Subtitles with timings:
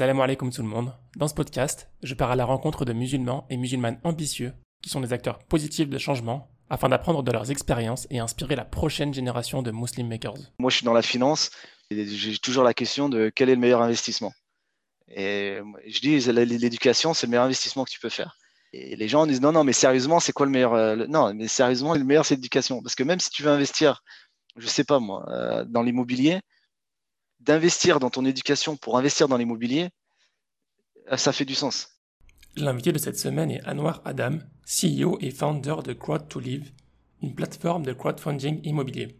[0.00, 0.94] Salam alaikum tout le monde.
[1.16, 5.02] Dans ce podcast, je pars à la rencontre de musulmans et musulmanes ambitieux qui sont
[5.02, 9.60] des acteurs positifs de changement afin d'apprendre de leurs expériences et inspirer la prochaine génération
[9.60, 10.38] de Muslim Makers.
[10.58, 11.50] Moi, je suis dans la finance
[11.90, 14.32] et j'ai toujours la question de quel est le meilleur investissement.
[15.08, 18.38] Et je dis, l'éducation, c'est le meilleur investissement que tu peux faire.
[18.72, 21.46] Et les gens disent, non, non, mais sérieusement, c'est quoi le meilleur euh, Non, mais
[21.46, 22.80] sérieusement, le meilleur, c'est l'éducation.
[22.82, 24.02] Parce que même si tu veux investir,
[24.56, 26.40] je sais pas moi, euh, dans l'immobilier,
[27.40, 29.88] d'investir dans ton éducation pour investir dans l'immobilier,
[31.10, 31.88] euh, ça fait du sens.
[32.56, 36.72] L'invité de cette semaine est Anwar Adam, CEO et founder de Crowd to Live,
[37.22, 39.16] une plateforme de crowdfunding immobilier.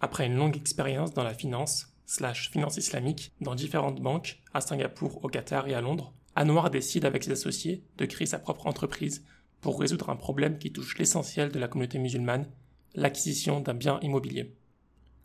[0.00, 5.24] Après une longue expérience dans la finance, slash finance islamique, dans différentes banques, à Singapour,
[5.24, 9.24] au Qatar et à Londres, Anwar décide avec ses associés de créer sa propre entreprise
[9.60, 12.48] pour résoudre un problème qui touche l'essentiel de la communauté musulmane,
[12.94, 14.56] l'acquisition d'un bien immobilier.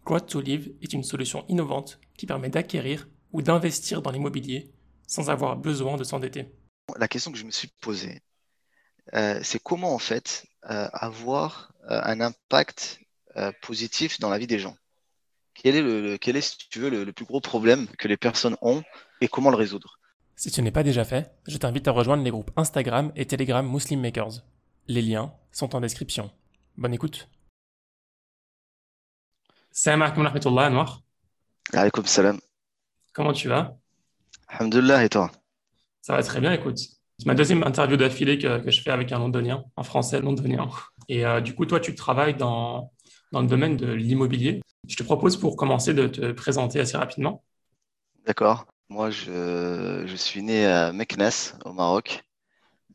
[0.07, 4.71] Crowd to Live est une solution innovante qui permet d'acquérir ou d'investir dans l'immobilier
[5.05, 6.45] sans avoir besoin de s'endetter.
[6.97, 8.21] La question que je me suis posée,
[9.15, 13.01] euh, c'est comment en fait euh, avoir euh, un impact
[13.61, 14.77] positif dans la vie des gens?
[15.53, 18.55] Quel est, le, quel est si tu veux, le, plus gros problème que les personnes
[18.61, 18.83] ont
[19.19, 19.99] et comment le résoudre?
[20.37, 23.69] Si ce n'est pas déjà fait, je t'invite à rejoindre les groupes Instagram et Telegram
[23.69, 24.41] Muslim Makers.
[24.87, 26.31] Les liens sont en description.
[26.77, 27.27] Bonne écoute.
[29.79, 31.01] Salam alaikum wa rahmatullah, Anwar.
[31.71, 32.39] Alaikum salam.
[33.13, 33.77] Comment tu vas?
[34.47, 35.29] Alhamdulillah, et toi?
[36.01, 36.79] Ça va très bien, écoute.
[36.79, 40.67] C'est ma deuxième interview d'affilée que, que, je fais avec un londonien, un français londonien.
[41.09, 42.91] Et euh, du coup, toi, tu travailles dans,
[43.31, 44.63] dans le domaine de l'immobilier.
[44.87, 47.43] Je te propose pour commencer de te présenter assez rapidement.
[48.25, 48.65] D'accord.
[48.89, 52.23] Moi, je, je, suis né à Meknes, au Maroc,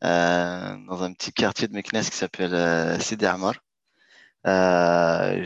[0.03, 2.99] euh, dans un petit quartier de Meknes qui s'appelle euh,
[4.45, 5.45] je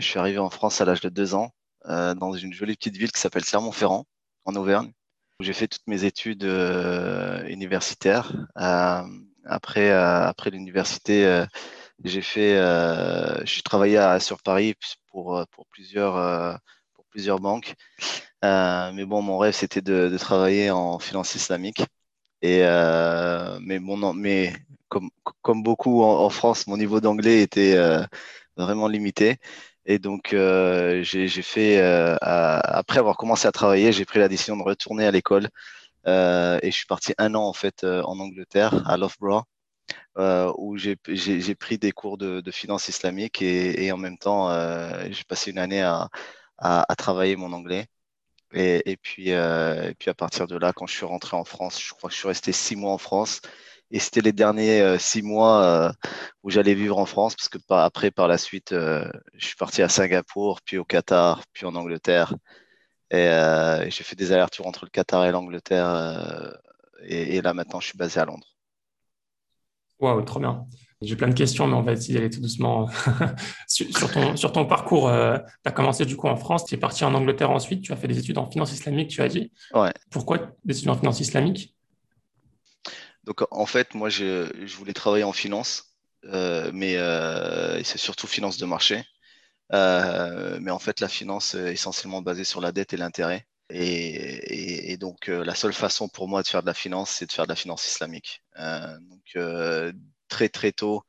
[0.00, 1.50] suis arrivé en France à l'âge de deux ans,
[1.86, 4.06] euh, dans une jolie petite ville qui s'appelle Clermont-Ferrand,
[4.44, 4.92] en Auvergne,
[5.40, 6.44] où j'ai fait toutes mes études
[7.48, 8.32] universitaires.
[9.44, 11.44] après après l'université,
[12.04, 12.54] j'ai fait,
[13.44, 14.74] j'ai travaillé à, sur Paris
[15.08, 16.58] pour, pour, plusieurs,
[16.94, 17.74] pour plusieurs banques.
[18.42, 21.82] mais bon, mon rêve, c'était de, de, travailler en finance islamique.
[22.42, 22.60] Et,
[23.60, 24.52] mais, bon, mais
[25.42, 28.02] comme, beaucoup en, France, mon niveau d'anglais était euh,
[28.56, 29.38] vraiment limité.
[29.86, 34.56] Et donc, euh, j'ai fait, euh, après avoir commencé à travailler, j'ai pris la décision
[34.56, 35.48] de retourner à l'école.
[36.06, 39.44] et je suis parti un an, en fait, en Angleterre, à Loughborough,
[40.58, 40.96] où j'ai
[41.56, 44.50] pris des cours de, de finance islamique et, en même temps,
[45.10, 46.08] j'ai passé une année à,
[46.96, 47.86] travailler mon anglais.
[48.54, 52.08] Et, et puis, à partir de là, quand je suis rentré en France, je crois
[52.08, 53.40] que je suis resté six mois en France.
[53.94, 55.92] Et c'était les derniers euh, six mois euh,
[56.42, 59.54] où j'allais vivre en France, parce que par, après, par la suite, euh, je suis
[59.54, 62.34] parti à Singapour, puis au Qatar, puis en Angleterre.
[63.12, 63.28] Et
[63.90, 66.58] j'ai fait des allers-retours entre le Qatar et l'Angleterre.
[67.04, 68.56] Et, là, maintenant, je suis basé à Londres.
[70.00, 70.66] Waouh, trop bien.
[71.00, 72.88] J'ai plein de questions, mais on va essayer d'aller tout doucement
[73.68, 75.08] sur, ton, sur ton parcours.
[75.08, 77.96] tu as commencé du coup en France, tu es parti en Angleterre ensuite, tu as
[77.96, 79.52] fait des études en finance islamique, tu as dit.
[79.72, 79.92] Ouais.
[80.10, 81.73] Pourquoi des études en finance islamique?
[83.24, 85.94] Donc en fait, moi, je, je voulais travailler en finance,
[86.26, 89.04] euh, mais euh, c'est surtout finance de marché.
[89.72, 93.46] Euh, mais en fait, la finance est essentiellement basée sur la dette et l'intérêt.
[93.70, 97.26] Et, et, donc, euh, la seule façon pour moi de faire de la finance, c'est
[97.26, 98.42] de faire de la finance islamique.
[98.58, 99.92] Euh, donc, euh,
[100.28, 101.02] très très tôt,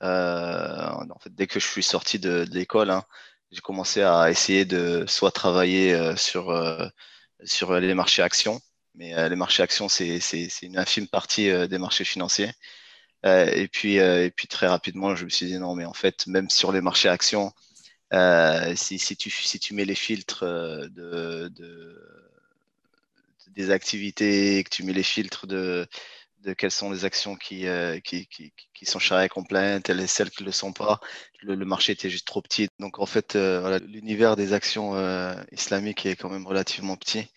[0.00, 3.04] en fait, dès que je suis sorti de, de l'école, hein,
[3.50, 6.50] j'ai commencé à essayer de soit travailler sur
[7.44, 8.60] sur les marchés actions,
[8.94, 10.20] mais euh, les marchés actions, c'est
[10.62, 12.50] une infime partie euh, des marchés financiers.
[13.26, 13.98] Euh, et, puis,
[14.48, 17.52] très rapidement, je me suis dit non, mais en fait, même sur les marchés actions,
[18.74, 22.02] si, si, tu, si tu mets les filtres de, de,
[23.48, 25.86] des activités, que tu mets les filtres de,
[26.40, 27.66] de quelles sont les actions qui,
[28.84, 31.00] sont charrées compliant et celles qui ne le sont pas,
[31.42, 32.68] le, marché était juste trop petit.
[32.80, 33.36] Donc en fait,
[33.86, 34.94] l'univers des actions
[35.52, 37.28] islamiques est quand même relativement petit.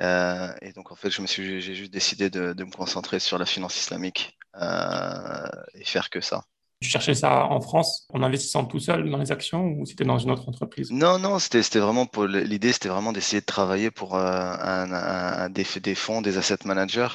[0.00, 3.20] Euh, et donc, en fait, je me suis, j'ai juste décidé de, de, me concentrer
[3.20, 6.44] sur la finance islamique euh, et faire que ça.
[6.80, 10.18] Tu cherchais ça en France en investissant tout seul dans les actions ou c'était dans
[10.18, 10.90] une autre entreprise?
[10.90, 14.92] Non, non, c'était, c'était vraiment pour l'idée, c'était vraiment d'essayer de travailler pour euh, un,
[14.92, 17.08] un, des, des, fonds, des asset managers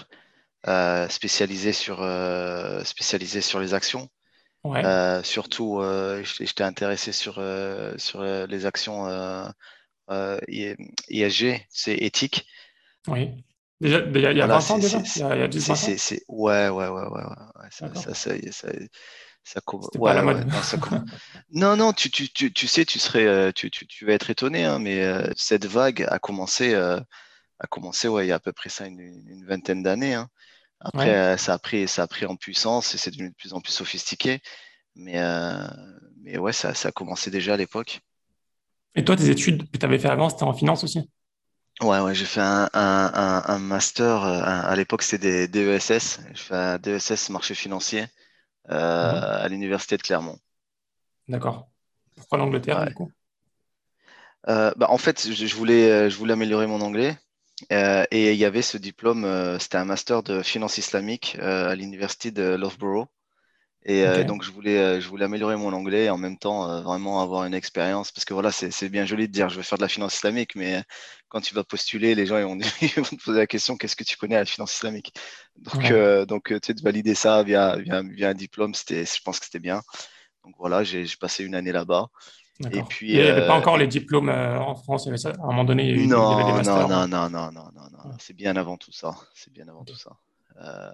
[1.09, 1.98] spécialisés sur
[2.83, 4.07] spécialisés sur les actions.
[4.63, 4.81] Ouais.
[5.24, 5.81] Surtout,
[6.39, 7.44] j'étais intéressé sur
[7.98, 9.07] sur les actions
[10.07, 12.48] ISG, c'est éthique.
[13.07, 13.44] Oui.
[13.81, 15.01] Déjà, il y a, il y a voilà, 20 ans déjà?
[15.16, 15.75] Il y a, il y a 10 ans
[16.28, 17.24] Ouais, ouais, ouais, ouais.
[17.24, 17.69] ouais.
[17.72, 18.69] Ça, ça, ça, ça,
[19.44, 20.46] ça ouais, pas la mode.
[21.51, 24.66] non, non, tu, tu, tu, tu, sais, tu serais, tu, tu, tu vas être étonné,
[24.66, 27.00] hein, mais euh, cette vague a commencé euh,
[27.60, 30.13] a commencé ouais, il y a à peu près ça une, vingtaine d'années.
[30.13, 30.30] Hein.
[30.81, 33.62] Après, ça, a pris, ça a pris en puissance et c'est devenu de plus en
[33.62, 34.40] plus sophistiqué.
[34.96, 35.19] Mais,
[36.22, 38.00] mais ouais, ça, ça a commencé déjà à l'époque.
[38.96, 41.10] Et toi, tes études que tu avais fait avant, c'était en finance aussi?
[41.81, 44.23] Ouais, ouais, j'ai fait un, un, un, master.
[44.23, 46.19] à l'époque, c'était des DESS.
[46.33, 48.01] J'ai fait un DESS marché financier
[48.67, 48.75] mhm.
[48.75, 50.37] à l'université de Clermont.
[51.27, 51.69] D'accord.
[52.15, 53.11] Pourquoi l'Angleterre, du coup?
[54.47, 57.17] Euh, bah, En fait, je, voulais, euh, je voulais améliorer mon anglais.
[57.71, 59.25] Euh, et il y avait ce diplôme,
[59.59, 63.07] c'était un master de finance islamique à l'université de Loughborough.
[63.85, 67.45] Et donc, je voulais, je voulais améliorer mon anglais et en même temps vraiment avoir
[67.45, 68.11] une expérience.
[68.11, 70.55] Parce que voilà, c'est bien joli de dire je veux faire de la finance islamique,
[70.55, 70.83] mais
[71.29, 74.17] quand tu vas postuler, les gens ils vont, te poser la question qu'est-ce que tu
[74.17, 75.13] connais à la finance islamique?
[75.57, 75.93] Donc,
[76.27, 79.59] donc tu sais, de valider ça via, via, via un diplôme, je pense que c'était
[79.59, 79.81] bien.
[80.43, 82.09] Donc voilà, j'ai passé une année là-bas.
[82.71, 85.07] Et puis, il n'y avait pas euh, encore les diplômes euh, en France.
[85.07, 86.89] à un moment donné, il y, non, avait des masters.
[86.89, 88.11] Non, non, non, non, non, non.
[88.19, 89.15] C'est bien avant tout ça.
[89.33, 90.11] C'est bien avant tout ça.
[90.61, 90.91] Euh,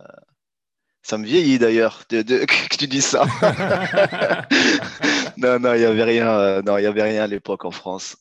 [1.05, 3.25] ça me vieillit d'ailleurs de, que tu dises ça.
[5.37, 6.61] non, non, il n'y avait rien.
[6.61, 8.17] non, il y avait rien à l'époque en France.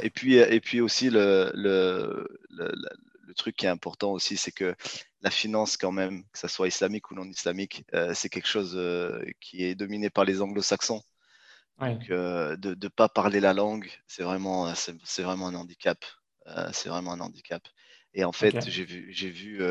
[0.00, 2.72] et puis, et puis aussi le, le, le,
[3.26, 4.74] le, truc qui est important aussi, c'est que
[5.22, 7.84] la finance quand même, que ce soit islamique ou non islamique,
[8.14, 8.78] c'est quelque chose
[9.40, 11.02] qui est dominé par les anglo-saxons.
[11.80, 14.72] Donc, euh, de ne pas parler la langue, c'est vraiment, euh,
[15.04, 15.98] c'est, vraiment un handicap.
[16.46, 17.62] Euh, c'est vraiment un handicap.
[18.14, 19.62] Et en fait, j'ai vu, j'ai vu,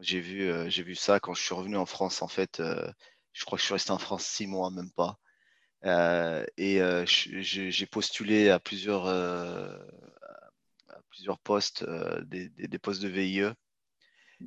[0.00, 2.22] j'ai vu, j'ai vu ça quand je suis revenu en France.
[2.22, 2.62] En fait,
[3.32, 5.18] je crois que je suis resté en France six mois, même pas.
[6.56, 9.78] et j'ai postulé à plusieurs, à
[11.10, 11.84] plusieurs postes,
[12.26, 13.52] des, des, postes de VIE.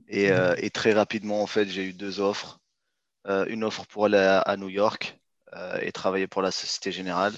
[0.09, 0.55] Et, mmh.
[0.57, 2.59] et, très rapidement, en fait, j'ai eu deux offres.
[3.25, 5.17] une offre pour aller à New York
[5.53, 7.33] euh, et travailler pour la Société Générale.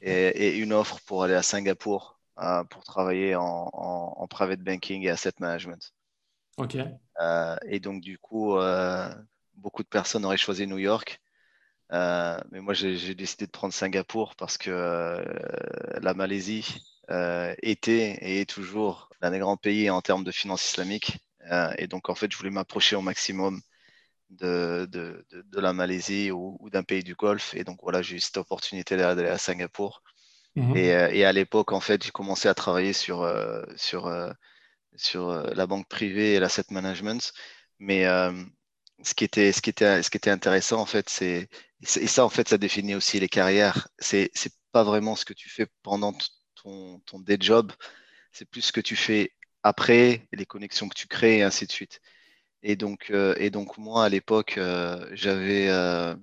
[0.00, 5.34] Et, une offre pour aller à Singapour euh, pour travailler en, private banking et asset
[5.38, 5.92] management.
[6.58, 6.76] Ok.
[7.20, 8.56] Euh, et donc, du coup,
[9.54, 11.20] beaucoup de personnes auraient choisi New York.
[11.90, 15.22] mais moi, j'ai décidé de prendre Singapour parce que
[16.00, 16.82] la Malaisie
[17.62, 21.18] était et est toujours l'un des grands pays en termes de finances islamiques.
[21.78, 23.60] et donc, en fait, je voulais m'approcher au maximum
[24.32, 27.54] de, de, de, la Malaisie ou, d'un pays du Golfe.
[27.54, 30.02] Et donc voilà, j'ai eu cette opportunité d'aller à Singapour.
[30.56, 30.76] Mhm.
[30.76, 34.30] Et, euh, et, à l'époque, en fait, j'ai commencé à travailler sur, euh, sur, euh,
[34.96, 37.32] sur la banque privée et l'asset management.
[37.78, 38.04] Mais
[39.02, 41.48] ce, qui était, ce, qui était, ce qui était intéressant, en fait, c'est.
[41.80, 43.88] Et ça, en fait, ça définit aussi les carrières.
[43.98, 44.30] C'est
[44.72, 46.14] pas vraiment ce que tu fais pendant
[46.62, 47.72] ton, ton day job,
[48.32, 51.72] c'est plus ce que tu fais après, les connexions que tu crées et ainsi de
[51.72, 52.00] suite.
[52.62, 56.14] Et donc, euh, et donc moi, à l'époque, euh, j'avais euh,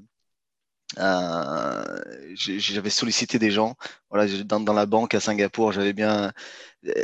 [0.97, 3.75] j'avais sollicité des gens.
[4.09, 6.31] Voilà, dans, dans, la banque à Singapour, j'avais bien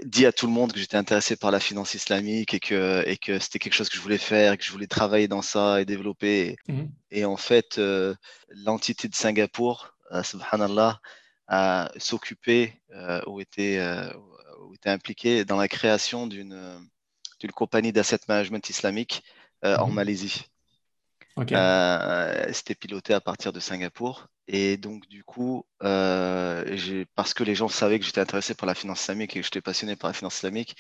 [0.06, 3.18] dit à tout le monde que j'étais intéressé par la finance islamique et que, et
[3.18, 5.86] que c'était quelque chose que je voulais faire, que je voulais travailler dans ça et
[5.86, 6.56] développer.
[7.12, 7.28] Et, mmh.
[7.28, 7.80] en fait,
[8.50, 11.00] l'entité de Singapour, subhanallah,
[11.48, 12.82] a s'occupé
[13.28, 13.80] ou était,
[14.74, 16.80] était impliquée dans la création d'une
[17.54, 19.24] compagnie d'asset management islamique
[19.64, 19.96] euh, en mhm.
[21.38, 24.28] Euh, c'était piloté à partir de Singapour.
[24.48, 28.76] Et donc, du coup, euh, parce que les gens savaient que j'étais intéressé par la
[28.76, 30.76] finance islamique et que j'étais passionné par la finance islamique,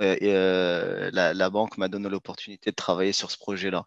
[0.00, 3.84] et, la, banque m'a donné l'opportunité de travailler sur ce projet-là.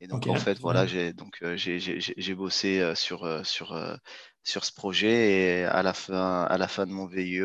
[0.00, 3.98] Et donc, en fait, voilà, j'ai donc j'ai bossé sur, sur,
[4.44, 7.42] sur ce projet et à la fin, à la fin de mon VIE,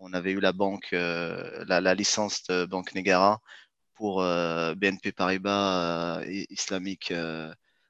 [0.00, 3.40] on avait eu la banque, euh, la, licence de Banque Negara
[4.00, 7.12] pour euh, BNP Paribas euh, Islamic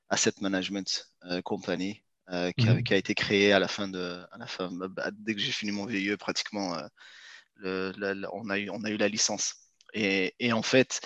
[0.08, 1.06] Asset Management
[1.44, 2.82] Company, mhm.
[2.82, 5.52] qui, a, été créée à la fin de, à la fin, bah, dès que j'ai
[5.52, 6.76] fini mon VIE, pratiquement,
[7.62, 9.54] on, a eu, on a eu la licence.
[9.94, 11.00] Et, en fait,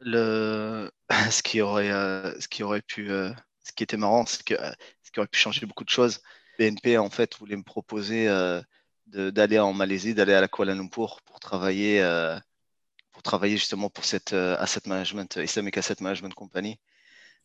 [0.00, 0.90] le,
[1.30, 1.88] ce qui aurait,
[2.38, 4.54] ce qui aurait pu, ce qui était marrant, c'est que
[5.02, 6.20] ce qui aurait pu changer beaucoup de choses.
[6.58, 8.28] BNP en fait voulait me proposer
[9.06, 12.38] d'aller en Malaisie, d'aller à la Kuala Lumpur pour travailler, euh,
[13.22, 16.78] pour travailler justement pour cette euh, asset management, Islamic Asset Management Company.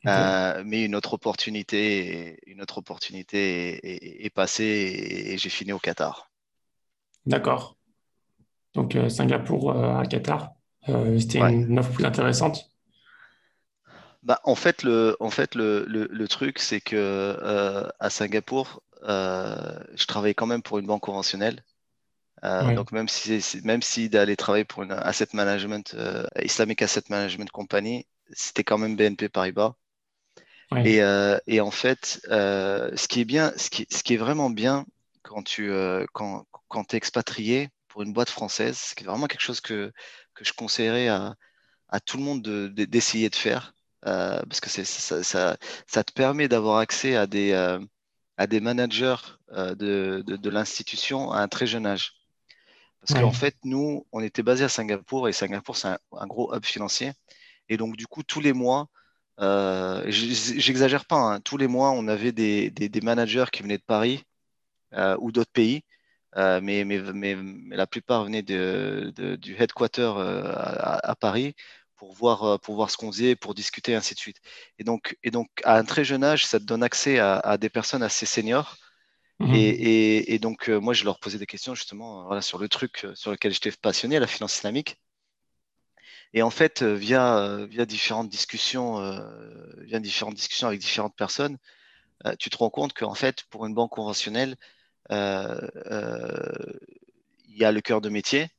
[0.06, 6.30] Euh, mais une autre opportunité, une autre opportunité est, passée et, j'ai fini au Qatar.
[7.26, 7.76] D'accord.
[8.76, 10.54] Donc Singapour à Qatar,
[11.18, 12.70] c'était une offre plus intéressante.
[14.22, 19.80] Bah, en fait, le, en fait, le, le, le truc, c'est que à Singapour, euh,
[19.96, 21.64] je travaillais quand même pour une banque conventionnelle.
[22.44, 27.04] Euh, donc même si, même si d'aller travailler pour une asset management, euh, Islamic Asset
[27.10, 29.74] Management Company, c'était quand même BNP Paribas.
[30.84, 30.98] Et,
[31.48, 34.86] et, en fait, ce qui est bien, ce qui, ce qui est vraiment bien
[35.24, 35.72] quand tu
[36.14, 38.78] quand, quand es expatrié pour une boîte française.
[38.78, 39.94] C'est vraiment quelque chose que,
[40.34, 41.36] que je conseillerais à,
[41.88, 43.74] à tout le monde d'essayer de, faire.
[44.02, 44.84] parce que ça,
[45.24, 47.54] ça, ça, te permet d'avoir accès à des,
[48.36, 49.16] à des managers
[49.50, 52.18] de, de, l'institution à un très jeune âge.
[53.02, 56.66] Parce qu'en fait, nous, on était basé à Singapour et Singapour, c'est un, gros hub
[56.66, 57.14] financier.
[57.70, 58.90] Et donc, du coup, tous les mois,
[59.40, 63.84] euh, j'exagère pas, hein, tous les mois, on avait des, des, managers qui venaient de
[63.84, 64.24] Paris
[64.94, 65.84] euh, ou d'autres pays,
[66.38, 67.36] euh, mais, mais, mais,
[67.76, 71.56] la plupart venaient de, du headquarter à, Paris
[71.96, 74.38] pour voir, pour voir ce qu'on faisait, pour discuter, ainsi de suite.
[74.80, 77.58] Et donc, et donc, à un très jeune âge, ça te donne accès à, à
[77.58, 78.78] des personnes assez seniors
[79.40, 79.54] Mhm.
[79.54, 83.14] Et, donc, euh, moi, je leur posais des questions justement voilà, sur le truc euh,
[83.14, 85.00] sur lequel j'étais passionné, la finance islamique.
[86.34, 89.00] Et en fait, euh, via, via, différentes discussions,
[89.78, 91.58] via différentes discussions avec différentes personnes,
[92.40, 94.56] tu te rends compte qu'en fait, pour une banque conventionnelle,
[95.10, 95.16] il
[97.48, 98.50] y a le cœur de métier,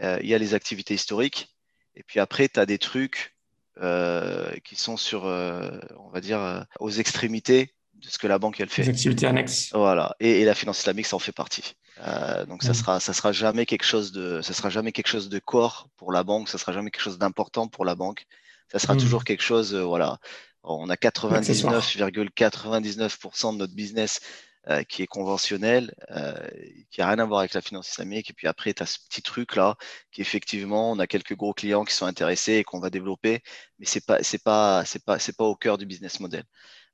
[0.00, 1.54] il y a les activités historiques,
[1.94, 3.34] et puis après, tu as des trucs
[4.64, 8.82] qui sont sur, on va dire, aux extrémités de ce que la banque elle fait.
[8.82, 9.70] Les activités annexes.
[9.72, 10.14] Voilà.
[10.20, 11.74] Et, la finance islamique, ça en fait partie.
[12.06, 15.28] Euh, donc ça sera, ça sera jamais quelque chose de, ça sera jamais quelque chose
[15.28, 16.48] de corps pour la banque.
[16.48, 18.26] Ça sera jamais quelque chose d'important pour la banque.
[18.70, 18.98] Ça sera mm.
[18.98, 20.18] toujours quelque chose, euh, voilà.
[20.62, 24.20] On a 99,99% de notre business
[24.68, 25.94] euh, qui est conventionnel,
[26.90, 28.30] qui a rien à voir avec la finance islamique.
[28.30, 29.76] Et puis après, tu as ce petit truc là,
[30.10, 33.44] qui effectivement, on a quelques gros clients qui sont intéressés et qu'on va développer,
[33.78, 36.42] mais c'est pas, c'est pas, c'est pas, c'est pas au cœur du business model.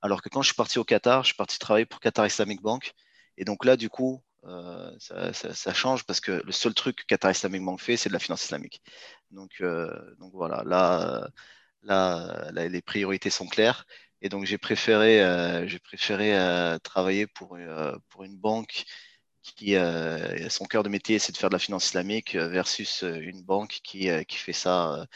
[0.03, 2.61] Alors que quand je suis parti au Qatar, je suis parti travailler pour Qatar Islamic
[2.61, 2.93] Bank.
[3.37, 7.31] Et donc là, du coup, euh, ça, change parce que le seul truc que Qatar
[7.31, 8.83] Islamic Bank fait, c'est de la finance islamique.
[9.31, 9.89] Donc, euh,
[10.33, 11.29] voilà, là,
[11.83, 13.87] là, les priorités sont claires.
[14.25, 16.33] Et donc j'ai préféré, euh, j'ai préféré
[16.85, 17.59] travailler pour,
[18.09, 18.85] pour une banque
[19.43, 19.75] qui
[20.49, 24.09] son cœur de métier, c'est de faire de la finance islamique versus une banque qui,
[24.27, 25.07] qui fait ça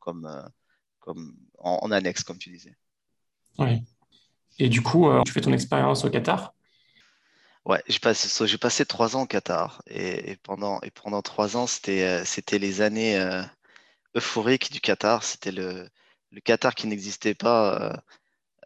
[0.00, 0.50] comme,
[1.00, 2.76] comme en, annexe, comme tu disais.
[3.58, 3.82] Oui.
[4.58, 6.54] Et du coup, euh, tu fais ton expérience au Qatar?
[7.64, 11.66] Ouais, j'ai passé, j'ai passé trois ans au Qatar et, pendant, et pendant trois ans,
[11.66, 13.42] c'était, euh, c'était les années euh,
[14.16, 15.24] euphoriques du Qatar.
[15.24, 15.88] C'était le,
[16.32, 18.02] le Qatar qui n'existait pas,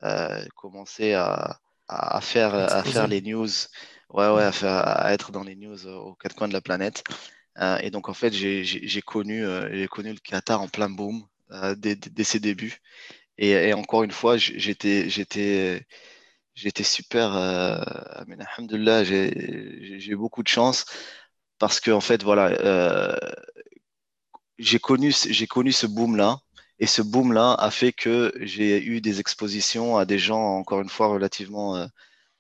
[0.05, 3.49] euh, commençait à, à, faire, à faire les news,
[4.11, 7.05] ouais, ouais, à, faire, à être dans les news aux quatre coins de la planète.
[7.83, 11.27] et donc, en fait, j'ai, j'ai, connu, j'ai connu le Qatar en plein boom
[11.77, 12.81] dès, dès ses débuts.
[13.41, 15.87] Et, encore une fois, j'étais, j'étais,
[16.55, 17.35] j'étais super.
[17.35, 17.79] Euh,
[19.03, 20.85] j'ai eu beaucoup de chance
[21.59, 23.17] parce que en fait, voilà, euh,
[24.59, 26.41] j'ai connu, j'ai connu ce boom là.
[26.81, 30.89] Et ce boom-là a fait que j'ai eu des expositions à des gens, encore une
[30.89, 31.87] fois, relativement, euh,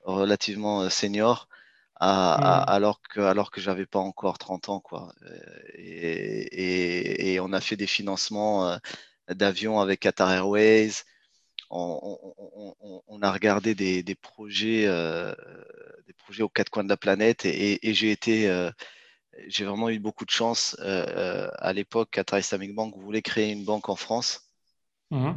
[0.04, 1.48] relativement euh, seniors,
[1.96, 2.72] à, mmh.
[2.72, 5.12] alors que, alors que j'avais pas encore 30 ans, quoi.
[5.74, 8.78] Et, et, et, on a fait des financements
[9.34, 10.92] d'avions avec Qatar Airways.
[11.70, 15.32] On, a regardé des, projets, euh,
[16.06, 18.70] des projets aux quatre coins de la planète et, j'ai été, euh,
[19.46, 20.76] j'ai vraiment eu beaucoup de chance.
[20.80, 24.46] Euh, à l'époque, Qatar Islamic Bank voulait créer une banque en France.
[25.12, 25.32] Mmh.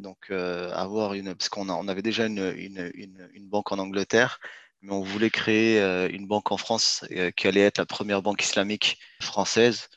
[0.00, 4.40] donc avoir une, parce qu'on on avait déjà une, une, banque en Angleterre,
[4.80, 7.04] mais on voulait créer une banque en France
[7.36, 9.88] qui allait être la première banque islamique française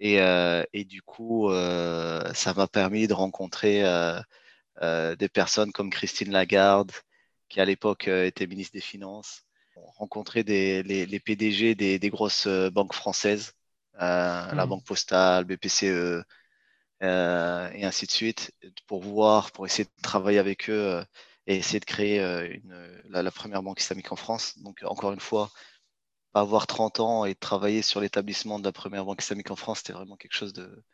[0.00, 5.90] et, euh, et du coup, euh, ça m'a permis de rencontrer euh, des personnes comme
[5.90, 6.92] Christine Lagarde,
[7.48, 9.44] qui à l'époque était ministre des Finances,
[9.98, 13.52] rencontrer des, les, les PDG des, des, grosses banques françaises,
[13.98, 14.68] la mmh.
[14.68, 16.22] Banque Postale, BPCE,
[17.02, 18.52] et ainsi de suite,
[18.86, 21.04] pour voir, pour essayer de travailler avec eux
[21.46, 24.58] et essayer de créer une, la, la, première banque islamique en France.
[24.60, 25.50] Donc, encore une fois,
[26.34, 29.92] avoir 30 ans et travailler sur l'établissement de la première banque islamique en France, c'était
[29.92, 30.84] vraiment quelque chose de,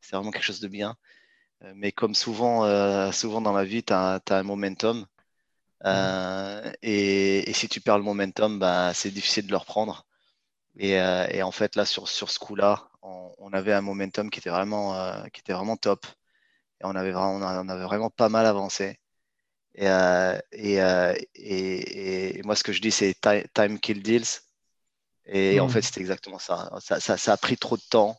[0.00, 0.96] c'est vraiment quelque chose de bien.
[1.64, 5.06] Euh, mais comme souvent, euh, souvent dans la vie, tu as, un momentum.
[5.84, 10.06] Euh, et, et, si tu perds le momentum, bah, c'est difficile de le reprendre.
[10.78, 14.40] Et, et, en fait, là, sur, sur ce coup-là, on, on, avait un momentum qui
[14.40, 14.94] était vraiment,
[15.32, 16.06] qui était vraiment top.
[16.80, 18.98] Et on avait, vraiment, on avait vraiment pas mal avancé.
[19.74, 19.86] Et,
[20.52, 23.16] et, et, moi, ce que je dis, c'est
[23.54, 24.42] time kill deals.
[25.26, 25.70] Et en hmm.
[25.70, 26.70] fait, c'était exactement ça.
[26.80, 27.16] Ça, ça.
[27.16, 28.16] ça, a pris trop de temps.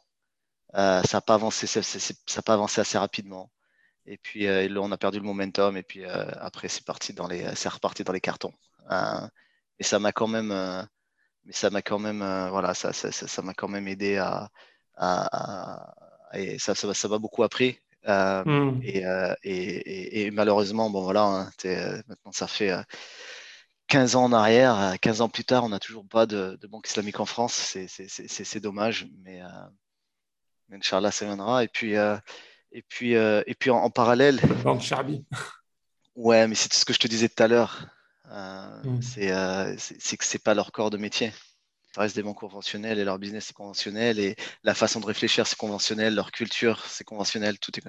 [0.75, 3.51] Euh, ça n'a pas avancé, ça, ça pas avancé assez rapidement.
[4.05, 5.77] Et puis euh, là, on a perdu le momentum.
[5.77, 8.53] Et puis euh, après, c'est parti dans les, c'est reparti dans les cartons.
[9.79, 10.50] Et ça m'a quand même,
[11.45, 12.19] mais ça m'a quand même,
[12.50, 12.91] voilà, ça,
[13.41, 14.50] m'a quand même aidé à,
[14.95, 15.88] à,
[16.31, 17.79] à et ça, ça, ça m'a beaucoup appris.
[18.05, 18.79] Hmm.
[18.83, 19.03] Et,
[19.43, 21.51] et, et, et, malheureusement, bon voilà, hein,
[22.07, 22.74] maintenant ça fait
[23.94, 27.20] 15 ans en arrière, 15 ans plus tard, on n'a toujours pas de, banque islamique
[27.20, 27.78] en France.
[27.88, 29.40] C'est dommage, mais,
[30.68, 31.64] mais Inch'Allah, ça viendra.
[31.64, 34.40] Et puis, et puis, et puis en, parallèle.
[34.64, 35.24] Banque Charbi.
[36.16, 37.86] Ouais, mais c'est ce que je te disais tout à l'heure.
[38.26, 39.00] Hmm.
[39.00, 39.28] C'est
[40.18, 41.32] que c'est pas leur corps de métier.
[41.94, 45.46] Ça reste des banques conventionnelles et leur business c'est conventionnel et la façon de réfléchir
[45.46, 47.84] c'est conventionnel, leur culture c'est conventionnel, tout est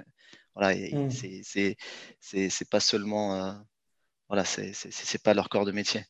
[0.55, 1.11] voilà, mmh.
[2.21, 3.53] c'est pas seulement euh,
[4.29, 6.05] voilà, c'est pas leur corps de métier.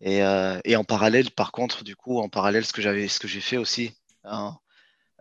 [0.00, 3.18] Et, euh, et, en parallèle, par contre, du coup, en parallèle, ce que j'avais, ce
[3.18, 4.56] que j'ai fait aussi hein,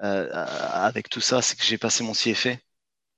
[0.04, 2.52] euh, avec tout ça, c'est que j'ai passé mon CFA.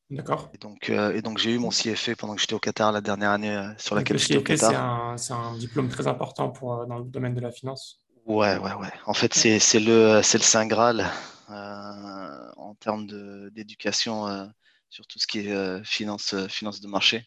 [0.09, 0.49] D'accord.
[0.53, 3.31] Et donc, et donc j'ai eu mon CFA pendant que j'étais au Qatar la dernière
[3.31, 5.19] année sur laquelle j'étais au Qatar.
[5.19, 8.01] C'est un, un, diplôme très important pour, dans le domaine de la finance.
[8.27, 8.91] Ouais, ouais, ouais.
[9.05, 11.09] En fait, c'est le, le Saint Graal
[11.49, 13.07] euh, en termes
[13.51, 14.45] d'éducation euh,
[14.89, 17.25] sur tout ce qui est euh, finance, finance de marché.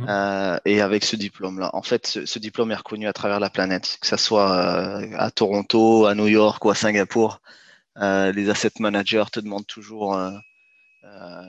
[0.00, 0.60] Mhm.
[0.64, 4.06] et avec ce diplôme-là, en fait, ce, diplôme est reconnu à travers la planète, que
[4.06, 7.40] ce soit à Toronto, à New York ou à Singapour.
[7.96, 10.18] les asset managers te demandent toujours,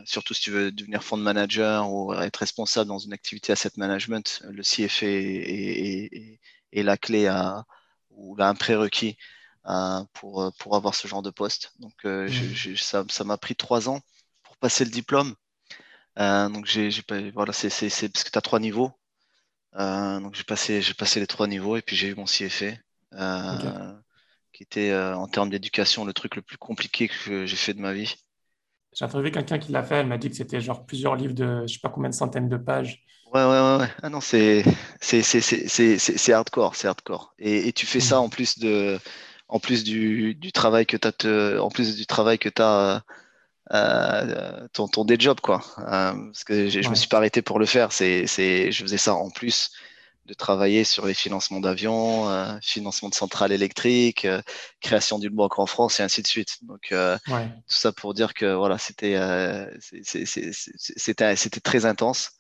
[0.06, 4.42] surtout si tu veux devenir fund manager ou être responsable dans une activité asset management,
[4.50, 7.66] le CFA est la clé à,
[8.12, 9.18] ou un prérequis
[9.68, 11.74] euh, pour, euh, pour avoir ce genre de poste.
[11.80, 12.76] Donc, euh, mmh.
[12.76, 14.00] ça m'a pris trois ans
[14.44, 15.34] pour passer le diplôme.
[16.18, 16.90] Donc, j'ai,
[17.34, 18.92] voilà, c'est, parce que tu as trois niveaux.
[19.74, 22.78] donc, j'ai passé, j'ai passé les trois niveaux et puis j'ai eu mon CFA.
[24.54, 27.94] qui était en termes d'éducation le truc le plus compliqué que j'ai fait de ma
[27.94, 28.16] vie.
[28.94, 31.64] J'ai interviewé quelqu'un qui l'a fait, elle m'a dit que c'était genre plusieurs livres de
[31.68, 33.04] je sais pas combien de centaines de pages
[33.34, 33.88] Ouais, ouais, ouais.
[34.02, 34.64] Ah non, c'est
[35.02, 37.34] c'est hardcore, c'est hardcore.
[37.38, 38.24] Et, et, tu fais ça mm.
[38.24, 38.98] en plus de
[39.50, 43.04] en plus du, du travail que tu as en plus du travail que tu as
[43.74, 45.62] euh, ton, ton day job quoi.
[45.80, 48.98] Euh, parce que je me suis pas arrêté pour le faire, c'est c'est je faisais
[48.98, 49.72] ça en plus
[50.26, 54.42] de travailler sur les financements d'avions, euh, financement de centrales électriques, euh,
[54.82, 56.58] création d'une banque en France et ainsi de suite.
[56.64, 56.96] Donc tout
[57.68, 59.18] ça pour dire que voilà, c'était
[60.04, 62.32] c'était c'était très intense.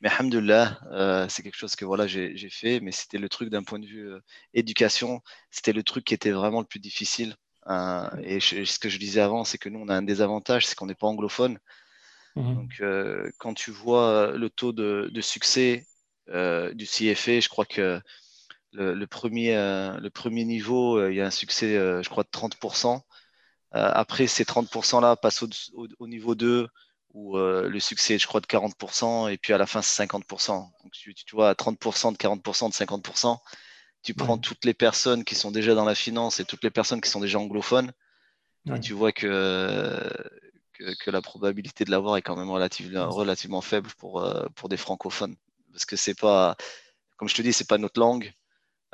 [0.00, 3.62] Mais alhamdoulilah, euh, c'est quelque chose que voilà, j'ai fait, mais c'était le truc d'un
[3.62, 4.20] point de vue euh,
[4.54, 7.36] éducation, c'était le truc qui était vraiment le plus difficile.
[7.68, 10.74] Euh, et ce que je disais avant, c'est que nous, on a un désavantage, c'est
[10.74, 11.58] qu'on n'est pas anglophone.
[12.36, 12.82] Mmh Donc,
[13.38, 15.86] quand tu vois le taux de, succès
[16.28, 18.00] du CFA, je crois que
[18.72, 23.00] le, premier, le premier niveau, il y a un succès, je crois, de 30%.
[23.72, 25.48] après, ces 30%-là passent au,
[25.98, 26.68] au, niveau 2
[27.14, 30.04] où euh, le succès est, je crois, de 40%, et puis à la fin, c'est
[30.04, 30.48] 50%.
[30.82, 33.38] Donc, tu, tu vois, 30%, de 40%, de 50%,
[34.02, 37.00] tu prends toutes les personnes qui sont déjà dans la finance et toutes les personnes
[37.00, 37.92] qui sont déjà anglophones,
[38.74, 40.10] et tu vois que,
[40.72, 44.76] que, la probabilité de l'avoir est quand même relativement, relativement faible pour, euh, pour des
[44.76, 45.34] francophones.
[45.72, 46.56] Parce que c'est pas,
[47.16, 48.32] comme je te dis, c'est pas notre langue.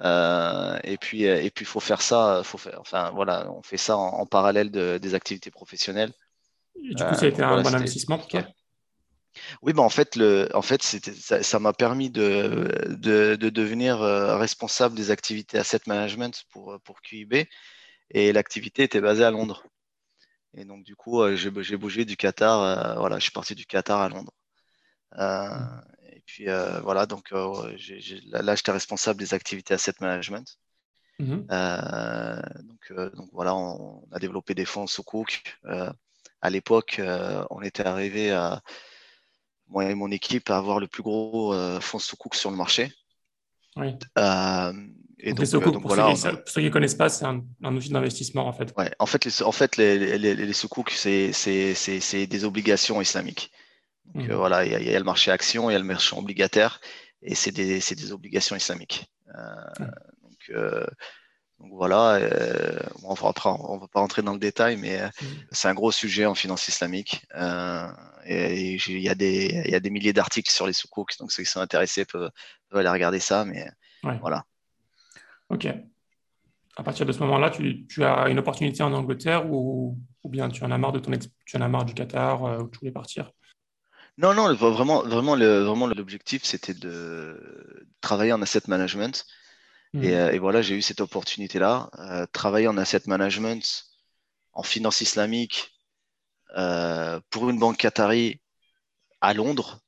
[0.02, 2.42] Euh, et puis, et puis, il faut faire ça.
[2.44, 6.12] Faut faire, enfin, voilà, on fait ça en, parallèle de, des activités professionnelles
[6.82, 8.46] du coup, ça a été un bon investissement pour toi
[9.62, 14.36] oui, bah en fait, le, en fait ça m'a permis de, de, de devenir euh,
[14.36, 17.46] responsable des activités asset management pour, pour QIB.
[18.10, 19.66] Et l'activité était basée à Londres.
[20.54, 22.62] Et donc, du coup, euh, j'ai bougé du Qatar.
[22.62, 24.32] Euh, voilà, je suis parti du Qatar à Londres.
[25.12, 25.80] Mmh.
[26.12, 26.46] Et puis,
[26.82, 30.58] voilà, donc là, j'étais responsable des activités asset management.
[31.18, 31.46] Mmh.
[32.64, 35.42] donc, donc, voilà, on, a développé des fonds sous Cook
[36.40, 38.62] à l'époque, euh, on était arrivé à
[39.68, 42.92] moi et mon équipe à avoir le plus gros euh, fonds sous sur le marché.
[43.76, 43.94] Oui.
[44.18, 44.72] Euh,
[45.18, 48.52] et donc, donc, pour, voilà, ceux, qui ne connaissent pas, c'est un, outil d'investissement en
[48.52, 48.72] fait.
[48.76, 53.50] Ouais, en fait, les, en fait, les, les, les c'est des obligations islamiques.
[54.14, 54.34] Donc, mmh.
[54.34, 56.80] voilà, il y, a le marché action, il y a le marché obligataire,
[57.22, 59.10] et c'est des, des, obligations islamiques.
[59.80, 60.52] Donc,
[61.60, 65.26] donc voilà, euh, on va on va pas rentrer dans le détail, mais euh, mm.
[65.52, 67.24] c'est un gros sujet en finance islamique.
[67.34, 67.88] Euh,
[68.26, 71.44] et il y, a des, y a des milliers d'articles sur les soukouks, donc ceux
[71.44, 72.30] qui sont intéressés peuvent,
[72.72, 73.70] aller regarder ça, mais
[74.20, 74.44] voilà.
[75.48, 75.68] Ok.
[76.76, 80.48] À partir de ce moment-là, tu, tu, as une opportunité en Angleterre ou, ou bien
[80.48, 81.12] tu en as marre de ton
[81.46, 83.30] tu en as marre du Qatar où tu voulais partir?
[84.18, 89.24] Non, non, vraiment, vraiment, le, vraiment l'objectif c'était de travailler en asset management.
[89.96, 90.04] Mm.
[90.04, 91.90] Euh, et, voilà, j'ai eu cette opportunité-là.
[91.98, 93.86] Euh, travailler en asset management,
[94.52, 95.74] en finance islamique,
[96.56, 98.40] euh, pour une banque qatari
[99.20, 99.80] à Londres.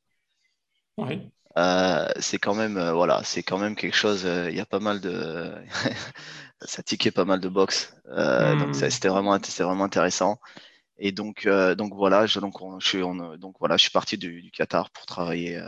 [2.20, 4.24] c'est quand même voilà, c'est quand même quelque chose.
[4.24, 5.54] Il y a pas mal de
[6.62, 7.94] ça tiquait pas mal de box.
[8.06, 8.90] Donc mm.
[8.90, 10.40] c'était vraiment c'était vraiment intéressant.
[10.98, 13.00] Et donc donc voilà, je, donc je suis
[13.38, 15.60] donc voilà, je suis parti du, du Qatar pour travailler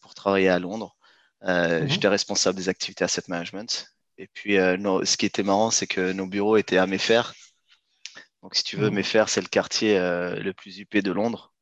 [0.00, 0.96] pour travailler à Londres.
[1.42, 1.88] Mhm.
[1.88, 3.92] J'étais responsable des activités asset management.
[4.18, 7.34] Et puis, ce qui était marrant, c'est que nos bureaux étaient à Mayfair.
[8.42, 8.90] Donc, si tu veux.
[8.90, 11.52] Mayfair, c'est le quartier le plus huppé de Londres.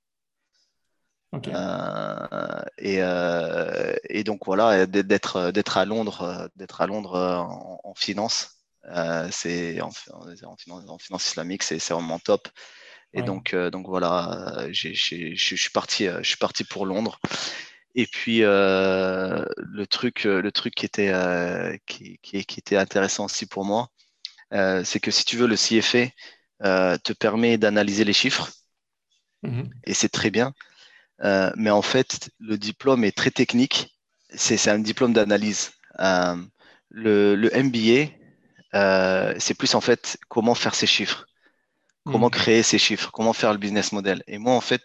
[1.49, 8.61] Euh, et, euh, et, donc voilà, d'être d'être à Londres, d'être à Londres en, finance,
[8.87, 12.49] euh, c'est en, en, finance, islamique, c'est vraiment top.
[13.13, 17.21] Et donc donc voilà, je suis parti je suis parti pour Londres.
[17.95, 21.13] Et puis le truc le truc qui était
[21.87, 23.89] qui, qui, était intéressant aussi pour moi,
[24.51, 26.11] c'est que si tu veux le CFA
[26.99, 28.51] te permet d'analyser les chiffres.
[29.43, 30.55] Mmh et c'est très bien.
[31.23, 33.97] Euh, mais en fait, le diplôme est très technique.
[34.31, 35.73] C'est un diplôme d'analyse.
[36.01, 36.37] Euh,
[36.91, 38.13] le, le, MBA,
[38.75, 41.27] euh, c'est plus en fait comment faire ces chiffres,
[42.05, 42.31] comment hmm.
[42.31, 44.23] créer ces chiffres, comment faire le business model.
[44.27, 44.83] Et moi, en fait,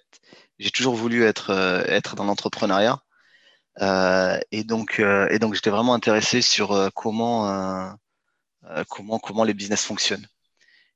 [0.60, 1.52] j'ai toujours voulu être,
[1.88, 3.02] être dans l'entrepreneuriat.
[4.52, 7.96] et donc, et donc j'étais vraiment intéressé sur comment,
[8.90, 10.28] comment, comment les business fonctionnent.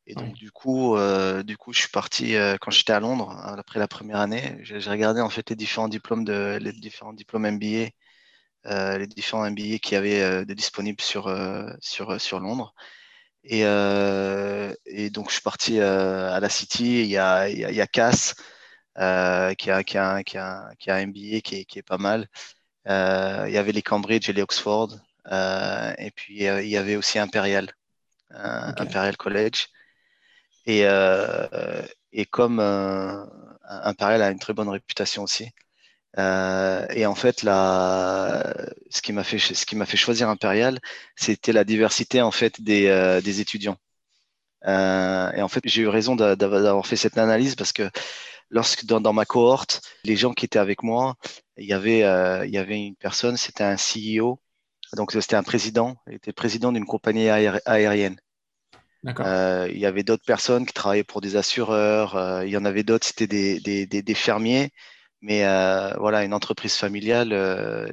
[0.06, 3.32] Et donc, du coup, euh, du coup, je suis parti euh, quand j'étais à Londres,
[3.32, 4.58] hein, après la première année.
[4.62, 7.90] J'ai regardé en fait les différents diplômes de les différents diplômes MBA,
[8.66, 11.34] euh, les différents MBA qui avaient de disponibles sur
[11.82, 12.74] sur sur Londres.
[13.46, 17.02] Et, et donc, je suis parti à la City.
[17.04, 18.36] Il y a il y a, Cass
[18.96, 21.98] qui a qui a qui a qui a un MBA qui est qui est pas
[21.98, 22.28] mal.
[22.86, 24.90] il y avait les Cambridge et les Oxford.
[25.98, 27.72] et puis il y avait aussi Imperial,
[28.32, 29.68] Imperial College.
[30.66, 33.26] Et, euh, et comme euh,
[33.70, 35.50] Imperial a une très bonne réputation aussi.
[36.20, 38.54] Euh, et en fait, la,
[38.92, 40.80] ce qui m'a fait, ce qui m'a fait choisir Imperial,
[41.16, 43.78] c'était la diversité en fait des, euh, des étudiants.
[44.66, 47.90] Euh, et en fait, j'ai eu raison d'avoir fait cette analyse parce que
[48.54, 51.16] lorsque dans, dans, ma cohorte, les gens qui étaient avec moi,
[51.58, 54.40] il y avait, euh, il y avait une personne, c'était un CEO,
[54.96, 58.18] donc c'était un président, il était président d'une compagnie aérienne.
[59.20, 62.16] Euh, il y avait d'autres personnes qui travaillaient pour des assureurs.
[62.16, 64.72] Euh, il y en avait d'autres, c'était des, des, des, des, fermiers.
[65.22, 67.88] Mais euh, voilà, une entreprise familiale, euh,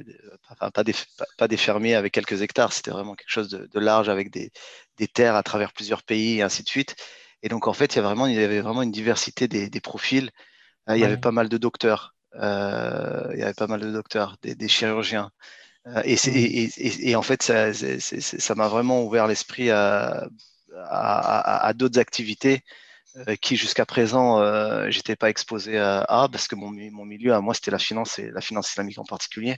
[0.49, 0.93] enfin, pas, des,
[1.37, 2.71] pas, des fermiers avec quelques hectares.
[2.73, 4.51] C'était vraiment quelque chose de, de large avec des,
[5.13, 6.95] terres à travers plusieurs pays et ainsi de suite.
[7.43, 9.81] Et donc, en fait, il y, a vraiment, il y avait vraiment une diversité des
[9.81, 10.29] profils.
[10.89, 12.15] Il y avait pas mal de docteurs.
[12.35, 15.31] il y avait pas mal de docteurs, des, chirurgiens.
[16.05, 16.29] Et, mmh.
[16.33, 20.27] et, et, et, en fait, ça m'a vraiment ouvert l'esprit à
[20.77, 22.63] à, d'autres activités
[23.17, 27.41] euh, qui jusqu'à présent euh, j'étais pas exposé à, parce que mon, mon, milieu à
[27.41, 29.57] moi c'était la finance et la finance islamique en particulier.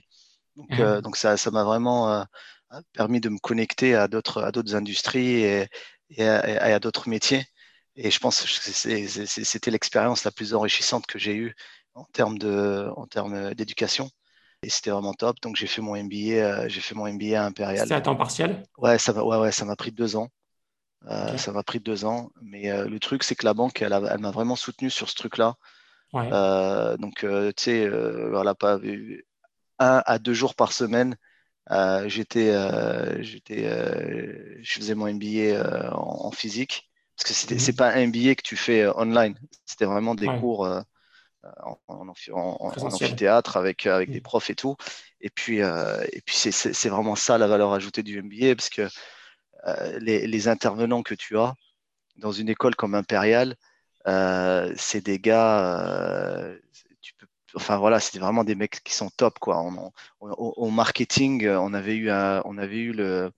[0.56, 0.80] Donc, mmh.
[0.80, 2.24] euh, donc ça, ça m'a vraiment
[2.92, 5.68] permis de me connecter à d'autres à d'autres industries et,
[6.10, 7.44] et à, d'autres métiers.
[7.96, 11.54] Et je pense que c'était l'expérience la plus enrichissante que j'ai eue
[11.94, 12.38] en termes
[13.54, 14.10] d'éducation.
[14.62, 15.36] Et c'était vraiment top.
[15.42, 17.82] Donc j'ai fait mon MBA, j'ai fait mon MBA à Impérial.
[17.82, 18.64] C'était à temps partiel?
[18.78, 20.28] Ouais, ça ouais, ouais, ça m'a pris deux ans.
[21.08, 22.30] Euh, ça m'a pris deux ans.
[22.42, 25.14] Mais euh, le truc, c'est que la banque, elle, elle m'a vraiment soutenu sur ce
[25.14, 25.54] truc-là.
[26.14, 28.78] Euh, donc, tu sais, voilà, pas
[29.78, 31.16] un à deux jours par semaine.
[32.06, 33.64] j'étais, j'étais,
[34.62, 37.60] je faisais mon MBA en, physique parce que c'était, mhm.
[37.60, 39.38] c'est pas un MBA que tu fais online.
[39.64, 42.08] C'était vraiment des cours en, en,
[42.58, 44.22] amphithéâtre avec avec des mhm.
[44.22, 44.76] profs et tout.
[45.20, 48.88] Et puis, et puis c'est, vraiment ça la valeur ajoutée du MBA parce que
[49.66, 51.54] euh, les, intervenants que tu as
[52.16, 53.56] dans une école comme Impérial,
[54.06, 56.58] euh, c'est des gars, euh,
[57.00, 59.64] tu peux, enfin voilà, c'était vraiment des mecs qui sont top quoi.
[60.20, 63.32] au marketing, on avait eu, on avait eu le,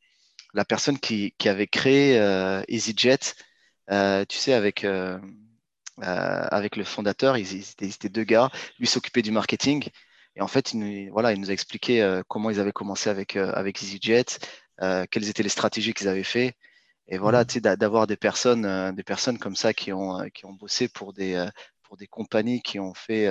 [0.52, 2.16] la personne qui, qui avait créé
[2.68, 3.34] EasyJet,
[3.88, 4.86] tu sais, avec
[5.98, 8.50] avec le fondateur, ils, étaient, deux gars.
[8.78, 9.88] Lui s'occupait du marketing.
[10.34, 13.36] Et en fait, il nous, voilà, il nous a expliqué comment ils avaient commencé avec,
[13.36, 14.38] avec EasyJet,
[14.82, 16.54] euh, quelles étaient les stratégies qu'ils avaient fait.
[17.08, 20.28] Et voilà, tu sais, d'avoir des personnes, euh, des personnes comme ça qui ont, euh,
[20.28, 21.46] qui ont bossé pour des,
[21.82, 23.30] pour des compagnies qui ont fait,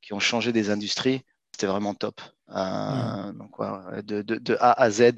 [0.00, 1.22] qui ont changé des industries,
[1.52, 2.20] c'était vraiment top.
[2.48, 3.32] Mmh.
[3.34, 3.56] Donc,
[4.04, 5.12] de, de, de, A à Z,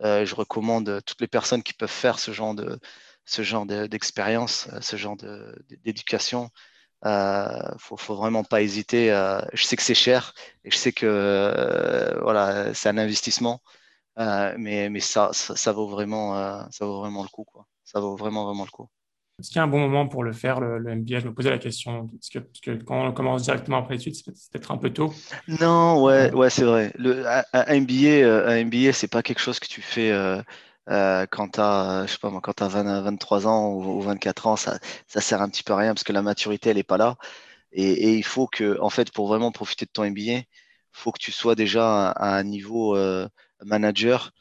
[0.00, 2.78] je recommande toutes les personnes qui peuvent faire ce genre de,
[3.24, 5.16] ce genre d'expérience, ce genre
[5.84, 6.50] d'éducation.
[7.06, 9.08] Euh, faut, faut vraiment pas hésiter.
[9.52, 10.34] je sais que c'est cher
[10.64, 13.60] et je sais que voilà, c'est un investissement.
[14.18, 17.44] Euh, mais mais ça, ça, vaut vraiment, euh, ça vaut vraiment le coup.
[17.44, 17.66] Quoi.
[17.84, 18.88] Ça vaut vraiment, vraiment le coup.
[19.40, 21.50] Est-ce qu'il y a un bon moment pour le faire, le, MBA Je me posais
[21.50, 24.76] la question, parce que, parce que, quand on commence directement après l'étude, c'est peut-être un
[24.78, 25.12] peu tôt.
[25.48, 26.92] Non, ouais, ouais c'est vrai.
[26.96, 30.40] Le, un, MBA, un MBA, c'est pas quelque chose que tu fais euh,
[30.90, 34.56] euh, quand tu as, je sais pas moi, quand as 23 ans ou, 24 ans.
[34.56, 36.98] Ça, ça sert un petit peu à rien parce que la maturité, elle est pas
[36.98, 37.16] là.
[37.72, 40.42] Et, et, il faut que, en fait, pour vraiment profiter de ton MBA,
[40.92, 42.96] faut que tu sois déjà à, un niveau
[43.64, 44.32] manager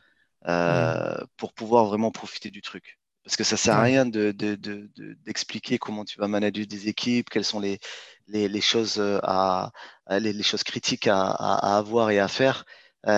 [0.45, 1.25] mm.
[1.37, 2.99] pour pouvoir vraiment profiter du truc.
[3.23, 7.45] Parce que ça sert à rien d'expliquer de, comment tu vas manager des équipes, quelles
[7.45, 7.79] sont les,
[8.27, 9.71] les, choses, à,
[10.09, 11.31] les, choses critiques à,
[11.77, 12.65] avoir et à faire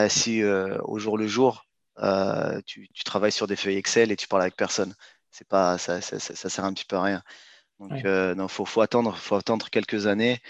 [0.09, 1.64] si au jour le jour,
[2.65, 4.93] tu, tu, travailles sur des feuilles Excel et tu parles avec personne.
[5.31, 7.23] C'est pas, ça, ça, ça, sert un petit peu à rien.
[7.79, 10.41] Donc, il faut, faut, attendre, faut attendre quelques années.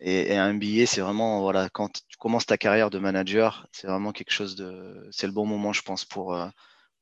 [0.00, 4.12] Et, un billet, c'est vraiment, voilà, quand tu commences ta carrière de manager, c'est vraiment
[4.12, 5.08] quelque chose de.
[5.12, 6.36] C'est le bon moment, je pense, pour,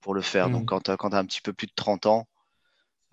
[0.00, 0.50] pour le faire.
[0.50, 0.66] Donc, mmh.
[0.66, 2.28] quand tu as, un petit peu plus de 30 ans,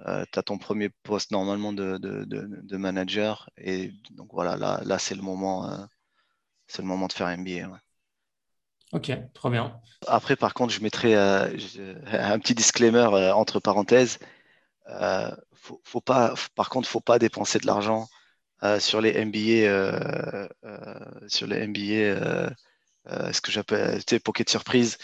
[0.06, 3.50] euh, tu as ton premier poste normalement de, de, de, manager.
[3.58, 5.86] Et donc, voilà, là, là c'est le, moment, euh,
[6.68, 7.68] c'est le moment de faire un MBA.
[8.94, 9.80] Ok, trop bien.
[10.08, 11.48] Après, par contre, je mettrai euh,
[12.08, 14.20] un petit disclaimer entre parenthèses.
[15.54, 18.08] Faut, faut, pas, par contre, faut pas dépenser de l'argent
[18.80, 20.48] sur les MBA,
[21.28, 22.50] sur les MBA,
[23.34, 24.98] ce que j'appelle, tu sais, pocket surprise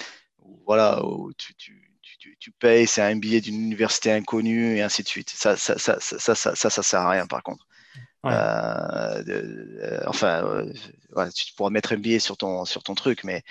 [0.65, 5.03] voilà, où tu, tu, tu, tu payes, c'est un billet d'une université inconnue et ainsi
[5.03, 5.29] de suite.
[5.29, 7.65] Ça, ça, ça, ça, ça, ça, ça sert à rien par contre.
[8.25, 13.43] Euh, euh, enfin, euh, tu pourras mettre un billet sur ton, sur ton truc, mais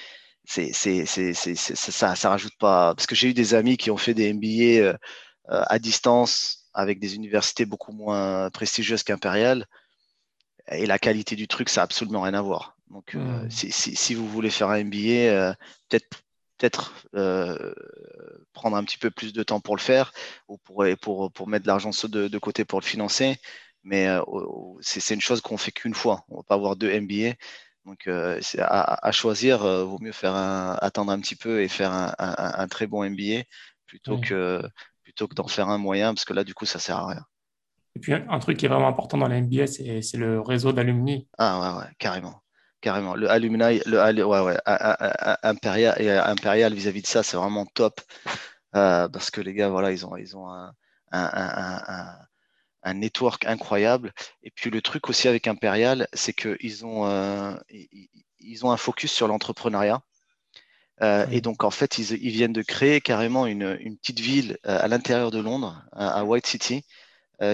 [0.44, 2.94] c'est, c'est, c'est, ça, ça rajoute pas.
[2.94, 4.96] Parce que j'ai eu des amis qui ont fait des MBA
[5.48, 9.66] à distance avec des universités beaucoup moins prestigieuses qu'Impérial.
[10.70, 12.76] Et la qualité du truc, ça n'a absolument rien à voir.
[12.88, 13.50] Donc, mmh.
[13.50, 15.57] si, si, si, vous voulez faire un MBA,
[15.88, 16.22] peut-être
[16.62, 17.74] peut-être euh,
[18.52, 20.12] prendre un petit peu plus de temps pour le faire
[20.46, 23.37] ou pour, pour, pour mettre de l'argent de, de, côté pour le financer.
[23.83, 24.22] Mais euh,
[24.81, 26.24] c'est une chose qu'on fait qu'une fois.
[26.28, 27.35] On ne va pas avoir deux MBA.
[27.84, 31.92] Donc, euh, à, à, choisir, vaut mieux faire un, attendre un petit peu et faire
[31.92, 33.42] un, un, très bon MBA
[33.86, 34.62] plutôt que
[35.02, 37.24] plutôt que d'en faire un moyen, parce que là, du coup, ça sert à rien.
[37.96, 41.28] Et puis, un truc qui est vraiment important dans la MBA, c'est le réseau d'alumni.
[41.38, 42.42] Ah ouais, ouais, carrément
[42.82, 43.14] carrément.
[43.14, 44.58] Le alumni, le ouais, ouais,
[45.42, 48.02] impérial, et impérial vis-à-vis de ça, c'est vraiment top
[48.76, 50.74] euh, parce que les gars, voilà, ils ont, ils ont un,
[51.12, 52.18] un, un,
[52.86, 54.12] network incroyable.
[54.42, 57.54] Et puis le truc aussi avec impérial, c'est qu'ils ont, euh,
[58.40, 60.02] ils, ont un focus sur l'entrepreneuriat.
[61.02, 64.58] Euh, et donc, en fait, ils, ils, viennent de créer carrément une, une petite ville
[64.64, 66.84] à l'intérieur de Londres, à White City,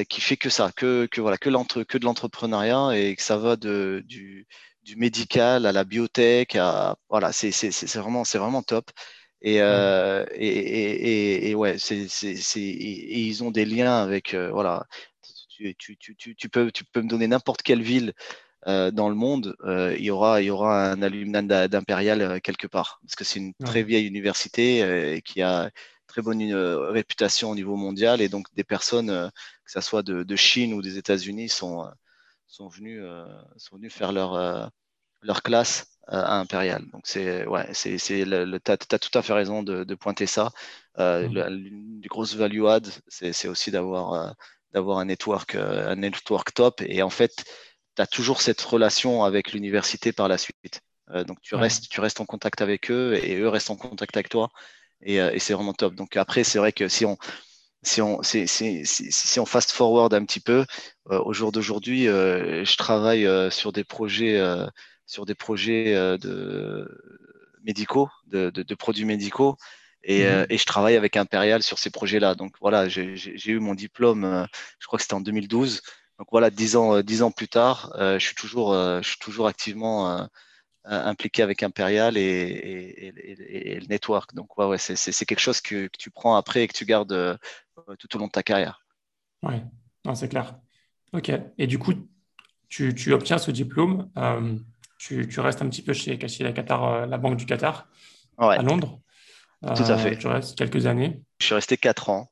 [0.08, 3.56] qui fait que ça, que, que, voilà, que, que de l'entrepreneuriat et que ça va
[3.56, 4.46] de, du,
[4.82, 7.50] du médical à la biotech, à, voilà, c'est
[7.96, 8.90] vraiment, vraiment top.
[9.40, 12.06] Et, euh, et, et, et, ouais, c'est,
[12.60, 14.86] ils ont des liens avec, euh, voilà,
[15.78, 18.12] tu, tu, tu, tu, peux, tu peux me donner n'importe quelle ville
[18.66, 22.38] euh, dans le monde, euh, il, y aura, il y aura un alumni d'Impérial euh,
[22.40, 25.70] quelque part, parce que c'est une très vieille université qui a
[26.06, 26.42] très bonne
[26.90, 29.30] réputation au niveau mondial, et donc des personnes,
[29.64, 31.88] que ce soit de, de Chine ou des États-Unis, sont
[32.46, 33.02] sont venus,
[33.58, 34.72] sont venus faire leur,
[35.22, 36.84] leur classe à Impérial.
[36.90, 40.26] Donc, c'est, ouais, c'est, c'est le, tu as, tout à fait raison de, de pointer
[40.26, 40.50] ça.
[40.98, 41.28] Euh.
[41.50, 44.34] L'une des grosses value add, c'est, c'est aussi d'avoir,
[44.72, 46.82] d'avoir un network, un network top.
[46.86, 47.44] Et en fait,
[47.96, 50.80] tu as toujours cette relation avec l'université par la suite.
[51.26, 54.28] donc, tu, restes, tu restes en contact avec eux et eux restent en contact avec
[54.28, 54.50] toi.
[55.02, 55.94] Et, et c'est vraiment top.
[55.94, 57.16] Donc, après, c'est vrai que si on,
[57.82, 60.64] si on, si, si, si, on fast forward un petit peu,
[61.10, 64.40] euh, au jour d'aujourd'hui, euh, je travaille euh, sur des projets,
[65.06, 66.88] sur des projets de
[67.62, 69.56] médicaux, de, de, de, produits médicaux,
[70.04, 70.46] et, mmh.
[70.48, 72.34] et, je travaille avec Impérial sur ces projets-là.
[72.34, 74.46] Donc voilà, j'ai eu mon diplôme,
[74.78, 75.82] je crois que c'était en 2012.
[76.18, 80.28] Donc voilà, dix ans, dix ans plus tard, je suis toujours, je suis toujours activement
[80.88, 84.34] impliqué avec Impérial et, et, et, le network.
[84.34, 87.12] Donc, ouais, ouais c'est quelque chose que, que, tu prends après et que tu gardes
[87.12, 87.36] euh,
[87.98, 88.84] tout au long de ta carrière.
[89.42, 89.54] Oui,
[90.14, 90.58] c'est clair.
[91.12, 91.30] Ok.
[91.58, 91.92] Et du coup,
[92.68, 94.56] tu, tu obtiens ce diplôme, euh,
[94.98, 97.88] tu, tu, restes un petit peu chez, chez la, Qatar, euh, la Banque du Qatar
[98.38, 99.00] à Londres.
[99.62, 100.16] Tout à fait.
[100.16, 101.20] Tu restes quelques années.
[101.40, 102.30] Je suis resté quatre ans.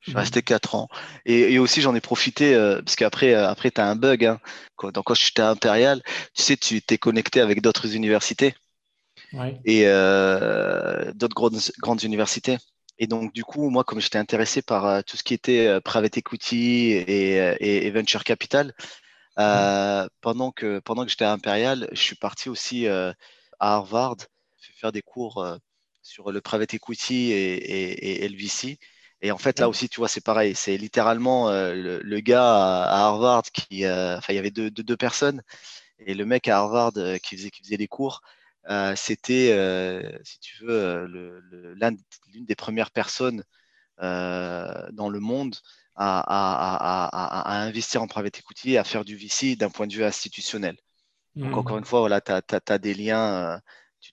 [0.00, 0.20] Je suis mhm.
[0.20, 0.88] resté quatre ans.
[1.24, 4.24] Et, et aussi, j'en ai profité, parce qu'après, après, tu as un bug.
[4.24, 4.40] Hein.
[4.76, 6.02] Quand, donc, quand j'étais à Impérial,
[6.34, 8.54] tu sais, tu t'es connecté avec d'autres universités.
[9.32, 9.58] Ouais.
[9.64, 9.84] Et
[11.14, 12.58] d'autres grandes, grandes universités.
[12.98, 15.80] Et donc, du coup, moi, comme j'étais intéressé par euh, tout ce qui était euh,
[15.80, 18.72] private equity et, euh, et, venture capital,
[19.36, 20.06] mmh.
[20.20, 23.14] pendant que, pendant que j'étais à Imperial, je suis parti aussi à
[23.58, 24.16] Harvard
[24.76, 25.46] faire des cours
[26.04, 28.78] sur le private equity et, et, le VC.
[29.22, 29.70] Et en fait, là mmh.
[29.70, 30.54] aussi, tu vois, c'est pareil.
[30.54, 35.42] C'est littéralement le, gars à, Harvard qui, enfin, il y avait deux, deux, personnes.
[35.98, 38.20] Et le mec à Harvard qui, faisait, qui faisait les cours,
[38.70, 41.40] euh, c'était, euh, si tu veux, euh,
[42.32, 43.44] l'une des premières personnes
[43.98, 45.56] dans le monde
[45.96, 49.86] à, à, à, à, investir en private equity et à faire du VC d'un point
[49.86, 50.76] de vue institutionnel.
[51.36, 51.58] Donc, hmm.
[51.58, 53.60] encore une fois, voilà, tu as, des liens,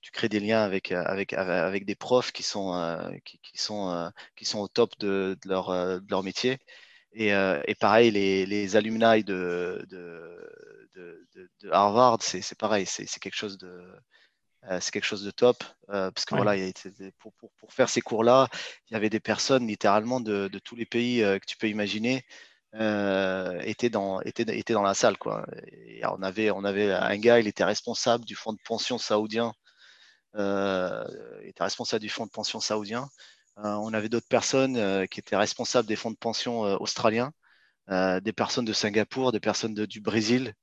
[0.01, 4.59] tu, crées des liens avec, avec, avec des profs qui sont, qui, sont, qui sont
[4.59, 6.59] au top de, de, leur, de leur métier.
[7.13, 11.27] Et, et, pareil, les, les alumni de, de,
[11.61, 13.83] de Harvard, c'est pareil, c'est quelque chose de,
[14.69, 16.55] euh, c'est quelque chose de top euh, parce que voilà,
[17.17, 18.47] pour, pour, pour, faire ces cours-là,
[18.89, 21.67] il y avait des personnes littéralement de, de tous les pays euh, que tu peux
[21.67, 22.23] imaginer
[22.73, 25.17] étaient, dans, étaient, étaient dans la salle.
[25.17, 25.45] Quoi.
[25.87, 29.51] Et on, avait, on avait un gars, il était responsable du fonds de pension saoudien.
[30.35, 33.09] Il était responsable du fonds de pension saoudien.
[33.57, 37.31] on avait d'autres personnes qui étaient responsables des fonds de pension australiens,
[37.89, 40.53] des personnes de Singapour, des personnes de, du Brésil,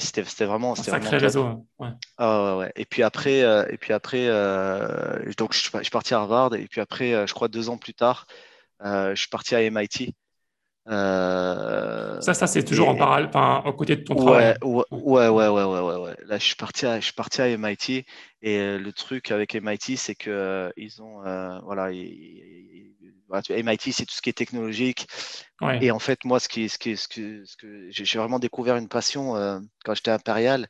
[0.00, 1.66] c'était vraiment, un sacré réseau.
[1.78, 1.88] Ouais.
[2.18, 6.18] Ah, ouais, Et puis après, euh, et puis après, euh, donc je, suis parti à
[6.18, 8.26] Harvard et puis après, euh, je crois deux ans plus tard,
[8.82, 10.14] je suis parti à MIT.
[10.86, 14.56] Ça, ça c'est toujours en parallèle, enfin, aux côtés de ton travail.
[14.62, 17.48] Ouais, ouais, ouais, ouais, ouais, ouais, Là, je suis parti à, je suis parti à
[17.48, 18.04] MIT
[18.42, 21.22] et le truc avec MIT, c'est que ils ont,
[21.64, 21.90] voilà,
[23.50, 25.06] MIT, c'est tout ce qui est technologique.
[25.80, 28.76] Et en fait, moi, ce, qui, ce, qui, ce que, ce que j'ai vraiment découvert
[28.76, 30.68] une passion euh, quand j'étais impérial.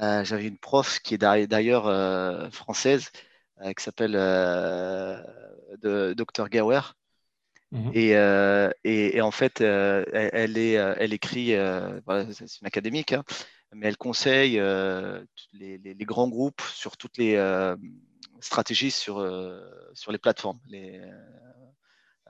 [0.00, 3.10] Euh, j'avais une prof qui est d'ailleurs euh, française,
[3.76, 4.12] qui s'appelle
[5.82, 6.94] Dr Gauer.
[7.70, 7.90] Mhm.
[7.94, 11.48] et, et, en fait, elle, est, elle écrit,
[12.32, 13.24] c'est une académique, hein,
[13.72, 14.54] mais elle conseille
[15.52, 17.36] les, les, les, grands groupes sur toutes les
[18.40, 19.16] stratégies sur,
[19.94, 21.02] sur les plateformes, les,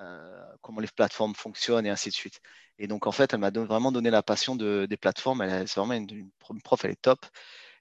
[0.01, 2.41] euh, comment les plateformes fonctionnent et ainsi de suite.
[2.79, 5.43] Et donc, en fait, elle m'a vraiment donné la passion de, des plateformes.
[5.43, 6.31] Elle, c'est vraiment une,
[6.63, 7.27] prof, elle est top.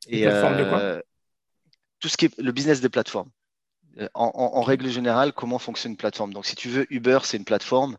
[0.08, 0.80] Et, de quoi?
[0.80, 1.02] euh,
[2.00, 3.30] tout ce qui est le business des plateformes.
[4.00, 6.34] Euh, en, règle générale, comment fonctionne une plateforme?
[6.34, 7.98] Donc, si tu veux, Uber, c'est une plateforme.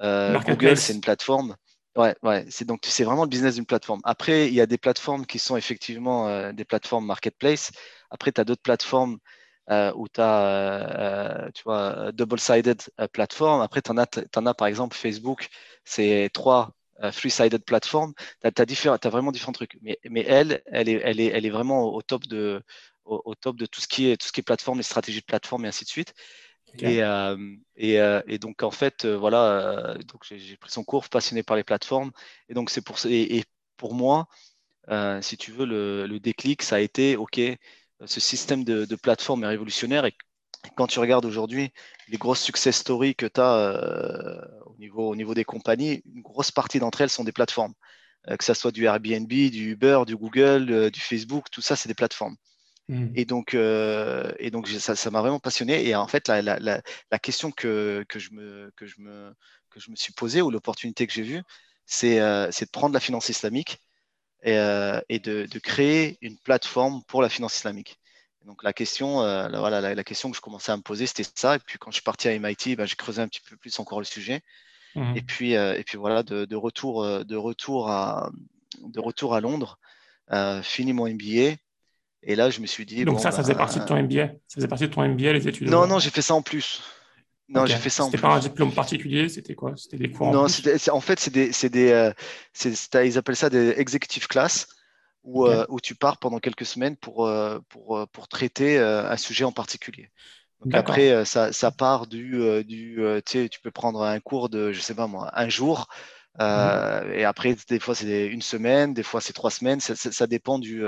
[0.00, 1.56] Google, c'est une plateforme.
[1.94, 2.46] Ouais, ouais.
[2.48, 4.00] C'est donc c'est vraiment le business d'une plateforme.
[4.04, 7.70] Après, il y a des plateformes qui sont effectivement des plateformes marketplace.
[8.10, 9.18] Après, tu as d'autres plateformes
[9.70, 13.60] euh, où tu as, euh, tu vois, double-sided euh, platform.
[13.60, 15.48] Après, tu en, en, as par exemple Facebook,
[15.84, 16.70] c'est trois
[17.12, 18.12] three-sided platform.
[18.42, 19.76] Tu as, as, vraiment différents trucs.
[19.82, 22.62] Mais, mais elle, elle est, elle, est, elle est vraiment au top de,
[23.04, 25.24] au, top de tout ce qui est, tout ce qui est plateforme, les stratégies de
[25.24, 26.14] plateforme et ainsi de suite.
[26.78, 27.00] Et,
[27.76, 32.12] et, et, donc, en fait, voilà, donc j'ai pris son cours passionné par les plateformes.
[32.48, 33.44] Et donc, c'est pour, et,
[33.76, 34.28] pour moi,
[35.20, 37.40] si tu veux, le, le, déclic, ça a été, OK,
[38.06, 40.14] ce système de, plateforme est révolutionnaire et
[40.76, 41.72] quand tu regardes aujourd'hui
[42.08, 46.22] les grosses success stories que tu as euh, au, niveau, au niveau des compagnies, une
[46.22, 47.74] grosse partie d'entre elles sont des plateformes.
[48.28, 51.74] Euh, que ce soit du Airbnb, du Uber, du Google, euh, du Facebook, tout ça,
[51.74, 52.36] c'est des plateformes.
[52.88, 53.12] Hmm.
[53.14, 55.86] Et donc, et donc ça, m'a vraiment passionné.
[55.86, 59.32] Et en fait, la, la, la, question que, que, je me, que, je me,
[59.70, 61.42] que je me suis posée ou l'opportunité que j'ai vue,
[61.86, 63.78] c'est de prendre la finance islamique
[64.42, 67.98] et, euh, et de, de, créer une plateforme pour la finance islamique.
[68.44, 71.56] donc la question, euh, voilà, la, question que je commençais à me poser, c'était ça.
[71.56, 73.78] Et puis quand je suis parti à MIT, ben, j'ai creusé un petit peu plus
[73.78, 74.42] encore le sujet.
[74.94, 75.16] Mmh.
[75.16, 78.30] Et puis, euh, et puis voilà, de, de, retour, de retour à,
[78.80, 79.78] de retour à Londres,
[80.62, 81.56] fini mon MBA.
[82.22, 83.04] Et là, je me suis dit.
[83.04, 84.28] Donc ça, ça faisait partie de ton MBA.
[84.46, 85.68] Ça faisait partie de ton MBA, les études.
[85.68, 86.82] Non, non, j'ai fait ça en plus.
[87.48, 89.74] Non, j'ai fait ça en C'était pas un diplôme particulier, c'était quoi?
[89.76, 93.74] C'était des cours Non, en, en fait, c'est des, des euh, ils appellent ça des
[93.76, 94.68] executive class,
[95.22, 99.44] où, euh, où, tu pars pendant quelques semaines pour, euh, pour, pour traiter un sujet
[99.44, 100.10] en particulier.
[100.64, 104.72] Donc après, ça, ça, part du, du tu sais, tu peux prendre un cours de,
[104.72, 105.88] je sais pas moi, un jour.
[106.38, 107.12] Mhm.
[107.12, 109.80] Et après, des fois, c'est une semaine, des fois, c'est trois semaines.
[109.80, 110.84] Ça, ça, dépend du,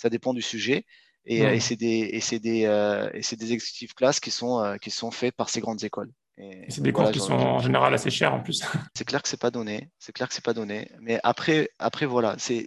[0.00, 0.86] ça dépend du sujet.
[1.26, 4.76] Et, et c'est des, et des, euh, et c'est des executive classes qui sont, euh,
[4.76, 6.10] qui sont faits par ces grandes écoles.
[6.38, 8.62] Et, c'est des cours qui sont en général assez chers en plus.
[8.94, 9.90] C'est clair que c'est pas donné.
[9.98, 10.90] C'est clair que c'est pas donné.
[11.00, 12.66] Mais après, après voilà, c'est,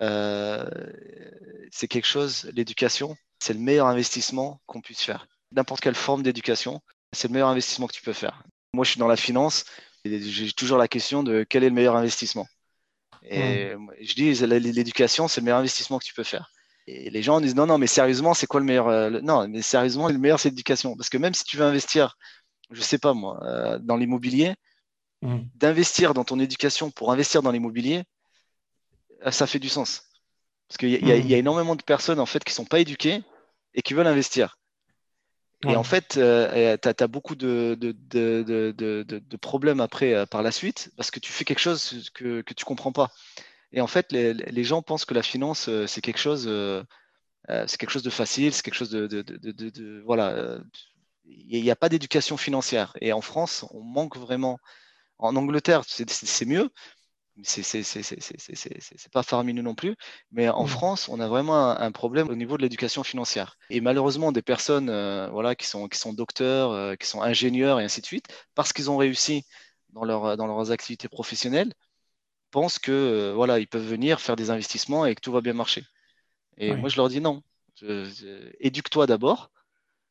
[0.00, 0.70] euh,
[1.72, 2.48] c'est quelque chose.
[2.54, 5.26] L'éducation, c'est le meilleur investissement qu'on puisse faire.
[5.50, 6.80] N'importe quelle forme d'éducation,
[7.12, 8.44] c'est le meilleur investissement que tu peux faire.
[8.72, 9.64] Moi, je suis dans la finance.
[10.04, 12.46] J'ai toujours la question de quel est le meilleur investissement.
[13.22, 16.50] Et je dis, l'éducation, c'est le meilleur investissement que tu peux faire.
[16.88, 19.60] Et les gens disent non, non, mais sérieusement, c'est quoi le meilleur euh, Non, mais
[19.60, 20.96] sérieusement, le meilleur, c'est l'éducation.
[20.96, 22.16] Parce que même si tu veux investir,
[22.70, 24.54] je sais pas moi, euh, dans l'immobilier,
[25.20, 25.36] mmh.
[25.54, 28.04] d'investir dans ton éducation pour investir dans l'immobilier,
[29.26, 30.04] euh, ça fait du sens.
[30.66, 31.32] Parce qu'il y, y, a mmh.
[31.32, 33.22] énormément de personnes en fait qui sont pas éduquées
[33.74, 34.57] et qui veulent investir.
[35.66, 40.92] Et en fait, tu as, beaucoup de, de, de, de, problèmes après par la suite
[40.96, 43.10] parce que tu fais quelque chose que, que tu comprends pas.
[43.72, 46.82] Et en fait, les, gens pensent que la finance, euh, c'est quelque chose, euh,
[47.50, 50.58] euh, c'est quelque chose de facile, c'est quelque chose de voilà.
[51.26, 52.96] Il n'y a pas d'éducation financière.
[53.00, 54.58] Et en France, on manque vraiment.
[55.18, 56.70] En Angleterre, c'est mieux,
[57.44, 59.96] c'est pas faramineux non plus.
[60.30, 60.68] Mais en mmh.
[60.68, 63.56] France, on a vraiment un, problème au niveau de l'éducation financière.
[63.70, 67.80] Et malheureusement, des personnes euh, voilà, qui, sont, qui sont docteurs, euh, qui sont ingénieurs
[67.80, 69.44] et ainsi de suite, parce qu'ils ont réussi
[69.90, 71.72] dans, leur, dans leurs activités professionnelles,
[72.50, 75.54] pensent que euh, voilà, ils peuvent venir faire des investissements et que tout va bien
[75.54, 75.84] marcher.
[76.56, 77.42] Et moi, je leur dis non.
[78.58, 79.52] Éduque-toi d'abord,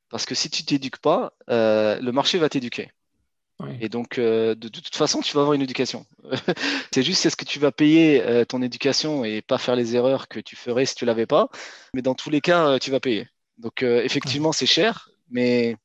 [0.10, 2.90] parce que si tu t'éduques pas, le marché va t'éduquer.
[3.80, 6.06] Et donc, euh, de, toute façon, tu vas avoir une éducation.
[6.94, 10.28] c'est juste est-ce que tu vas payer euh, ton éducation et pas faire les erreurs
[10.28, 11.50] que tu ferais si tu l'avais pas.
[11.94, 13.28] Mais dans tous les cas, euh, tu vas payer.
[13.58, 15.76] Donc, effectivement, c'est cher, mais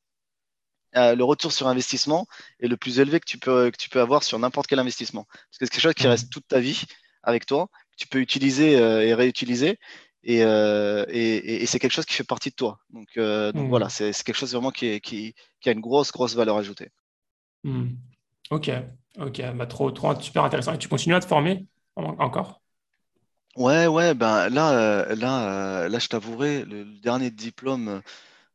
[0.93, 2.27] le retour sur investissement
[2.59, 5.23] est le plus élevé que tu peux, que tu peux avoir sur n'importe quel investissement.
[5.23, 6.83] Parce que c'est quelque chose qui reste toute ta vie
[7.23, 9.79] avec toi, que tu peux utiliser et réutiliser.
[10.23, 12.77] Et, et, c'est quelque chose qui fait partie de toi.
[12.91, 16.57] Donc, donc voilà, c'est quelque chose vraiment qui, qui, qui a une grosse, grosse valeur
[16.57, 16.91] ajoutée.
[17.63, 17.89] Hmm.
[18.51, 18.69] Ok,
[19.19, 20.73] ok, bah, trop, trop super intéressant.
[20.73, 22.63] Et tu continues à te former encore?
[23.55, 28.01] Ouais, ouais, ben là, euh, là, euh, là, je t'avouerai, le, dernier diplôme,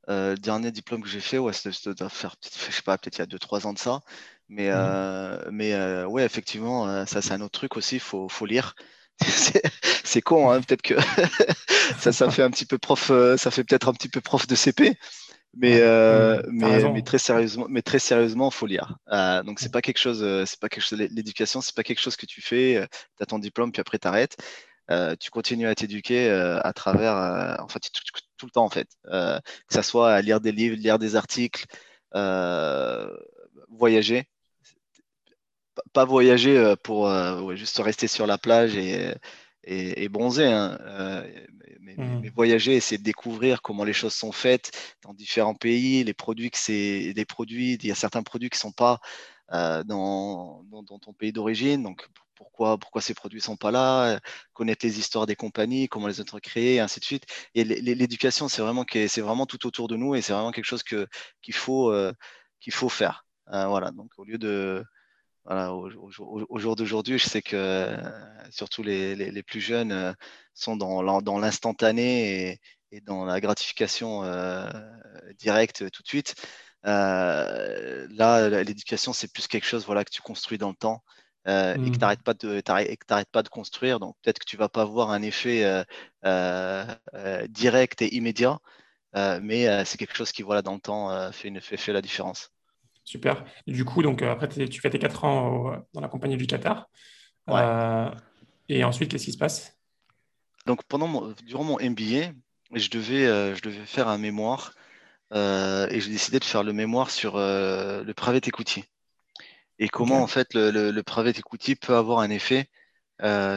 [0.08, 1.52] euh, dernier diplôme que j'ai fait, ouais,
[1.96, 4.00] doit faire, je sais pas, peut-être il y a 2-3 ans de ça.
[4.48, 5.50] Mais, hmm.
[5.52, 8.74] mais ouais, effectivement, ça, c'est un autre truc aussi, il faut, faut lire.
[10.04, 10.94] C'est con, hein, peut-être que
[11.98, 14.54] ça, ça fait un petit peu prof, ça fait peut-être un petit peu prof de
[14.54, 14.96] CP.
[15.60, 18.96] Mais, euh, mais, mais, très sérieusement, mais très sérieusement, faut lire.
[19.10, 21.00] Euh, donc c'est pas quelque chose, euh, c'est pas quelque chose.
[21.10, 22.86] L'éducation, c'est pas quelque chose que tu fais.
[23.16, 24.36] tu as ton diplôme puis après t'arrêtes.
[25.18, 28.88] tu continues à t'éduquer à travers, enfin tout, le temps en fait.
[29.04, 29.40] que
[29.74, 31.66] ça soit à lire des livres, lire des articles,
[33.68, 34.28] voyager.
[35.92, 37.10] Pas voyager pour
[37.56, 39.12] juste rester sur la plage et,
[39.64, 40.46] et, bronzer.
[40.52, 41.24] Hein
[41.98, 42.32] mais, mmh.
[42.34, 44.70] voyager, essayer de découvrir comment les choses sont faites
[45.02, 48.56] dans différents pays, les produits que c'est, des produits, il y a certains produits qui
[48.56, 49.00] ne sont pas
[49.52, 54.20] euh, dans, dans, ton pays d'origine, donc pourquoi, pourquoi ces produits ne sont pas là,
[54.52, 57.26] connaître les histoires des compagnies, comment les ont créées, et ainsi de suite.
[57.54, 60.84] Et l'éducation, c'est vraiment, c'est vraiment tout autour de nous et c'est vraiment quelque chose
[60.84, 61.08] que,
[61.42, 62.12] qu'il, faut, euh,
[62.60, 63.24] qu'il faut faire.
[63.52, 64.84] Euh, voilà, donc au lieu de,
[65.48, 65.88] voilà, au,
[66.58, 67.96] jour d'aujourd'hui, je sais que euh,
[68.50, 70.12] surtout les, les, plus jeunes euh,
[70.52, 72.60] sont dans, dans l'instantané
[72.92, 74.68] et, dans la gratification euh,
[75.38, 76.34] directe tout de suite.
[76.84, 81.02] là, l'éducation, c'est plus quelque chose voilà, que tu construis dans le temps
[81.46, 82.22] et que tu n'arrêtes mmh.
[82.24, 84.00] pas, de, pas de construire.
[84.00, 85.64] Donc peut-être que tu ne vas pas voir un effet
[87.48, 88.58] direct et immédiat,
[89.14, 92.50] mais c'est quelque chose qui, voilà, dans le temps, fait, une, fait, fait la différence.
[93.08, 93.42] Super.
[93.66, 96.90] du coup, donc, euh, après, tu fais tes 4 ans dans la compagnie du Qatar.
[97.48, 98.10] Euh,
[98.68, 99.78] et ensuite, qu'est-ce qui se passe?
[100.66, 102.32] Donc, pendant durant mon MBA,
[102.74, 104.74] je devais, euh, je devais faire un mémoire
[105.32, 108.84] et j'ai décidé de faire le mémoire sur le private equity
[109.78, 112.68] et comment, en fait, le, le, private equity peut avoir un effet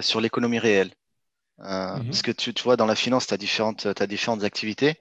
[0.02, 0.94] sur l'économie réelle?
[1.60, 2.06] Mhm.
[2.06, 4.98] Parce que tu, tu, vois, dans la finance, tu as différentes, as différentes activités.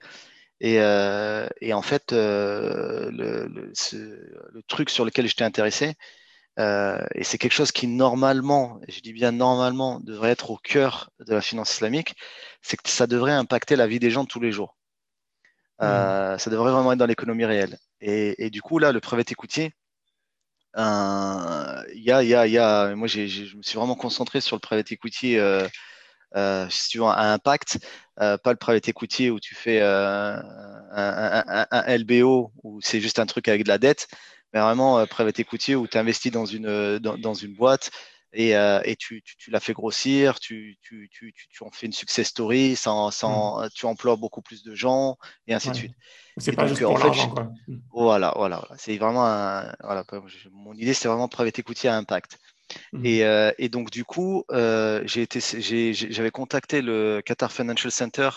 [0.63, 3.71] Euh, et, en fait, euh, le,
[4.67, 5.95] truc sur lequel j'étais intéressé,
[6.59, 11.09] euh, et c'est quelque chose qui normalement, je dis bien normalement, devrait être au cœur
[11.19, 12.15] de la finance islamique,
[12.61, 14.77] c'est que ça devrait impacter la vie des gens tous les jours.
[15.79, 16.37] Mmh.
[16.37, 17.77] Ça devrait vraiment être dans l'économie réelle.
[18.01, 19.71] Et, du coup, là, le private equity,
[20.75, 20.81] il
[22.03, 24.91] y a, y a, y a, moi, je me suis vraiment concentré sur le private
[24.91, 25.39] equity
[26.35, 27.79] euh, si tu veux, un impact,
[28.21, 30.37] euh, pas le private equity où tu fais euh,
[30.91, 34.07] un, LBO où c'est juste un truc avec de la dette,
[34.53, 37.91] mais vraiment private equity où tu investis dans une, dans, une boîte
[38.33, 42.27] et, et tu, tu, la fais grossir, tu, tu, tu, tu, en fais une success
[42.27, 43.69] story, sans, sans, hmm.
[43.73, 45.17] tu emploies beaucoup plus de gens
[45.47, 45.93] et ainsi de suite.
[46.37, 47.51] C'est pas juste pour l'argent, quoi.
[47.67, 47.79] Hmm.
[47.91, 50.03] Voilà, voilà, C'est vraiment un, voilà,
[50.51, 52.37] mon idée, c'est vraiment private equity à impact.
[52.93, 53.03] Mmh.
[53.05, 58.29] Euh, et, donc, du coup, euh, j'avais contacté le Qatar Financial Center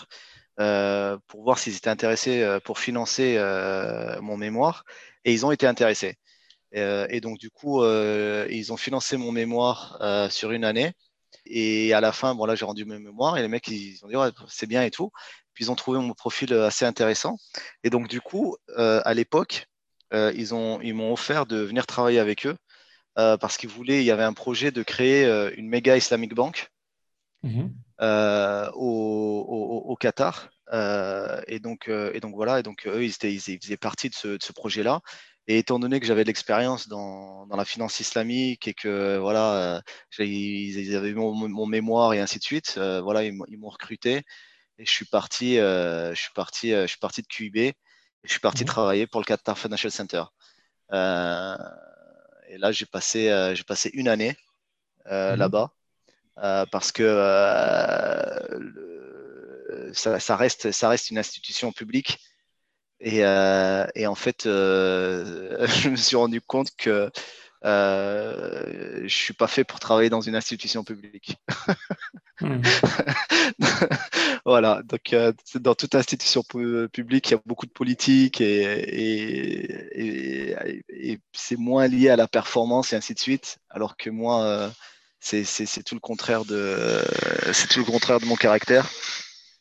[0.59, 3.37] euh, pour voir s'ils étaient intéressés pour financer
[4.21, 4.83] mon mémoire.
[5.23, 6.15] Et ils ont été intéressés.
[6.71, 10.93] et donc, du coup, ils ont financé mon mémoire sur une année.
[11.47, 14.07] Et à la fin, bon, là, j'ai rendu mes mémoires et les mecs, ils ont
[14.07, 14.15] dit,
[14.47, 15.11] c'est bien et tout.
[15.53, 17.37] Puis ils ont trouvé mon profil assez intéressant.
[17.83, 19.67] Et donc, du coup, à l'époque,
[20.13, 22.57] ils m'ont offert de venir travailler avec eux
[23.15, 26.71] parce qu'il voulait, il y avait un projet de créer euh, une méga Islamic Bank
[27.43, 27.73] mhm.
[28.01, 30.49] euh, au, Qatar.
[31.47, 34.51] et, donc, et donc voilà, et donc eux, ils, étaient, ils, faisaient partie de ce,
[34.51, 35.01] projet-là.
[35.47, 39.81] Et étant donné que j'avais de l'expérience dans, dans, la finance islamique et que voilà,
[40.17, 44.23] ils, avaient mon, mon, mémoire et ainsi de suite, voilà, ils, m'ont recruté
[44.77, 47.73] et je suis parti, je suis parti, je suis parti de QIB et
[48.23, 48.67] je suis parti mhm.
[48.67, 50.23] travailler pour le Qatar Financial Center.
[52.45, 54.35] Euh, et là, j'ai passé, euh, j'ai passé une année
[55.07, 55.39] euh, mhm.
[55.39, 55.71] là-bas.
[56.71, 57.03] parce que
[59.93, 62.19] ça, reste, ça reste une institution publique.
[62.99, 67.11] Et, et en fait, je me suis rendu compte que
[67.63, 71.37] euh, je suis pas fait pour travailler dans une institution publique.
[72.41, 72.61] Hmm.
[74.45, 78.73] voilà, donc euh, dans toute institution publique, il y a beaucoup de politique et,
[80.91, 84.69] et, c'est moins lié à la performance et ainsi de suite, alors que moi, euh,
[85.19, 87.01] c'est tout le contraire de
[87.53, 88.87] c'est tout le contraire de mon caractère.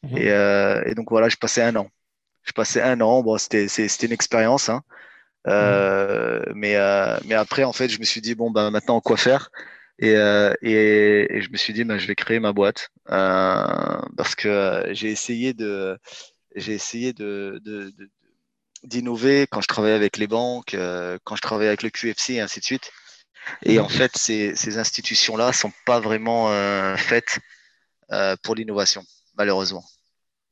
[0.03, 0.17] Hmm.
[0.17, 1.89] Et, donc voilà, je passais un an.
[2.43, 3.23] Je passais un an.
[3.23, 4.69] Bon, c'était une expérience.
[4.69, 4.83] Hein.
[5.47, 9.17] Euh, mais, euh, mais après, en fait, je me suis dit, bon, bah, maintenant, quoi
[9.17, 9.51] faire?
[9.99, 14.35] Et, euh, et, et, je me suis dit, bah, je vais créer ma boîte parce
[14.35, 15.99] que j'ai essayé de,
[16.57, 17.93] j'ai essayé de, de,
[18.83, 20.77] d'innover quand je travaillais avec les banques,
[21.25, 22.91] quand je travaillais avec le QFC et ainsi de suite.
[23.63, 26.49] Et en fait, ces, ces institutions-là sont pas vraiment
[26.97, 27.39] faites
[28.43, 29.05] pour l'innovation,
[29.37, 29.85] malheureusement.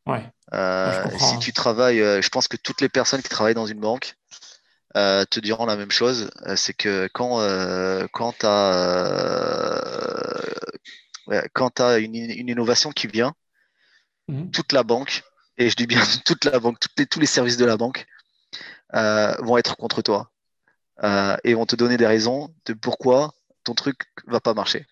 [0.07, 0.22] Ouais.
[1.18, 4.14] si tu travailles, je pense que toutes les personnes qui travaillent dans une banque,
[4.97, 6.30] euh, te diront la même chose.
[6.47, 9.82] Euh, c'est que quand, euh, quand tu as,
[11.55, 13.34] quand as une, une, innovation qui vient,
[14.28, 14.51] mhm.
[14.51, 15.22] toute la banque,
[15.57, 18.07] et je dis bien toute la banque, les, tous les services de la banque
[18.93, 20.30] vont être contre toi
[21.45, 23.32] et vont te donner des raisons de pourquoi
[23.64, 24.86] ton truc va pas marcher.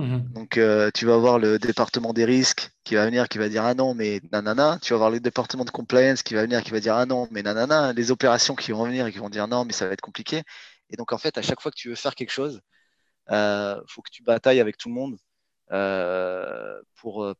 [0.00, 0.32] Mhm.
[0.32, 3.64] Donc, euh, tu vas avoir le département des risques qui va venir, qui va dire
[3.64, 4.78] ah non, mais nanana.
[4.80, 7.28] Tu vas avoir le département de compliance qui va venir, qui va dire ah non,
[7.30, 7.92] mais nanana.
[7.92, 10.42] Les opérations qui vont venir et qui vont dire non, mais ça va être compliqué.
[10.88, 12.62] Et donc, en fait, à chaque fois que tu veux faire quelque chose,
[13.28, 15.18] il euh, faut que tu batailles avec tout le monde
[15.72, 17.34] euh, pour,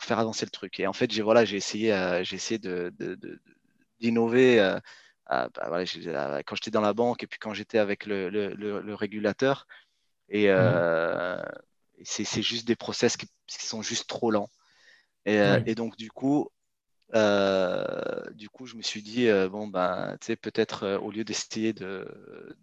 [0.00, 0.78] faire avancer le truc.
[0.80, 1.90] Et en fait, j'ai voilà, essayé,
[2.30, 2.60] essayé
[4.00, 4.78] d'innover.
[5.28, 9.66] Quand j'étais dans la banque et puis quand j'étais avec le régulateur,
[10.28, 10.56] et, mmh.
[10.56, 11.42] euh,
[12.04, 14.50] c'est juste des process qui, sont juste trop lents.
[15.24, 16.48] Et, euh, et donc, du coup,
[17.14, 21.72] euh, du coup, je me suis dit, bon, ben, tu sais, peut-être au lieu d'essayer
[21.72, 22.06] de,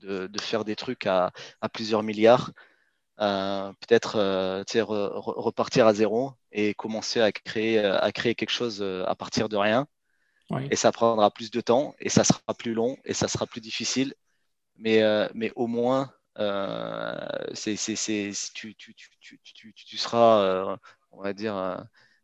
[0.02, 2.52] de, de, faire des trucs à, à plusieurs milliards,
[3.18, 4.20] peut-être
[5.18, 9.88] repartir à zéro et commencer à créer, à créer quelque chose à partir de rien.
[10.70, 13.62] Et ça prendra plus de temps et ça sera plus long et ça sera plus
[13.62, 14.14] difficile.
[14.76, 15.02] Mais,
[15.34, 16.14] mais au moins,
[19.76, 20.76] tu, seras, euh,
[21.12, 21.78] on va dire, euh,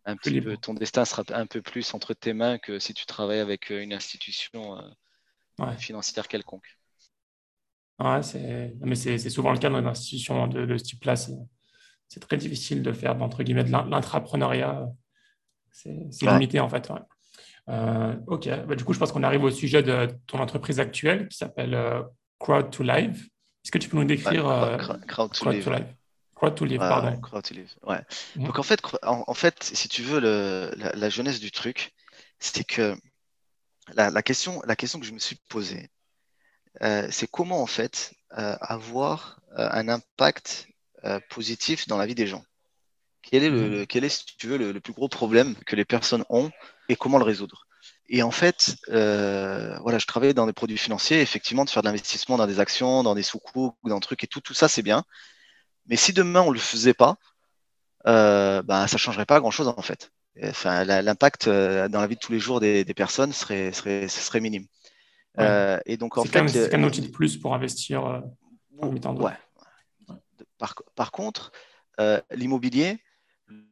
[0.06, 3.06] un petit peu, ton destin sera un peu plus entre tes mains que si tu
[3.06, 4.78] travailles avec une institution
[5.78, 6.78] financière quelconque.
[8.00, 8.74] Ouais, c'est...
[8.82, 11.16] Mais c'est, souvent le cas dans une institution de, de ce type-là.
[11.16, 14.88] C'est, très difficile de faire, entre guillemets, de l'intrapreneuriat.
[15.72, 16.90] C'est, limité, en fait.
[17.68, 21.38] ok, bah, du coup, je pense qu'on arrive au sujet de ton entreprise actuelle qui
[21.38, 21.78] s'appelle
[22.40, 23.30] Crowd to Live.
[23.64, 25.70] Est-ce que tu peux nous décrire euh, crowd, to live.
[26.36, 27.20] crowd to live, pardon.
[27.20, 28.02] Crowd to live, ouais.
[28.36, 31.94] Donc en fait, en, fait, si tu veux, le, la, jeunesse du truc,
[32.40, 32.96] c'est que
[33.94, 35.90] la, question, la question que je me suis posée,
[36.82, 40.68] euh, c'est comment en fait euh, avoir un impact
[41.30, 42.44] positif dans la vie des gens?
[43.22, 43.88] Quel est, le, mhm.
[43.88, 46.52] quel est si tu veux, le, plus gros problème que les personnes ont
[46.88, 47.68] et comment le résoudre?
[48.10, 51.88] Et en fait, euh, voilà, je travaillais dans des produits financiers, effectivement, de faire de
[51.88, 54.82] l'investissement dans des actions, dans des sous-coups, dans des trucs et tout, tout ça, c'est
[54.82, 55.04] bien.
[55.86, 57.18] Mais si demain on le faisait pas,
[58.08, 60.12] euh, ben, ça changerait pas grand-chose en fait.
[60.44, 64.40] Enfin, l'impact euh, dans la vie de tous les jours des, personnes serait, serait, serait
[64.40, 64.66] minime.
[65.40, 68.06] Euh, et donc en fait, c'est un outil de plus pour investir.
[68.06, 68.22] Euh,
[68.82, 69.34] ouais.
[70.58, 71.52] Par, par contre,
[72.32, 72.98] l'immobilier,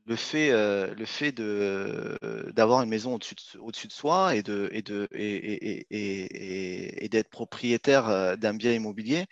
[0.06, 2.18] le fait, euh, le fait de,
[2.54, 7.10] d'avoir une maison au-dessus de, au-dessus de soi et, de, et, de, et, et, et
[7.10, 9.26] d'être propriétaire euh, d'un bien immobilier,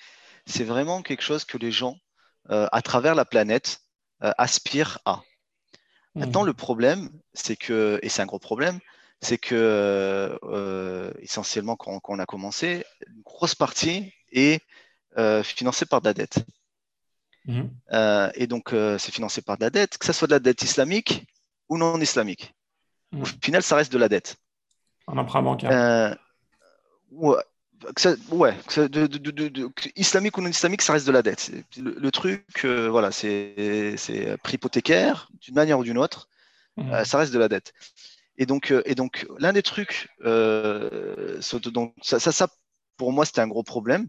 [0.46, 1.98] c'est vraiment quelque chose que les gens,
[2.52, 3.80] euh, à travers la planète,
[4.22, 5.22] aspirent à.
[6.16, 6.48] Maintenant, mmh.
[6.48, 8.80] le problème, c'est que, et c'est un gros problème,
[9.22, 10.40] c'est que
[11.20, 14.64] essentiellement, quand, quand, on a commencé, une grosse partie est
[15.44, 16.40] financée par de la dette.
[17.48, 17.70] Mhm.
[17.94, 20.40] Euh, et donc, euh, c'est financé par de la dette, que ce soit de la
[20.40, 21.26] dette islamique
[21.70, 22.54] ou non islamique.
[23.14, 23.26] Au mhm.
[23.42, 24.38] final, ça reste de la dette.
[25.08, 25.72] Un emprunt bancaire.
[25.72, 26.14] Euh,
[28.32, 28.56] ouais.
[28.78, 31.52] de, islamique ou non islamique, ça reste de la dette.
[31.78, 33.96] Le, truc, voilà, c'est
[34.44, 36.28] prix hypothécaire, d'une manière ou d'une autre,
[36.78, 37.06] mhm.
[37.06, 37.74] ça reste de la dette.
[38.38, 42.48] Et donc, et donc l'un des trucs, donc, ça, ça,
[42.98, 44.08] pour moi, c'était un gros problème.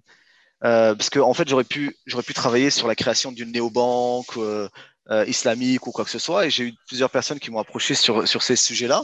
[0.65, 4.37] Euh, parce que en fait, j'aurais pu, j'aurais pu travailler sur la création d'une néobanque
[4.39, 4.69] euh,
[5.11, 7.95] euh, islamique ou quoi que ce soit, et j'ai eu plusieurs personnes qui m'ont approché
[7.95, 9.03] sur, sur ces sujets-là.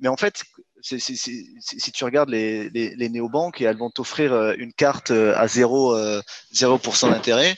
[0.00, 0.42] mais en fait,
[0.80, 6.22] si tu regardes les, les, les néobanques, et elles vont t'offrir une carte à 0%,
[6.52, 6.78] 0
[7.10, 7.54] d'intérêt.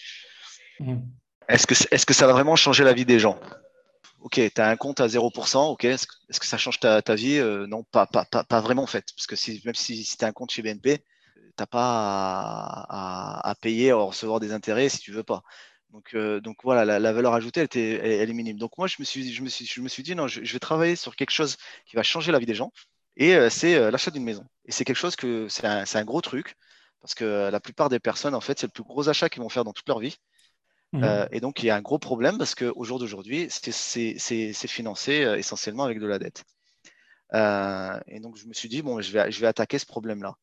[0.81, 0.97] Mmh.
[1.49, 3.39] est-ce que, est-ce que ça va vraiment changer la vie des gens?
[4.20, 7.41] Ok, tu as un compte à 0%, ok, est-ce que, ça change ta, vie?
[7.68, 9.05] Non, pas, pas, pas, vraiment en fait.
[9.16, 11.01] Parce que si, même si, si tu as un compte chez BNP,
[11.57, 15.43] t'as pas à, payer, à recevoir des intérêts si tu veux pas.
[15.95, 18.59] Donc, euh, donc voilà, la, valeur ajoutée, elle, était, elle, est minime.
[18.59, 20.59] Donc moi, je me suis, je me suis, je me suis dit, non, je, vais
[20.59, 22.73] travailler sur quelque chose qui va changer la vie des gens,
[23.17, 24.45] et euh, c'est euh, l'achat d'une maison.
[24.65, 26.57] Et c'est quelque chose que c'est un, un, gros truc,
[27.01, 29.49] parce que la plupart des personnes, en fait, c'est le plus gros achat qu'ils vont
[29.49, 30.17] faire dans toute leur vie.
[30.93, 31.27] Mmh.
[31.33, 35.83] et donc, il y a un gros problème parce qu'au jour d'aujourd'hui, c'est financé essentiellement
[35.83, 36.45] avec de la dette.
[37.33, 40.37] et donc, je me suis dit, bon, je vais, je vais attaquer ce problème-là.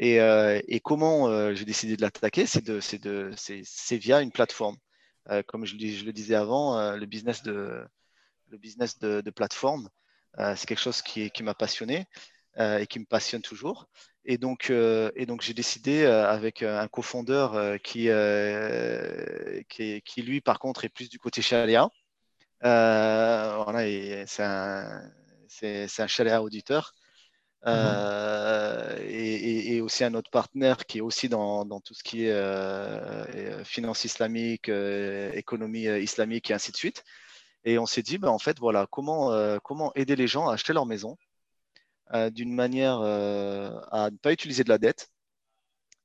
[0.00, 4.76] Euh, et, comment euh, j'ai décidé de l'attaquer C'est via une plateforme.
[5.30, 9.88] Euh, comme je, le disais avant, le business de, plateforme,
[10.56, 12.06] c'est quelque chose qui, m'a passionné
[12.58, 13.88] et qui me passionne toujours.
[14.24, 18.08] Et donc, j'ai décidé avec un cofondeur qui,
[19.68, 21.88] qui, lui, par contre, est plus du côté Chaléa.
[22.60, 26.94] voilà, c'est un, Chaléa auditeur.
[27.64, 27.72] Mhm.
[27.72, 33.24] Euh, et, aussi un autre partenaire qui est aussi dans, tout ce qui est euh,
[33.34, 37.04] euh, finance islamique, économie islamique et ainsi de suite.
[37.64, 40.72] Et on s'est dit, ben, en fait, voilà, comment, comment aider les gens à acheter
[40.72, 41.16] leur maison
[42.32, 45.10] d'une manière à ne pas utiliser de la dette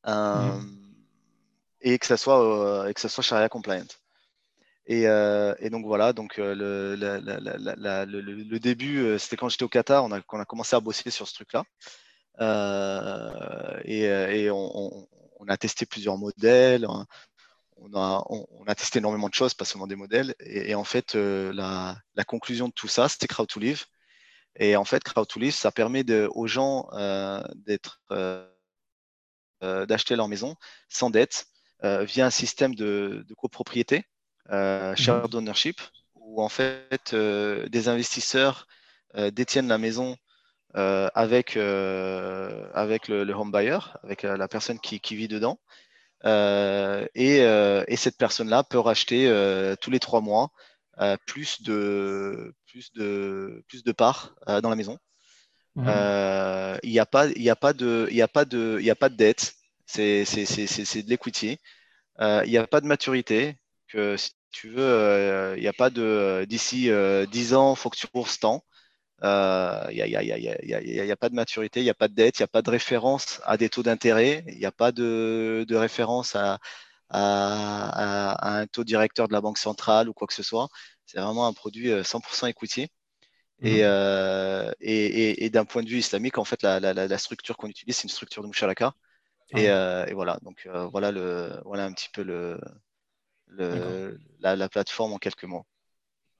[0.07, 0.95] mhm.
[1.81, 3.85] et que ça soit, que ça soit Sharia compliant.
[4.89, 10.11] Euh, et, donc voilà, donc euh, le, début, euh, c'était quand j'étais au Qatar, on
[10.11, 11.63] a, commencé à bosser sur ce truc-là.
[13.85, 15.07] et, on,
[15.47, 17.05] a testé plusieurs modèles, hein.
[17.77, 20.35] on a, testé énormément de choses, pas seulement des modèles.
[20.39, 21.95] Et, en fait, la,
[22.27, 23.85] conclusion de tout ça, c'était Crowd to Live.
[24.55, 26.89] Et en fait, Crowd to Live, ça permet aux gens
[29.61, 30.55] d'acheter leur maison
[30.89, 31.45] sans dette
[31.83, 34.03] via un système de copropriété
[34.51, 34.97] euh, mhm.
[34.97, 35.79] shared ownership,
[36.15, 38.67] où en fait euh, des investisseurs
[39.15, 40.15] euh, détiennent la maison
[40.75, 45.59] avec, avec le, home buyer, avec la, personne qui, vit dedans.
[46.23, 49.25] Et, cette personne-là peut racheter
[49.81, 50.51] tous les trois mois
[51.25, 54.99] plus, de, plus, de, plus de parts dans la maison.
[55.75, 55.87] Mhm.
[56.83, 59.55] Il n'y a, pas, a, pas de, a, pas de, a pas de dette,
[59.87, 61.57] c'est de l'equity.
[62.21, 65.89] Il n'y a pas de maturité, que si tu veux, il euh, n'y a pas
[65.89, 68.63] de d'ici 10 euh, ans, il faut que tu courses tant.
[69.21, 69.31] Il n'y
[71.11, 72.69] a, pas de maturité, il n'y a pas de dette, il n'y a pas de
[72.69, 76.59] référence à des taux d'intérêt, il n'y a pas de, référence à,
[77.11, 80.69] un taux directeur de la banque centrale ou quoi que ce soit.
[81.05, 82.87] C'est vraiment un produit 100% euh, equity.
[83.61, 83.67] Mmh.
[84.79, 88.09] Et, et, d'un point de vue islamique, en fait, la, structure qu'on utilise, c'est une
[88.09, 88.93] structure de Mouchalaka.
[89.55, 92.57] Et, et, voilà, donc voilà, le, voilà un petit peu le,
[93.57, 95.65] la, plateforme en quelques mots.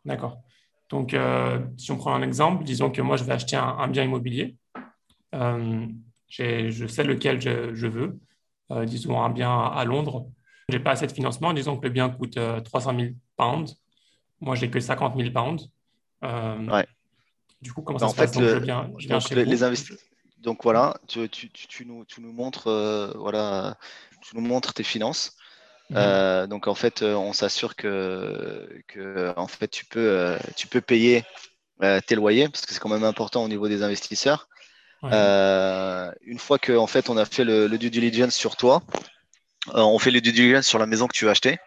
[0.05, 0.41] D'accord.
[0.89, 4.03] Donc, euh, si on prend un exemple, disons que moi, je vais acheter un, bien
[4.03, 4.55] immobilier.
[5.35, 5.85] Euh,
[6.27, 8.19] je sais lequel je, veux.
[8.71, 10.27] Euh, disons un bien à Londres.
[10.69, 11.53] Je n'ai pas assez de financement.
[11.53, 13.79] Disons que le bien coûte 300 000 pounds.
[14.41, 15.69] Moi, j'ai que 50 000 pounds.
[16.23, 16.87] ouais.
[17.61, 18.31] Du coup, comment ça se passe?
[18.31, 18.89] donc, je viens,
[19.31, 19.57] les, les
[20.37, 23.77] Donc voilà, tu, tu, tu, nous, tu nous montres, voilà,
[24.21, 25.35] tu nous montres tes finances.
[25.89, 25.97] Mhm.
[25.97, 30.67] Euh, donc en fait, euh, on s'assure que, que, en fait, tu peux, euh, tu
[30.67, 31.23] peux payer
[32.07, 34.49] tes loyers parce que c'est quand même important au niveau des investisseurs.
[35.01, 38.83] une fois que en fait, on a fait le, due diligence sur toi,
[39.73, 41.57] on fait le due diligence sur la maison que tu veux acheter.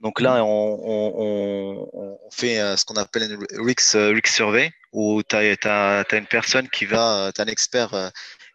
[0.00, 0.44] Donc là, mhm.
[0.44, 1.88] on,
[2.22, 6.86] on, fait ce qu'on appelle une risk survey où tu as, as, une personne qui
[6.86, 8.10] va, tu as un expert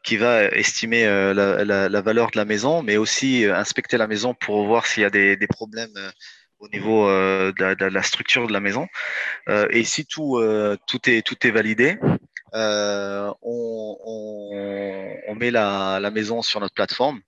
[0.05, 4.33] qui va estimer euh, la, valeur de la maison, mais aussi euh, inspecter la maison
[4.33, 6.11] pour voir s'il y a des, problèmes euh,
[6.59, 8.87] au niveau de la, structure de la maison.
[9.47, 10.41] et si tout,
[10.87, 11.97] tout, est, tout est validé,
[12.53, 14.05] on,
[15.35, 17.19] met la, maison sur notre plateforme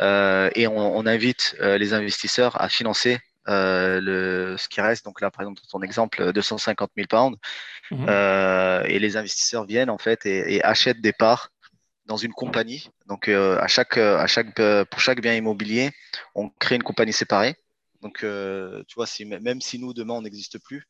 [0.00, 5.04] et on, invite les investisseurs à financer le, ce qui reste.
[5.04, 7.36] Donc là, par exemple, dans ton exemple, 250 000 pounds.
[7.90, 8.08] Mmh.
[8.86, 11.50] et les investisseurs viennent en fait et achètent des parts
[12.10, 12.90] dans une compagnie.
[13.06, 15.92] Donc, euh, à chaque, à chaque, euh, pour chaque bien immobilier,
[16.34, 17.54] on crée une compagnie séparée.
[18.02, 20.84] Donc, euh, tu vois, si, même si nous, demain, on n'existe plus,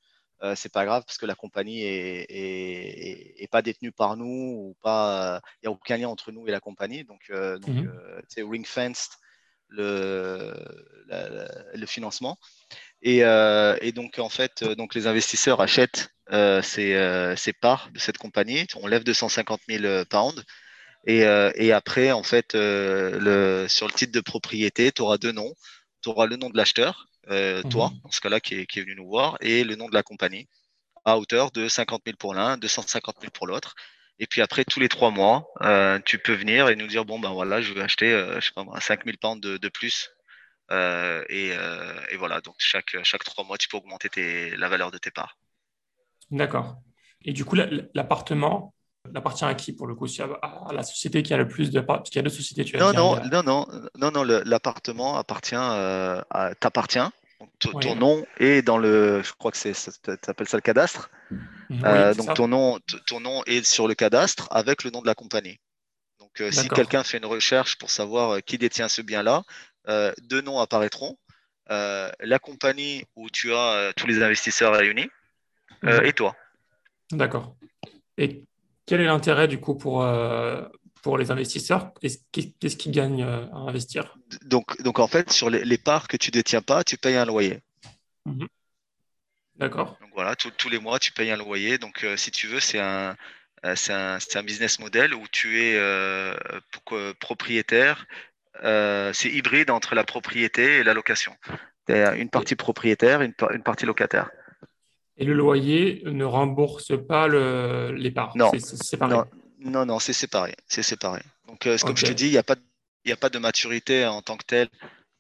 [0.54, 2.24] c'est pas grave parce que la compagnie est,
[3.42, 5.42] est, pas détenue par nous ou pas.
[5.56, 7.04] Il n'y a aucun lien entre nous et la compagnie.
[7.04, 7.76] Donc, donc
[8.28, 9.12] c'est ring fenced
[9.68, 10.54] le,
[11.74, 12.38] le financement.
[13.02, 18.66] Et, et, donc, en fait, donc les investisseurs achètent ces, ces, parts de cette compagnie.
[18.76, 20.42] On lève 250 000 pounds.
[21.06, 25.18] Et, euh, et après, en fait, euh, le, sur le titre de propriété, tu auras
[25.18, 25.54] deux noms.
[26.02, 27.06] Tu auras le nom de l'acheteur,
[27.70, 29.94] toi, dans ce cas-là, qui est, qui est venu nous voir, et le nom de
[29.94, 30.48] la compagnie,
[31.04, 33.74] à hauteur de 50 000 pour l'un, 250 000 pour l'autre.
[34.18, 35.46] Et puis après, tous les trois mois,
[36.06, 38.64] tu peux venir et nous dire, bon, ben voilà, je vais acheter, je sais pas
[38.80, 40.10] 5 000 pounds de, de plus.
[40.70, 41.50] Et,
[42.10, 45.10] et, voilà, donc chaque, chaque trois mois, tu peux augmenter tes, la valeur de tes
[45.10, 45.36] parts.
[46.30, 46.76] D'accord.
[47.22, 47.56] Et du coup,
[47.94, 48.74] l'appartement,
[49.14, 52.10] appartient à qui pour le coup à, la société qui a le plus de parce
[52.10, 56.22] qu'il y a deux sociétés tu non, non, non, non non non l'appartement appartient euh,
[56.30, 56.98] à t'appartient.
[57.58, 59.90] Ton nom est dans le je crois que c'est ça
[60.24, 61.10] s'appelle ça le cadastre.
[61.84, 65.14] Euh, donc ton nom ton nom est sur le cadastre avec le nom de la
[65.14, 65.58] compagnie.
[66.18, 69.42] Donc euh, si quelqu'un fait une recherche pour savoir qui détient ce bien là
[70.22, 71.16] deux noms apparaîtront.
[71.68, 75.08] La compagnie où tu as tous les investisseurs réunis
[75.82, 76.04] mhm.
[76.04, 76.36] et toi.
[77.12, 77.56] D'accord.
[78.18, 78.44] Et
[78.90, 80.64] quel est l'intérêt du coup pour, euh,
[81.02, 81.92] pour les investisseurs?
[82.00, 84.16] Qu'est-ce qu'ils gagnent euh, à investir?
[84.42, 87.24] Donc, donc en fait, sur les, parts que tu ne détiens pas, tu payes un
[87.24, 87.60] loyer.
[88.26, 88.48] Mhm.
[89.54, 89.96] D'accord.
[90.00, 91.78] Donc voilà, tous les mois, tu payes un loyer.
[91.78, 93.14] Donc euh, si tu veux, c'est un,
[93.62, 95.78] un, un, business model où tu es
[97.20, 98.06] propriétaire.
[98.60, 101.36] c'est hybride entre la propriété et la location.
[101.88, 104.30] Une partie propriétaire, une, une partie locataire.
[105.20, 109.18] Et le loyer ne rembourse pas le, les parts Non, c'est séparé.
[109.58, 110.54] Non, non, c'est séparé.
[110.66, 111.20] C'est séparé.
[111.46, 112.56] Donc, euh, comme je te dis, il n'y a, pas,
[113.06, 114.68] a pas de maturité en tant que telle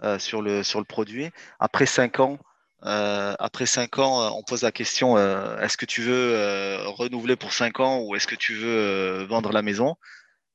[0.02, 1.28] euh, sur, le, sur le produit.
[1.58, 2.38] Après cinq ans,
[2.86, 5.18] euh, après cinq ans, on pose la question
[5.58, 9.60] est-ce que tu veux renouveler pour cinq ans ou est-ce que tu veux vendre la
[9.60, 9.96] maison?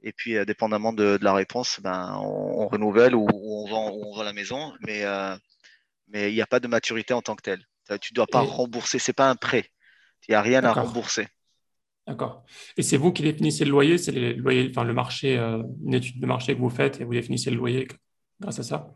[0.02, 4.24] Et puis, dépendamment de, la réponse, ben, on, renouvelle ou, on vend, ou on vend
[4.24, 4.74] la maison.
[4.80, 5.04] Mais
[6.08, 7.66] mais il n'y a pas de maturité en tant que telle.
[8.02, 9.70] Tu ne dois pas rembourser, ce n'est pas un prêt.
[10.28, 11.28] Il n'y a rien à rembourser.
[12.08, 12.46] D'accord.
[12.78, 16.20] Et c'est vous qui définissez le loyer, c'est le enfin le marché, euh, une étude
[16.20, 17.88] de marché que vous faites et vous définissez le loyer
[18.40, 18.88] grâce à ça?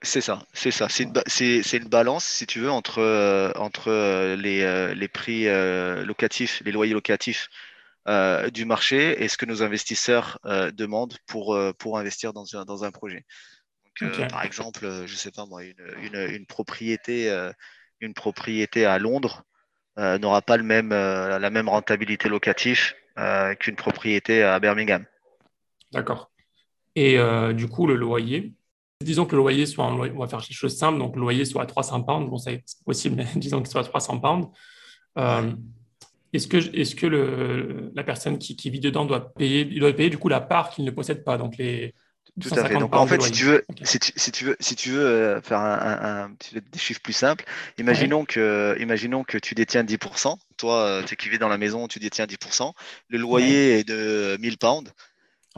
[0.00, 0.88] C'est ça, c'est ça.
[0.88, 5.44] C'est une, balance, si tu veux, entre, euh, entre euh, les, les, prix
[6.04, 7.48] locatifs, les loyers locatifs
[8.52, 10.38] du marché et ce que nos investisseurs
[10.74, 13.24] demandent pour, pour investir dans un, dans un projet.
[14.00, 17.30] Donc, par exemple, je ne sais pas moi, une, une, une propriété
[18.02, 19.44] une propriété à Londres
[19.98, 25.04] euh, n'aura pas euh, la même rentabilité locative euh, qu'une propriété à Birmingham.
[25.92, 26.30] D'accord.
[26.94, 27.16] Et
[27.54, 28.52] du coup, le loyer,
[29.02, 31.14] disons que le loyer soit un loyer, on va faire quelque chose de simple, donc
[31.14, 34.20] le loyer soit à 300 pounds, bon, c'est possible, mais disons qu'il soit à 300
[34.20, 34.48] pounds.
[36.34, 40.28] est-ce que, que la personne qui, qui, vit dedans doit payer, doit payer du coup
[40.28, 41.94] la part qu'il ne possède pas, donc les,
[42.40, 42.78] tout à fait.
[42.78, 45.42] Donc en fait, si tu, veux, si, tu, si tu veux, si tu veux euh,
[45.42, 47.44] faire un, un, des chiffres plus simples,
[47.76, 50.36] imaginons que, imaginons que tu détiens 10%.
[50.56, 52.72] Toi, euh, tu qui vis dans la maison, tu détiens 10%.
[53.08, 54.90] Le loyer est de 1000 pounds.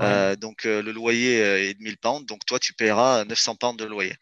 [0.00, 2.26] Euh, donc le loyer est de 1000 pounds.
[2.26, 4.16] Donc toi, tu paieras 900 pounds de loyer.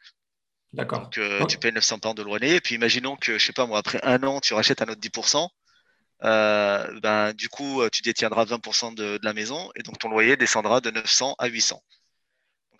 [0.75, 1.11] D'accord.
[1.39, 2.57] Donc tu payes 900 pounds de loyer.
[2.57, 5.01] Et puis imaginons que, je sais pas moi, après un an, tu rachètes un autre
[5.01, 5.49] 10%.
[6.21, 10.83] ben, du coup, tu détiendras 20% de, de la maison et donc ton loyer descendra
[10.83, 11.83] de 900 à 800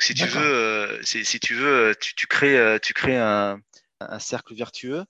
[0.03, 3.61] si tu veux, euh, si, tu veux, tu, crées, euh, tu crées un,
[4.19, 5.05] cercle vertueux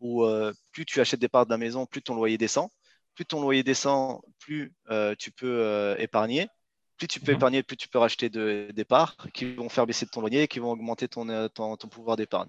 [0.00, 2.70] où euh, plus tu achètes des parts de la maison, plus ton loyer descend.
[3.14, 4.72] Plus ton loyer descend, plus
[5.18, 6.48] tu peux épargner.
[6.96, 7.36] Plus tu peux mhm.
[7.36, 10.58] épargner, plus tu peux racheter des parts qui vont faire baisser ton loyer et qui
[10.58, 12.48] vont augmenter ton, ton, pouvoir d'épargne.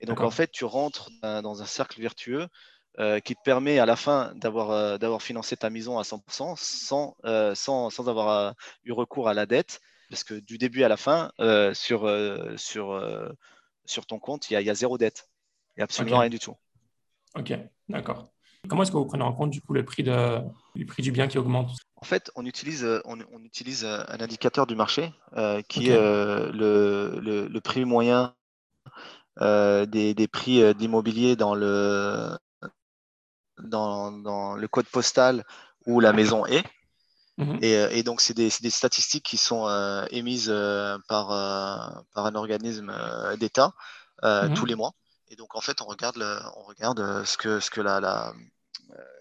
[0.00, 2.48] Et donc, en fait, tu rentres dans un cercle vertueux
[3.24, 7.16] qui te permet à la fin d'avoir d'avoir financé ta maison à 100% sans,
[7.54, 8.54] sans, sans avoir
[8.84, 12.56] eu recours à la dette parce que du début à la fin, euh, sur, euh,
[12.56, 13.28] sur, euh,
[13.84, 15.28] sur ton compte, il y, a zéro dette.
[15.70, 16.54] Il n'y a absolument rien du tout.
[17.36, 17.52] Ok,
[17.88, 18.32] d'accord.
[18.68, 20.40] Comment est-ce que vous prenez en compte du coup le prix, de,
[20.74, 21.70] le prix du bien qui augmente?
[21.96, 25.12] En fait, on utilise, on, utilise un indicateur du marché
[25.68, 28.34] qui est le, le, prix moyen
[29.40, 32.36] des, des, prix d'immobilier dans le,
[33.62, 35.44] dans, dans, le code postal
[35.86, 36.64] où la maison est.
[37.38, 37.60] Mhm.
[37.62, 41.28] Euh, et, donc, c'est des, statistiques qui sont euh, émises euh, par,
[42.12, 42.92] par un organisme
[43.38, 43.72] d'État
[44.22, 44.54] mhm.
[44.54, 44.92] tous les mois.
[45.30, 46.22] Et donc, en fait, on regarde,
[46.56, 48.32] on regarde ce, que, ce, que la,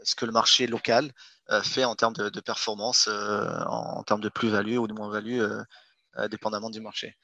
[0.03, 1.11] ce que le marché local
[1.63, 5.41] fait en termes de, performance, en, termes de plus-value ou de moins-value,
[6.32, 7.15] dépendamment du marché.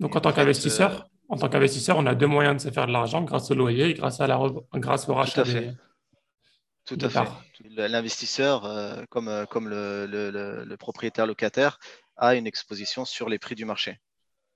[0.00, 2.92] Donc, en tant qu'investisseur, en tant qu'investisseur, on a deux moyens de se faire de
[2.92, 4.38] l'argent grâce au loyer et grâce, à la,
[4.74, 5.72] grâce au rachat des,
[6.84, 7.20] tout à fait.
[7.64, 11.78] L'investisseur, euh, comme, euh, comme le, le, propriétaire locataire,
[12.16, 14.00] a une exposition sur les prix du marché.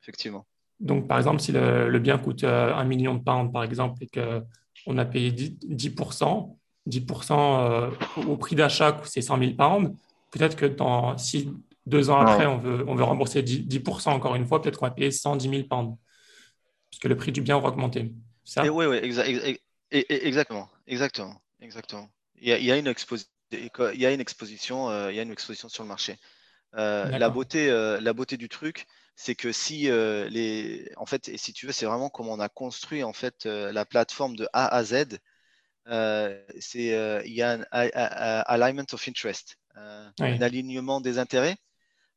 [0.03, 0.47] Effectivement.
[0.81, 4.09] Donc, par exemple, si le, bien coûte euh, un million de pounds, par exemple, et
[4.09, 6.57] qu'on a payé 10%,
[6.89, 9.93] 10%, au prix d'achat, c'est 100 000 pounds,
[10.33, 11.51] peut-être que dans, si
[11.87, 14.91] deux ans après, on veut, on veut rembourser 10%, encore une fois, peut-être qu'on va
[14.91, 15.97] payer 110 000 pounds,
[16.91, 18.13] puisque le prix du bien aura augmenté.
[18.45, 18.65] Ça?
[18.65, 18.99] Et oui, oui,
[19.91, 22.11] exactement, exactement, exactement.
[22.41, 25.69] Il y a, une, exposition, il y a une exposition, il y a une exposition
[25.69, 26.19] sur le marché.
[26.73, 27.69] la beauté,
[28.01, 31.87] la beauté du truc, c'est que si les, en fait, et si tu veux, c'est
[31.87, 35.19] vraiment comment on a construit en fait la plateforme de A à Z.
[36.61, 40.13] c'est il y a un alignment of interest, un
[40.43, 41.57] alignement des intérêts.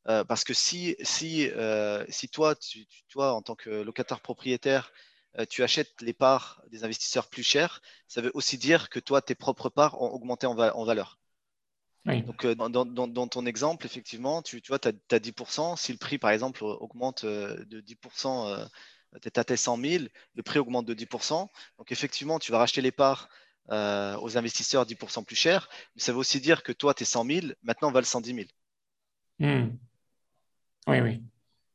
[0.04, 1.50] parce que si, si,
[2.08, 4.92] si toi, tu, toi, en tant que locataire propriétaire,
[5.48, 9.34] tu achètes les parts des investisseurs plus chères, ça veut aussi dire que toi, tes
[9.34, 11.18] propres parts ont augmenté en, valeur.
[12.04, 15.76] Donc, dans, ton exemple, effectivement, tu, vois, tu as, 10%.
[15.76, 18.68] Si le prix, par exemple, augmente de 10%,
[19.22, 20.04] tu es à tes 100 000,
[20.34, 21.48] le prix augmente de 10%.
[21.78, 23.28] Donc, effectivement, tu vas racheter les parts
[23.68, 25.68] aux investisseurs 10% plus cher.
[25.94, 28.46] Mais ça veut aussi dire que toi, tes 100 000, maintenant, valent 110 000.
[29.38, 29.76] Hmm.
[30.86, 31.22] Oui, oui.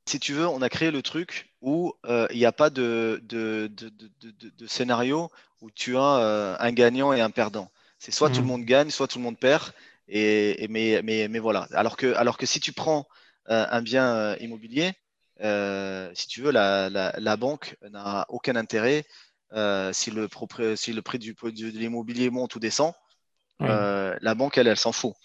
[0.08, 3.20] Si tu veux, on a créé le truc où euh, il n'y a pas de,
[3.24, 3.72] de,
[4.68, 5.32] scénario
[5.62, 7.72] où tu as euh, un gagnant et un perdant.
[7.98, 8.48] C'est soit tout le hmm.
[8.48, 9.72] monde gagne, soit tout le monde perd.
[10.08, 11.68] Et, mais, mais, mais, voilà.
[11.74, 13.08] Alors que, alors que si tu prends
[13.50, 14.94] euh, un bien immobilier,
[16.14, 19.06] si tu veux, la, la, banque n'a aucun intérêt
[19.92, 20.30] si, le
[20.76, 22.94] si le prix du, de l'immobilier monte ou descend.
[23.60, 25.16] la banque, elle, elle s'en fout.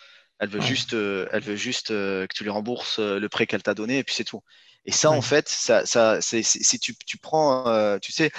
[0.41, 3.99] Elle veut juste, elle veut juste que tu lui rembourses le prêt qu'elle t'a donné
[3.99, 4.43] et puis c'est tout.
[4.87, 8.31] Et ça, en fait, ça, si tu, tu prends, euh, tu sais,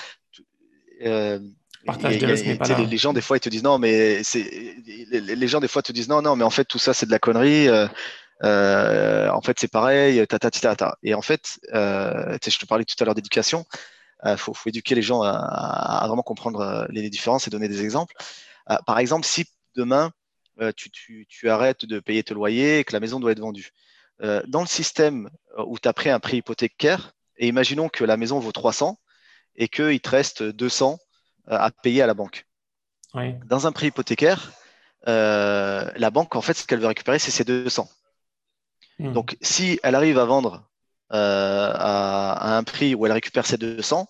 [1.04, 1.40] euh,
[1.86, 4.76] les, gens des fois ils te disent non, mais c'est
[5.10, 7.12] les, gens des fois te disent non, non, mais en fait tout ça c'est de
[7.12, 7.68] la connerie.
[8.44, 12.86] Euh, en fait c'est pareil, ta, ta, ta, ta, Et en fait, je te parlais
[12.86, 13.66] tout à l'heure d'éducation.
[14.26, 18.14] Il faut, faut, éduquer les gens à, vraiment comprendre les, différences et donner des exemples.
[18.86, 19.46] par exemple, si
[19.76, 20.12] demain
[20.76, 23.72] tu, tu, tu, arrêtes de payer tes loyers et que la maison doit être vendue,
[24.24, 28.04] euh, dans le système euh, où tu as pris un prix hypothécaire, et imaginons que
[28.04, 29.00] la maison vaut 300
[29.56, 31.00] et qu'il te reste 200
[31.50, 32.46] euh, à payer à la banque.
[33.46, 34.54] Dans un prix hypothécaire,
[35.06, 37.90] la banque, en fait, ce qu'elle veut récupérer, c'est ces 200.
[39.00, 39.14] Hmm.
[39.14, 40.70] Donc, si elle arrive à vendre
[41.10, 44.08] à, un prix où elle récupère ses 200,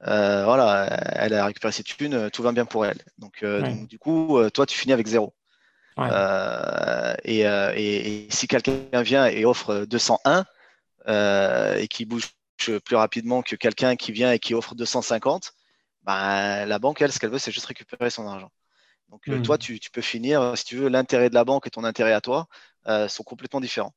[0.00, 3.02] voilà, elle a récupéré ses thunes, tout va bien pour elle.
[3.18, 5.34] Donc, donc du coup, toi, tu finis avec zéro.
[5.98, 10.44] Euh, euh, et, si quelqu'un vient et offre 201
[11.08, 15.52] euh, et qui bouge plus rapidement que quelqu'un qui vient et qui offre 250,
[16.04, 18.50] ben, la banque, elle, ce qu'elle veut, c'est juste récupérer son argent.
[19.08, 19.58] Donc, toi, hmm.
[19.58, 22.46] tu, peux finir, si tu veux, l'intérêt de la banque et ton intérêt à toi
[23.08, 23.94] sont complètement différents.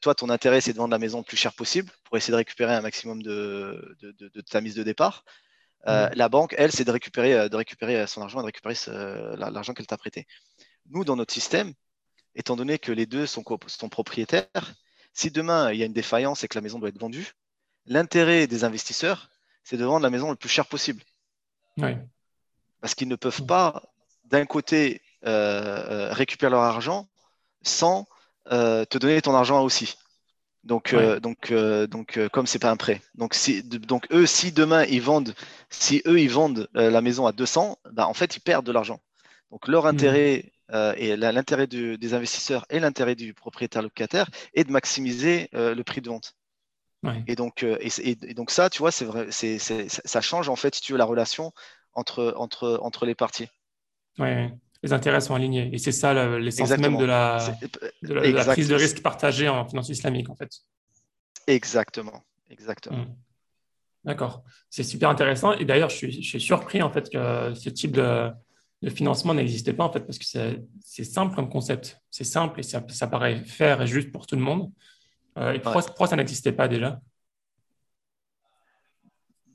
[0.00, 2.36] toi, ton intérêt, c'est de vendre la maison le plus cher possible pour essayer de
[2.36, 5.24] récupérer un maximum de, de, ta mise de départ.
[5.86, 6.08] Hmm.
[6.14, 8.74] La banque, elle, c'est de récupérer, de récupérer son argent et de récupérer
[9.36, 10.26] l'argent qu'elle t'a prêté.
[10.90, 11.72] Nous, dans notre système,
[12.34, 14.74] étant donné que les deux sont, propriétaires,
[15.12, 17.34] si demain il y a une défaillance et que la maison doit être vendue,
[17.86, 19.30] l'intérêt des investisseurs,
[19.62, 21.02] c'est de vendre la maison le plus cher possible.
[22.80, 23.82] Parce qu'ils ne peuvent pas,
[24.24, 27.08] d'un côté, euh, euh, récupérer leur argent
[27.62, 28.06] sans
[28.52, 29.96] euh, te donner ton argent aussi.
[30.64, 33.02] Donc, donc, donc comme c'est pas un prêt.
[33.14, 35.34] Donc, si, donc, eux, si demain ils vendent,
[35.68, 38.98] si eux ils vendent la maison à 200, bah, en fait, ils perdent de l'argent.
[39.50, 39.88] Donc, leur hmm.
[39.88, 45.74] intérêt euh, et l'intérêt des investisseurs et l'intérêt du propriétaire locataire est de maximiser euh,
[45.74, 46.34] le prix de vente.
[47.26, 50.80] Et, donc, euh, et, donc ça, tu vois, c'est vrai, ça change en fait, si
[50.80, 51.52] tu veux, la relation
[51.92, 53.48] entre, entre, entre les parties.
[54.18, 54.30] Oui,
[54.82, 55.68] les intérêts sont alignés.
[55.74, 57.46] Et c'est ça l'essence même de la,
[58.02, 60.48] de la, prise de risque partagée en finance islamique, en fait.
[61.46, 62.96] Exactement, exactement.
[62.96, 63.16] Mmh.
[64.04, 65.52] D'accord, c'est super intéressant.
[65.52, 68.30] Et d'ailleurs, je suis, je suis surpris en fait que ce type de,
[68.84, 70.24] le financement n'existait pas en fait parce que
[70.84, 72.00] c'est simple comme concept.
[72.10, 74.70] C'est simple et ça, paraît faire et juste pour tout le monde.
[75.38, 77.00] Euh, et pourquoi, ça n'existait pas déjà?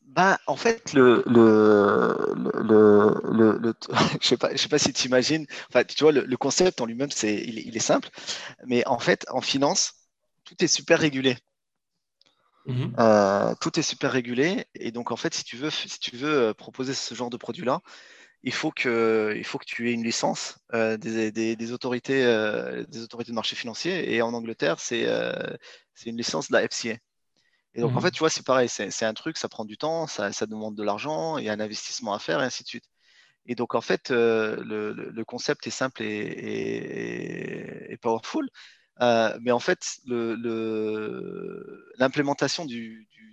[0.07, 3.73] Bah, en fait, le, le, le, le,
[4.21, 5.45] je sais pas, je sais pas si tu imagines.
[5.69, 8.09] Enfin, tu vois, le, concept en lui-même, c'est, il, est simple,
[8.65, 9.93] mais en fait, en finance,
[10.43, 11.37] tout est super régulé.
[12.65, 12.93] Mm-hmm.
[12.99, 16.49] Euh, tout est super régulé, et donc en fait, si tu veux, si tu veux
[16.49, 17.81] euh, proposer ce genre de produit-là,
[18.43, 23.01] il faut que, il faut que tu aies une licence euh, des, autorités, euh, des
[23.03, 24.13] autorités de marché financier.
[24.13, 25.33] Et en Angleterre, c'est euh,
[26.05, 26.97] une licence de la FCA.
[27.75, 29.77] Et donc, en mmh fait, tu vois, c'est pareil, c'est un truc, ça prend du
[29.77, 32.63] temps, ça, ça demande de l'argent, il y a un investissement à faire, et ainsi
[32.63, 32.85] de suite.
[33.45, 38.49] Et donc, en fait, le, le, concept est simple et, et, powerful.
[38.99, 39.99] mais en fait,
[41.99, 43.29] l'implémentation du, du,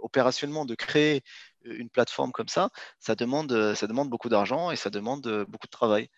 [0.00, 1.22] opérationnellement de créer
[1.64, 5.44] une plateforme comme ça, ça demande, euh, ça demande beaucoup d'argent et ça demande euh,
[5.46, 6.10] beaucoup de travail.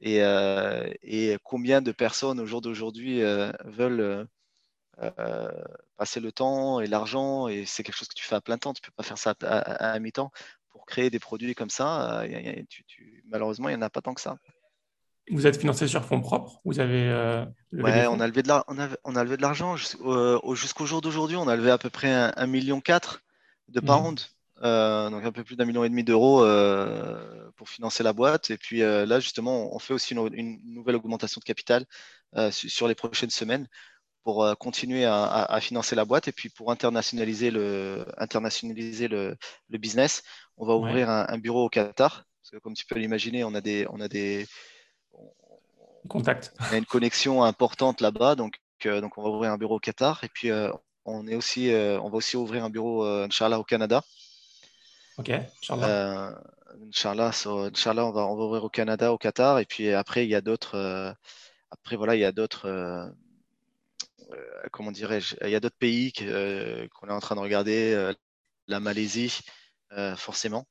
[0.00, 3.22] Et, euh, et combien de personnes au jour d'aujourd'hui
[3.64, 4.26] veulent,
[5.96, 8.74] passer le temps et l'argent, et c'est quelque chose que tu fais à plein temps,
[8.74, 10.30] tu ne peux pas faire ça à, mi-temps.
[10.68, 12.24] Pour créer des produits comme ça,
[13.28, 14.36] malheureusement, il n'y en a pas tant que ça.
[15.30, 16.60] Vous êtes financé sur fonds propres?
[16.64, 21.36] Vous avez ouais, on a levé de on a, levé de l'argent jusqu'au jour d'aujourd'hui.
[21.36, 23.22] On a levé à peu près un, million quatre
[23.68, 23.86] de mmh.
[24.60, 26.40] Pounds, donc un peu plus d'un million et demi d'euros
[27.56, 28.50] pour financer la boîte.
[28.50, 31.84] Et puis là, justement, on fait aussi une, nouvelle augmentation de capital
[32.50, 33.68] sur les prochaines semaines
[34.22, 39.36] pour continuer à, financer la boîte et puis pour internationaliser le, internationaliser le,
[39.70, 40.22] business.
[40.56, 42.24] On va ouvrir un, bureau au Qatar.
[42.42, 44.46] Parce que comme tu peux l'imaginer, on a des, on a des,
[46.08, 46.52] Contact.
[46.60, 49.80] On a une connexion importante là-bas, donc, euh, donc on va ouvrir un bureau au
[49.80, 50.22] Qatar.
[50.22, 50.70] Et puis euh,
[51.04, 54.02] on, est aussi, euh, on va aussi ouvrir un bureau, Inch'Allah, au Canada.
[55.18, 55.30] Ok,
[55.62, 57.30] Inch'Allah.
[57.68, 59.58] Inch'Allah, on, va, on va ouvrir au Canada, au Qatar.
[59.58, 61.14] Et puis après, il y a d'autres.
[61.70, 63.12] après, voilà, il y a d'autres.
[64.72, 68.12] comment dirais-je Il y a d'autres pays qu'on est en train de regarder.
[68.66, 69.40] la Malaisie,
[70.16, 70.66] forcément.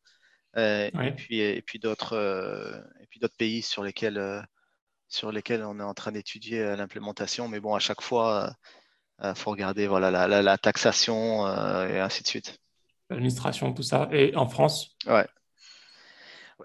[0.58, 4.46] Et puis, et puis d'autres, et puis d'autres pays sur lesquels
[5.14, 7.48] sur lesquels on est en train d'étudier euh, l'implémentation.
[7.48, 8.56] Mais bon, à chaque fois,
[9.22, 12.60] il euh, faut regarder voilà, la, taxation euh, et ainsi de suite.
[13.10, 14.10] L'administration, tout ça.
[14.12, 15.28] Et en France Ouais.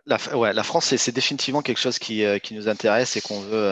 [0.06, 3.68] La, ouais, la France, c'est définitivement quelque chose qui, qui nous intéresse et qu'on veut,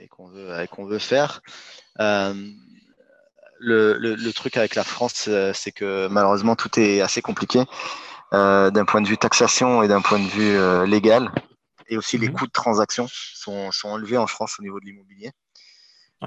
[0.00, 1.42] et qu'on veut, qu'on veut faire.
[1.98, 2.54] le,
[3.60, 7.62] le, truc avec la France, c'est que malheureusement, tout est assez compliqué
[8.32, 11.30] d'un point de vue taxation et d'un point de vue légal
[11.92, 12.34] et aussi les mhm.
[12.34, 15.30] coûts de transaction sont, sont, enlevés en France au niveau de l'immobilier.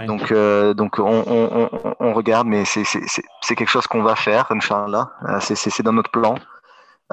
[0.03, 5.11] Donc, euh, donc on, on, on, regarde, mais c'est quelque chose qu'on va faire, Inch'Allah.
[5.23, 6.35] Euh, c'est dans notre plan.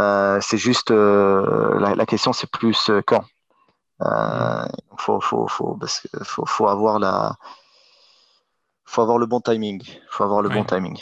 [0.01, 3.24] Euh, c'est juste, la, la, question, c'est plus quand.
[4.01, 4.68] Il mhm.
[4.99, 5.78] faut, faut, faut,
[6.24, 7.37] faut, faut, avoir la,
[8.85, 9.83] faut avoir le bon timing.
[10.11, 10.99] faut avoir le bon timing.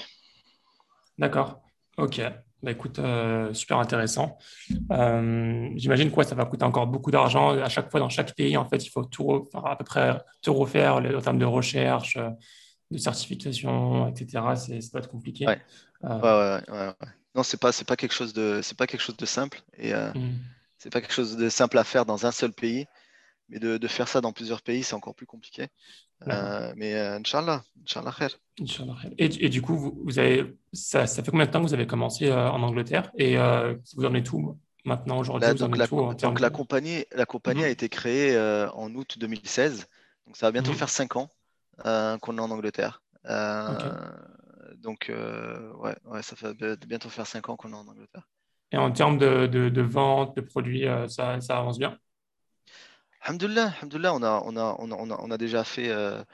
[1.17, 1.61] D'accord.
[1.97, 2.21] Ok.
[2.63, 4.37] Bah écoute, euh, super intéressant.
[4.93, 8.57] Euh, j'imagine quoi, ça va coûter encore beaucoup d'argent à chaque fois dans chaque pays.
[8.57, 12.19] En fait, il faut tout à peu près tout refaire en termes de recherche,
[12.91, 14.45] de certification, etc.
[14.57, 15.47] C'est, ça va être compliqué.
[15.47, 15.61] Ouais.
[16.05, 16.93] Euh, ouais, ouais,
[17.35, 19.95] non, c'est pas c'est pas quelque chose de c'est pas quelque chose de simple et
[19.95, 20.13] mmh.
[20.79, 22.87] c'est pas quelque chose de simple à faire dans un seul pays.
[23.51, 25.67] Mais de, faire ça dans plusieurs pays, c'est encore plus compliqué.
[26.29, 28.31] Euh, mais euh, Inch'Allah, Inch'Allah khair.
[29.19, 31.87] Et, et, du coup, vous, avez, ça, ça, fait combien de temps que vous avez
[31.87, 33.11] commencé euh, en Angleterre?
[33.17, 35.53] Et vous en êtes tout maintenant aujourd'hui?
[35.55, 37.73] Donc, la, donc la, compagnie, la compagnie a mhm.
[37.73, 39.89] été créée en août 2016.
[40.27, 40.77] Donc ça va bientôt mhm.
[40.77, 41.29] faire 5 ans
[41.83, 43.03] qu'on est en Angleterre.
[44.77, 46.55] Donc ouais, ouais, ça fait
[46.87, 48.29] bientôt faire 5 ans qu'on est en Angleterre.
[48.73, 51.99] Et en termes de, de, de vente, de produits, ça, ça avance bien?
[53.23, 53.75] Alhamdulillah,
[54.15, 56.25] on a, déjà euh,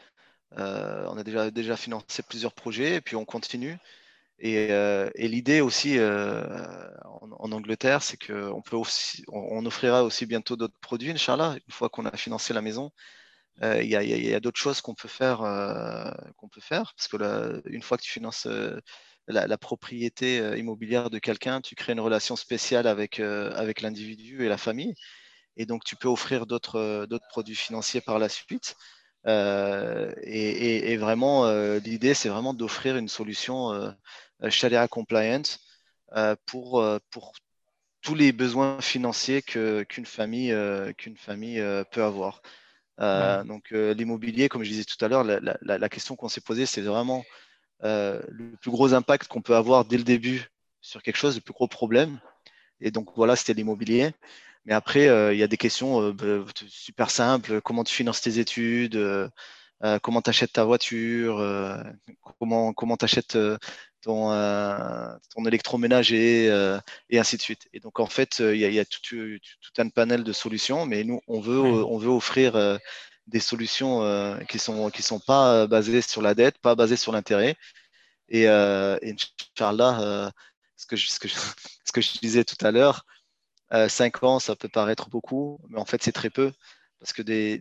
[0.59, 3.77] euh, financé plusieurs projets et puis on continue.
[4.39, 11.73] Et, euh, l'idée aussi en, Angleterre, c'est qu'on offrira aussi bientôt d'autres produits, Inch'Allah, une
[11.73, 12.91] fois qu'on a financé la maison.
[13.63, 15.39] Il y a, d'autres choses qu'on peut faire,
[16.37, 18.47] qu'on peut faire, parce que une fois que tu finances
[19.29, 24.95] la, propriété immobilière de quelqu'un, tu crées une relation spéciale avec l'individu et la famille
[25.57, 28.77] et donc tu peux offrir d'autres euh, produits financiers par la suite.
[29.27, 33.93] Euh, et, vraiment, euh, l'idée, c'est vraiment d'offrir une solution
[34.49, 35.43] Sharia compliant
[36.47, 37.33] pour, pour
[38.03, 40.55] tous les besoins financiers qu'une famille,
[40.97, 42.41] qu'une famille peut avoir.
[42.99, 46.83] Donc l'immobilier, comme je disais tout à l'heure, la, la, question qu'on s'est posée, c'est
[46.83, 47.25] vraiment
[47.83, 50.49] le plus gros impact qu'on peut avoir dès le début
[50.81, 52.21] sur quelque chose, le plus gros problème.
[52.81, 54.13] Et donc voilà, c'était l'immobilier.
[54.67, 57.61] Mais après, euh, il y a des questions euh, bah, super simples.
[57.63, 59.29] Comment tu finances tes études euh,
[60.03, 61.39] Comment tu achètes ta voiture
[62.39, 63.39] Comment comment tu achètes
[64.03, 64.31] ton,
[65.35, 66.47] ton électroménager
[67.11, 67.69] et ainsi de suite.
[67.73, 71.21] Et donc, en fait, il y a, tout, tout, un panel de solutions, mais nous,
[71.29, 72.79] on veut, on veut offrir
[73.27, 74.01] des solutions
[74.49, 77.57] qui ne sont, qui sont pas basées sur la dette, pas basées sur l'intérêt.
[78.31, 79.15] Et, et
[79.59, 80.33] Inch'Allah,
[80.77, 81.29] ce, que ce, que
[81.85, 83.05] ce que je disais tout à l'heure,
[83.73, 86.53] euh, cinq ans, ça peut paraître beaucoup, mais en fait, c'est très peu
[87.01, 87.61] parce que des,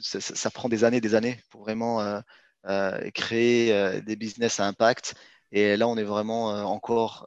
[0.00, 2.20] ça, prend des années, des années pour vraiment euh,
[2.66, 5.14] euh, créer des business à impact.
[5.52, 7.26] Et là, on est vraiment encore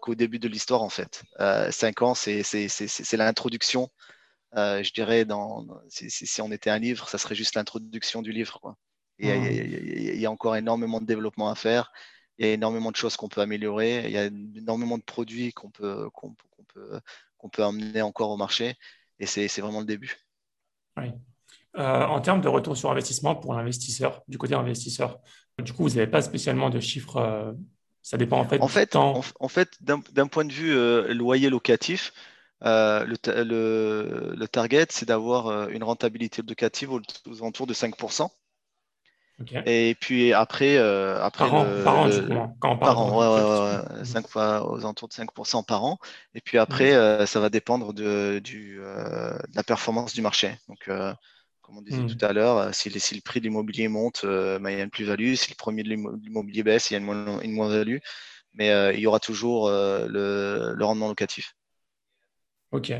[0.00, 1.22] qu'au début de l'histoire, en fait.
[1.70, 2.42] cinq ans, c'est
[3.12, 3.88] l'introduction.
[4.54, 8.58] je dirais, dans, si, on était un livre, ça serait juste l'introduction du livre.
[8.60, 8.76] Quoi.
[9.18, 11.92] Et il y, a encore énormément de développement à faire.
[12.38, 14.04] Il y a énormément de choses qu'on peut améliorer.
[14.04, 16.34] Il y a énormément de produits qu'on peut, qu'on
[16.64, 17.00] peut,
[17.50, 18.74] peut amener encore au marché.
[19.18, 20.16] Et c'est vraiment le début.
[20.98, 21.12] Oui.
[21.74, 25.20] en termes de retour sur investissement pour l'investisseur, du côté investisseur,
[25.62, 27.54] du coup, vous n'avez pas spécialement de chiffres.
[28.02, 28.60] ça dépend en fait.
[28.60, 30.74] En fait, en, fait d'un point de vue
[31.14, 32.12] loyer locatif,
[32.62, 38.30] le, le, target, c'est d'avoir une rentabilité locative aux, aux alentours de 5%.
[39.66, 44.26] Et puis après, euh, après par an, par an, quand par an, ouais, ouais, 5
[44.26, 45.98] fois aux alentours de 5% par an.
[46.34, 50.56] Et puis après, euh, ça va dépendre de, du, euh, de la performance du marché.
[50.68, 50.88] Donc,
[51.60, 52.16] comme on disait hmm.
[52.16, 54.90] tout à l'heure, si, si, le prix de l'immobilier monte, bah, il y a une
[54.90, 55.34] plus-value.
[55.34, 57.98] Si le premier de l'immobilier baisse, il y a une, moins-value.
[58.54, 61.54] Mais il y aura toujours le, le, rendement locatif.
[62.72, 62.90] Ok.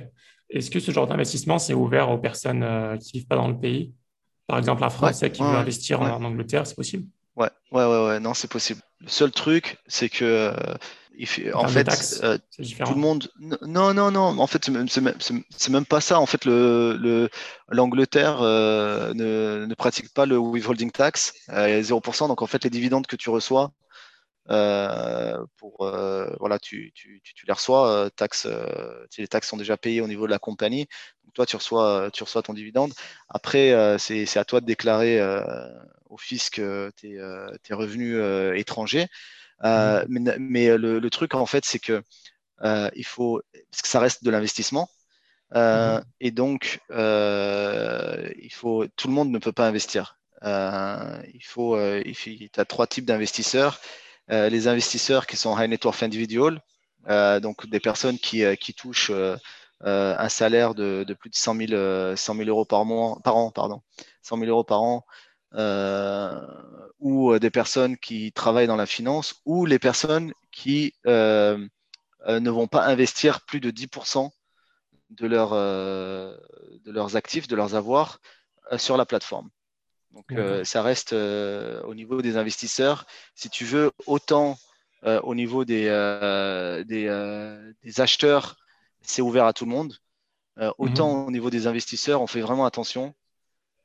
[0.50, 2.60] Est-ce que ce genre d'investissement, c'est ouvert aux personnes
[3.00, 3.94] qui ne vivent pas dans le pays?
[4.46, 7.06] Par exemple, un Français qui veut investir en, Angleterre, c'est possible?
[7.36, 8.80] Ouais, ouais, ouais, ouais, non, c'est possible.
[9.00, 13.28] Le seul truc, c'est que, euh, en, fait, euh, tout le monde.
[13.62, 14.38] Non, non, non.
[14.38, 16.20] En fait, c'est même pas ça.
[16.20, 17.28] En fait, le
[17.68, 22.28] l'Angleterre euh, ne, ne, pratique pas le withholding tax, 0%.
[22.28, 23.72] Donc, en fait, les dividendes que tu reçois,
[24.46, 25.76] pour
[26.38, 28.48] voilà, tu, tu, tu, les reçois, taxes,
[29.18, 30.86] les taxes sont déjà payées au niveau de la compagnie
[31.36, 32.92] toi, tu reçois, tu reçois ton dividende.
[33.28, 35.44] Après, euh, c'est à toi de déclarer euh,
[36.06, 38.18] au fisc euh, tes, revenus
[38.58, 39.06] étrangers.
[39.62, 40.36] Mmh.
[40.38, 42.02] Mais, le, truc, en fait, c'est que
[42.62, 44.88] il faut, parce que ça reste de l'investissement.
[45.54, 46.00] Mmh.
[46.20, 50.18] Et donc, il faut, tout le monde ne peut pas investir.
[50.42, 53.78] il faut, tu as trois types d'investisseurs.
[54.28, 56.60] Les investisseurs qui sont high net worth individual,
[57.08, 59.12] donc des personnes qui, qui touchent
[59.84, 62.16] euh, un salaire de, plus de 100 000, euh,
[62.46, 63.82] euros par, mois, par an, pardon,
[64.22, 65.04] 100 000 euros par an,
[65.54, 66.40] euh,
[66.98, 71.68] ou des personnes qui travaillent dans la finance, ou les personnes qui ne
[72.26, 74.30] vont pas investir plus de 10%
[75.10, 78.20] de, leur, de leurs actifs, de leurs avoirs
[78.78, 79.50] sur la plateforme.
[80.16, 83.06] Donc ça reste au niveau des investisseurs.
[83.34, 84.58] Si tu veux, autant
[85.04, 85.84] au niveau des,
[86.88, 88.56] des acheteurs
[89.06, 89.94] c'est ouvert à tout le monde.
[90.58, 91.26] Euh, autant mhm.
[91.26, 93.14] au niveau des investisseurs, on fait vraiment attention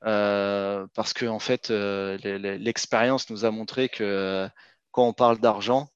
[0.05, 2.17] euh, parce que en fait, euh,
[2.57, 4.49] l'expérience nous a montré que
[4.91, 5.89] quand on parle d'argent,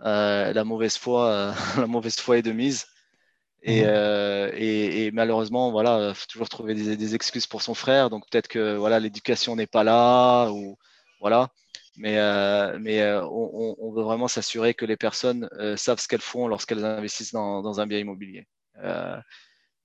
[0.00, 2.86] la mauvaise foi, la mauvaise foi est de mise.
[3.64, 5.14] Et, mhm.
[5.14, 8.10] malheureusement, voilà, faut toujours trouver des, excuses pour son frère.
[8.10, 10.76] Donc peut-être que voilà, l'éducation n'est pas là ou
[11.20, 11.48] voilà.
[11.96, 12.16] Mais,
[12.80, 17.80] mais on, veut vraiment s'assurer que les personnes savent ce qu'elles font lorsqu'elles investissent dans
[17.80, 18.46] un bien immobilier.
[18.78, 19.20] Euh,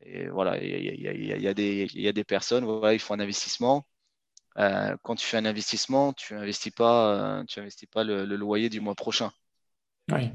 [0.02, 1.54] et voilà, il y, a,
[2.14, 3.86] des personnes, voilà, ils font un investissement.
[4.58, 8.70] Euh, quand tu fais un investissement, tu investis pas, euh, tu investis pas le, loyer
[8.70, 9.32] du mois prochain.
[10.12, 10.32] Oui.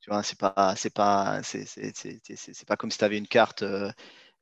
[0.00, 3.64] Tu vois, c'est pas, c'est pas, c'est pas comme si tu avais une carte,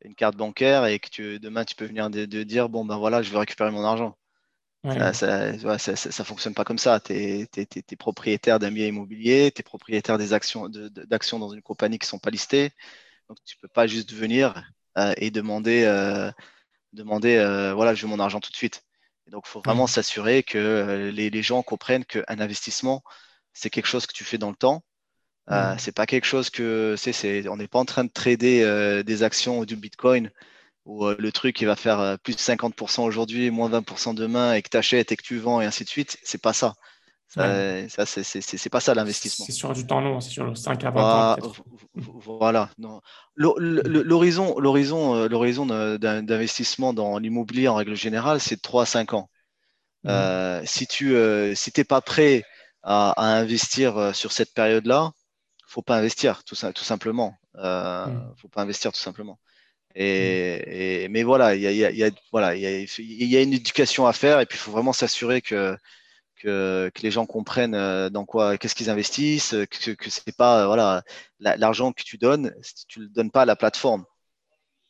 [0.03, 3.23] une carte bancaire et que tu, demain tu peux venir de, dire bon ben voilà,
[3.23, 4.17] je veux récupérer mon argent.
[4.85, 7.01] Ça, ça, ça, fonctionne pas comme ça.
[7.01, 11.99] Tu es, propriétaire d'un bien immobilier, tu es propriétaire des actions, d'actions dans une compagnie
[11.99, 12.71] qui sont pas listées.
[13.29, 14.55] Donc, tu ne peux pas juste venir
[14.99, 16.31] euh, et demander, euh,
[16.93, 18.85] demander euh, voilà, je veux mon argent tout de suite.
[19.29, 23.03] donc, il faut vraiment s'assurer que les, gens comprennent qu'un investissement,
[23.53, 24.85] c'est quelque chose que tu fais dans le temps.
[25.51, 29.23] Euh, c'est pas quelque chose que c'est, on n'est pas en train de trader des
[29.23, 30.31] actions ou du Bitcoin
[30.85, 34.69] où le truc il va faire plus de 50% aujourd'hui, moins 20% demain et que
[34.69, 36.19] tu achètes et que tu vends et ainsi de suite.
[36.23, 36.75] C'est pas ça.
[37.29, 39.47] Ça, c'est pas ça l'investissement.
[39.47, 41.53] C'est sur du temps long, c'est sur 5 à 20 ans.
[41.95, 42.71] Voilà.
[43.37, 49.31] L'horizon l'horizon euh, d'investissement dans l'immobilier en règle générale, c'est de 3 à 5 ans.
[50.05, 50.09] Mmh.
[50.09, 52.45] Euh, si tu euh, si t'es pas prêt
[52.83, 55.11] à, investir sur cette période-là,
[55.77, 57.37] faut pas investir, tout, tout simplement.
[57.57, 58.35] Euh, mmh.
[58.41, 59.39] Faut pas investir tout simplement.
[59.95, 61.13] Et, mmh.
[61.13, 64.15] mais voilà, il y a, y, a, voilà, y, a, y a une éducation à
[64.15, 65.77] faire et puis il faut vraiment s'assurer que
[66.37, 70.67] que, les gens comprennent euh, dans quoi, qu'est-ce qu'ils investissent, que, que c'est pas euh,
[70.67, 71.03] voilà
[71.39, 72.55] l'argent que tu donnes,
[72.89, 74.05] tu le donnes pas à la plateforme.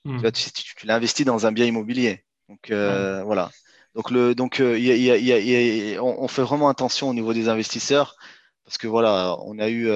[0.04, 2.24] Tu, tu, l'investis dans un bien immobilier.
[2.48, 3.50] Donc euh, voilà.
[3.96, 8.16] Donc le donc on, fait vraiment attention au niveau des investisseurs
[8.64, 9.90] parce que voilà, on a eu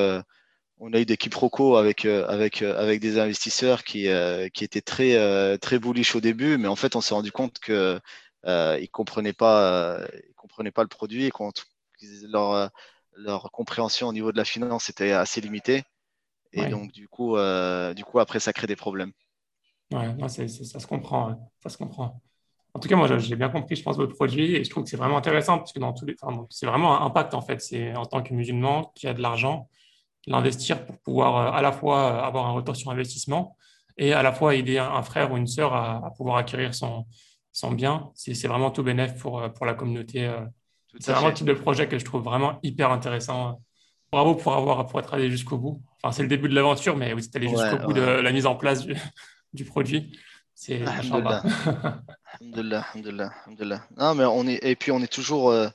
[0.80, 4.08] on a eu des quiproquos avec avec avec des investisseurs qui
[4.54, 8.00] qui étaient très très bullish au début, mais en fait on s'est rendu compte que
[8.44, 10.04] ils comprenaient pas
[10.36, 11.52] comprenaient pas le produit et quand
[12.28, 12.68] leur, euh,
[13.14, 15.82] leur compréhension au niveau de la finance était assez limitée.
[16.52, 19.12] Et donc, du coup, euh, du coup, après, ça crée des problèmes.
[19.92, 21.50] Ouais, ça se comprend.
[21.62, 22.20] Ça se comprend.
[22.74, 24.90] En tout cas, moi, j'ai bien compris, je pense, votre produit et je trouve que
[24.90, 26.16] c'est vraiment intéressant parce que dans tous les,
[26.50, 27.60] c'est vraiment un impact en fait.
[27.60, 29.68] C'est en tant que musulman qui a de l'argent,
[30.26, 33.56] l'investir pour pouvoir euh, à la fois avoir un retour sur investissement
[33.96, 37.06] et à la fois aider un frère ou une sœur à, pouvoir acquérir son,
[37.52, 40.32] sont bien, c'est vraiment tout bénéf pour, pour la communauté.
[40.98, 43.60] C'est vraiment le type de projet que je trouve vraiment hyper intéressant.
[44.10, 45.82] Bravo pour, avoir, pour être allé jusqu'au bout.
[46.02, 48.46] Enfin, c'est le début de l'aventure, mais vous êtes allé jusqu'au bout de la mise
[48.46, 48.96] en place du,
[49.52, 50.18] du produit.
[50.54, 50.82] C'est
[53.46, 53.82] Alhamdulillah.
[53.96, 55.68] Non, mais on est, et puis on est toujours, euh,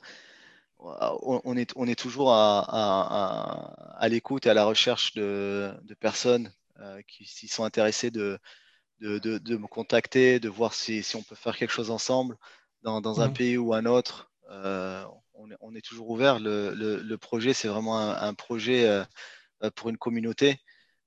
[1.22, 5.94] on est, on est toujours à, à, à, l'écoute et à la recherche de, de
[5.94, 8.38] personnes euh, qui s'y sont intéressées de,
[9.00, 12.36] de, de, de, me contacter, de voir si, si, on peut faire quelque chose ensemble
[12.82, 13.34] dans, dans un mhm.
[13.34, 14.30] pays ou un autre.
[14.50, 15.04] Euh,
[15.34, 16.38] on, est, on, est, toujours ouvert.
[16.38, 19.04] Le, le, le projet, c'est vraiment un, un projet euh,
[19.74, 20.60] pour une communauté.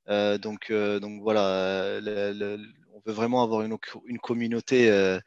[0.10, 2.57] Euh, donc, donc voilà, le,
[2.93, 5.19] on veut vraiment avoir une, une communauté euh,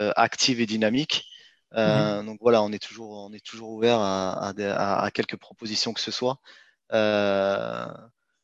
[0.00, 1.27] euh, active et dynamique.
[1.74, 2.26] Euh, mhm.
[2.26, 6.38] Donc voilà, on est toujours, on est toujours ouvert à, quelques propositions que ce soit.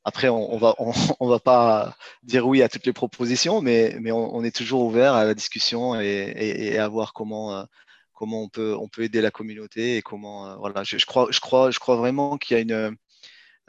[0.07, 0.75] Après, on, on va,
[1.21, 5.15] on, va pas dire oui à toutes les propositions, mais, mais on, est toujours ouvert
[5.15, 7.67] à la discussion et, à voir comment,
[8.13, 10.85] comment on peut, on peut aider la communauté et comment, voilà.
[10.85, 12.97] Je, crois, je crois, je crois vraiment qu'il y a une,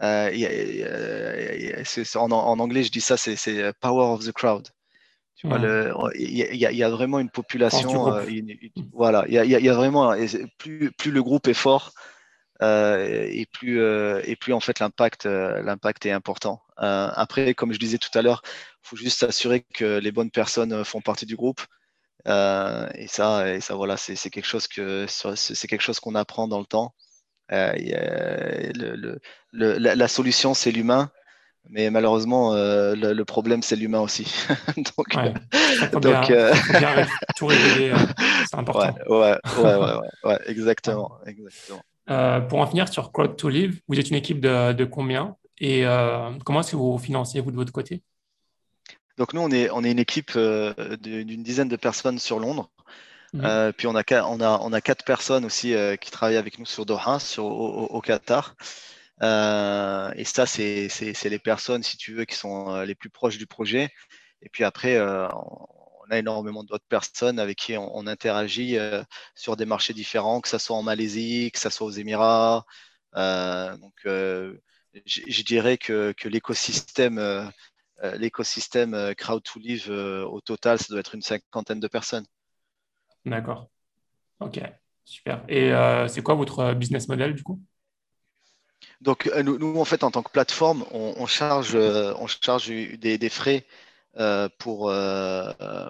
[0.01, 0.29] euh,
[2.15, 4.67] en, en, anglais, je dis ça, c'est power of the crowd
[6.15, 8.13] il y, a vraiment une population.
[8.13, 8.25] Euh,
[8.93, 10.15] voilà, il y, a vraiment
[10.57, 11.93] plus, plus le groupe est fort
[12.61, 16.61] euh, et plus euh, et plus en fait l'impact l'impact est important.
[16.77, 20.83] après, comme je disais tout à l'heure, il faut juste s'assurer que les bonnes personnes
[20.83, 21.61] font partie du groupe.
[22.27, 26.59] et ça, et ça voilà, c'est quelque chose que c'est quelque chose qu'on apprend dans
[26.59, 26.93] le temps.
[27.49, 29.19] le,
[29.51, 31.11] le, la, solution, c'est l'humain.
[31.69, 34.31] Mais malheureusement, euh, le, problème, c'est l'humain aussi.
[34.77, 35.33] donc, ouais.
[35.99, 36.53] bien, euh...
[36.79, 37.97] bien tout révéler, euh,
[38.49, 38.95] c'est important.
[39.07, 39.93] Ouais, ouais, ouais,
[40.23, 41.11] ouais, exactement.
[41.25, 41.81] exactement.
[42.09, 45.35] Euh, pour en finir sur Crowd to Live, vous êtes une équipe de, de combien?
[45.59, 45.85] Et
[46.43, 48.03] comment est-ce que vous financez, vous, de votre côté?
[49.17, 52.69] Donc, nous, on est, on est une équipe d'une dizaine de personnes sur Londres.
[53.33, 53.71] Mmh.
[53.75, 56.85] puis on a, on, a, on a quatre personnes aussi qui travaillent avec nous sur
[56.85, 58.55] Doha, sur, au, au Qatar.
[59.21, 60.89] Euh, et ça, c'est
[61.23, 63.89] les personnes, si tu veux, qui sont euh, les plus proches du projet.
[64.41, 68.77] Et puis après, euh, on a énormément d'autres personnes avec qui on, interagit
[69.33, 72.65] sur des marchés différents, que ce soit en Malaisie, que ce soit aux Émirats.
[73.13, 77.51] donc, je dirais que, que l'écosystème
[78.17, 82.25] l'écosystème Crowd to Live au total, ça doit être une cinquantaine de personnes.
[83.25, 83.69] D'accord.
[84.39, 84.61] Ok,
[85.05, 85.43] super.
[85.47, 85.71] Et
[86.07, 87.59] c'est quoi votre business model du coup?
[89.01, 93.29] Donc, euh, nous, en fait, en tant que plateforme, on, charge, on charge euh, des,
[93.29, 93.65] frais
[94.17, 94.91] euh, pour,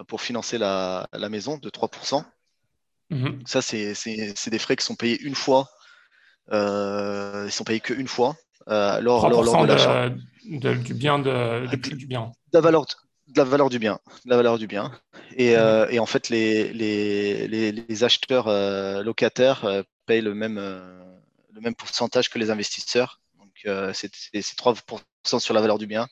[0.06, 2.24] pour financer la, maison de 3%.
[3.10, 3.40] Mhm.
[3.46, 3.94] Ça, c'est
[4.50, 5.68] des frais qui sont payés une fois.
[6.52, 8.36] ils sont payés qu'une fois.
[8.66, 10.10] lors, lors, de l'achat.
[10.44, 12.32] du bien, de, du bien.
[12.52, 12.84] De la valeur,
[13.28, 14.92] de la valeur du bien, la valeur du bien.
[15.36, 15.86] Et, mhm.
[15.90, 18.48] et en fait, les, les, les, acheteurs
[19.02, 19.64] locataires
[20.06, 20.58] payent le même,
[21.56, 23.20] le même pourcentage que les investisseurs.
[23.38, 26.06] Donc, euh, c'est 3% sur la valeur du bien.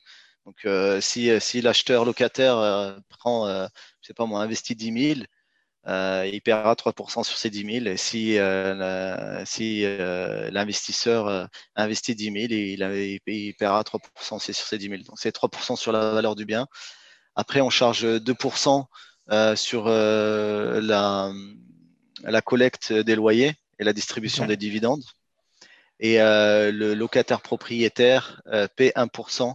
[0.45, 5.25] Donc, euh, si, si l'acheteur locataire euh, prend, je sais pas moi, investit 10 000,
[5.87, 7.85] il paiera 3% sur ces 10 000.
[7.85, 8.37] Et si,
[9.45, 9.81] si
[10.51, 15.03] l'investisseur investit 10 000, il, il, paiera 3% sur ces 10 000.
[15.03, 16.67] Donc, c'est 3% sur la valeur du bien.
[17.35, 18.85] Après, on charge 2%
[19.55, 21.31] sur la,
[22.23, 25.03] la collecte des loyers et la distribution des dividendes
[25.99, 29.53] et euh, le locataire propriétaire euh, paie 1%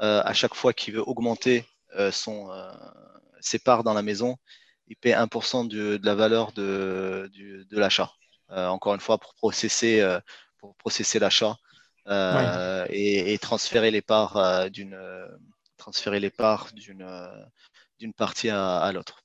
[0.00, 1.66] euh, à chaque fois qu'il veut augmenter
[2.10, 2.50] son,
[3.40, 4.36] ses parts dans la maison.
[4.88, 8.10] Il paie 1% de, de la valeur de, de l'achat.
[8.48, 10.04] encore une fois, pour processer,
[10.58, 11.56] pour processer l'achat
[12.90, 14.98] et, et, transférer les parts d'une
[15.76, 17.06] transférer les parts d'une
[18.00, 19.22] d'une partie à, à l'autre.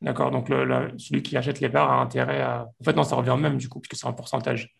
[0.00, 2.66] D'accord, donc le, celui qui achète les parts a intérêt à.
[2.80, 4.74] En fait, non, ça revient même du coup, puisque c'est un pourcentage.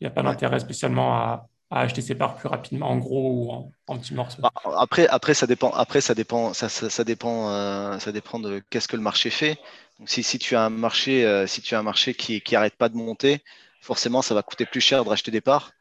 [0.00, 3.72] Il n'y a pas d'intérêt spécialement à, acheter ses parts plus rapidement, en gros ou
[3.86, 4.40] en, petits morceaux.
[4.40, 5.70] Bah, après, après, ça dépend.
[5.72, 6.54] Après, ça dépend.
[6.54, 7.50] Ça, ça, dépend.
[7.50, 9.58] Euh, ça dépend de qu'est-ce que le marché fait.
[9.98, 12.56] Donc, si, si tu as un marché, euh, si tu as un marché qui qui
[12.56, 13.42] arrête pas de monter,
[13.82, 15.72] forcément, ça va coûter plus cher de racheter des parts.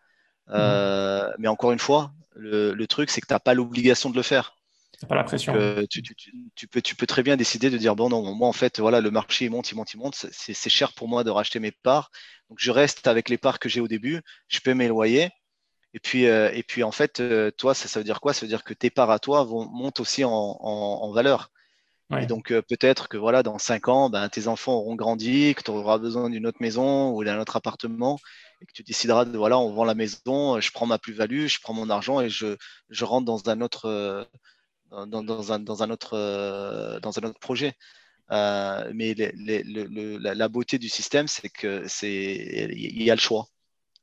[0.49, 1.35] Euh, mhm.
[1.39, 4.23] Mais encore une fois, le, le truc, c'est que tu n'as pas l'obligation de le
[4.23, 4.56] faire.
[5.05, 5.53] Pas la pression.
[5.89, 6.15] Tu, tu,
[6.55, 8.99] tu, peux, tu peux très bien décider de dire bon non, moi en fait voilà
[8.99, 11.71] le marché il monte, il monte, il monte, c'est cher pour moi de racheter mes
[11.71, 12.09] parts.
[12.49, 15.29] Donc je reste avec les parts que j'ai au début, je mes loyers.
[15.93, 18.33] Et puis, euh, et puis en fait, euh, toi, ça, ça, veut dire quoi?
[18.33, 21.51] Ça veut dire que tes parts à toi vont, montent aussi en, en, valeur.
[22.19, 25.63] Et donc euh, peut-être que voilà, dans cinq ans, ben, tes enfants auront grandi, que
[25.63, 28.19] tu auras besoin d'une autre maison ou d'un autre appartement,
[28.61, 31.59] et que tu décideras de voilà, on vend la maison, je prends ma plus-value, je
[31.61, 32.55] prends mon argent et je,
[32.89, 34.25] je rentre dans un autre,
[34.91, 37.73] dans, dans, un, dans un autre, dans un autre projet.
[38.29, 43.47] mais la, beauté du système, c'est que c'est il y a le choix.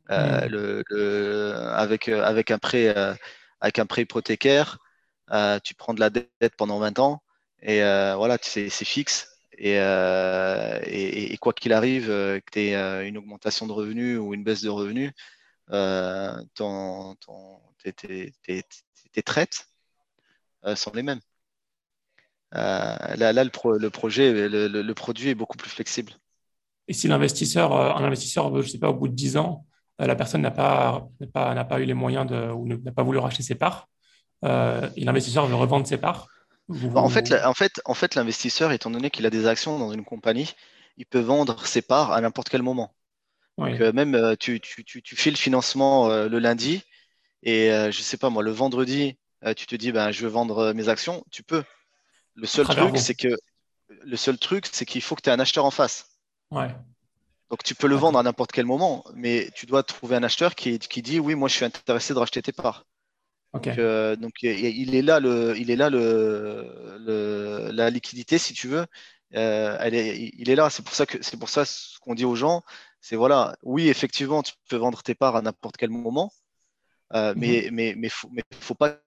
[0.09, 0.47] Hmm.
[0.51, 2.95] le, avec, avec un prêt
[3.61, 4.79] avec un prêt hypothécaire,
[5.65, 7.23] tu prends de la dette pendant 20 ans
[7.63, 9.35] et voilà, c'est fixe.
[9.63, 14.19] Euh, et, et, quoi qu'il arrive, euh, que tu aies euh, une augmentation de revenus
[14.19, 15.13] ou une baisse de revenus,
[17.85, 19.67] tes, traites
[20.75, 21.21] sont les mêmes.
[22.53, 23.51] là, là le,
[23.91, 26.13] projet, le, produit est beaucoup plus flexible.
[26.89, 29.67] Et si l'investisseur, un investisseur, je sais pas, au bout de 10 ans,
[29.99, 33.43] la personne n'a pas, pas, pas eu les moyens de, ou n'a pas voulu racheter
[33.43, 33.89] ses parts,
[34.43, 36.29] et l'investisseur veut revendre ses parts,
[36.69, 39.93] bah, en fait, en fait, en fait l'investisseur, étant donné qu'il a des actions dans
[39.93, 40.55] une compagnie,
[40.97, 42.95] il peut vendre ses parts à n'importe quel moment.
[43.59, 44.61] Donc, euh, même euh, tu,
[45.05, 46.83] fais le financement euh, le lundi
[47.43, 49.19] et je sais pas moi, le vendredi,
[49.57, 51.65] tu te dis ben, je veux vendre mes actions, tu peux.
[52.35, 53.29] Le seul truc, c'est que
[53.89, 56.09] le seul truc, c'est qu'il faut que tu aies un acheteur en face.
[57.51, 60.55] Donc tu peux le vendre à n'importe quel moment, mais tu dois trouver un acheteur
[60.55, 62.87] qui, qui dit oui, moi je suis intéressé de racheter tes parts.
[63.55, 68.87] Donc, euh, il est là, le, il est là le, la liquidité, si tu veux.
[69.37, 70.71] Euh, elle est, il est là.
[70.71, 72.63] C'est pour ça que c'est pour ça ce qu'on dit aux gens,
[73.01, 76.33] c'est voilà, oui, effectivement, tu peux vendre tes parts à n'importe quel moment,
[77.15, 77.41] euh, mhm.
[77.41, 78.99] mais mais mais faut, mais faut pas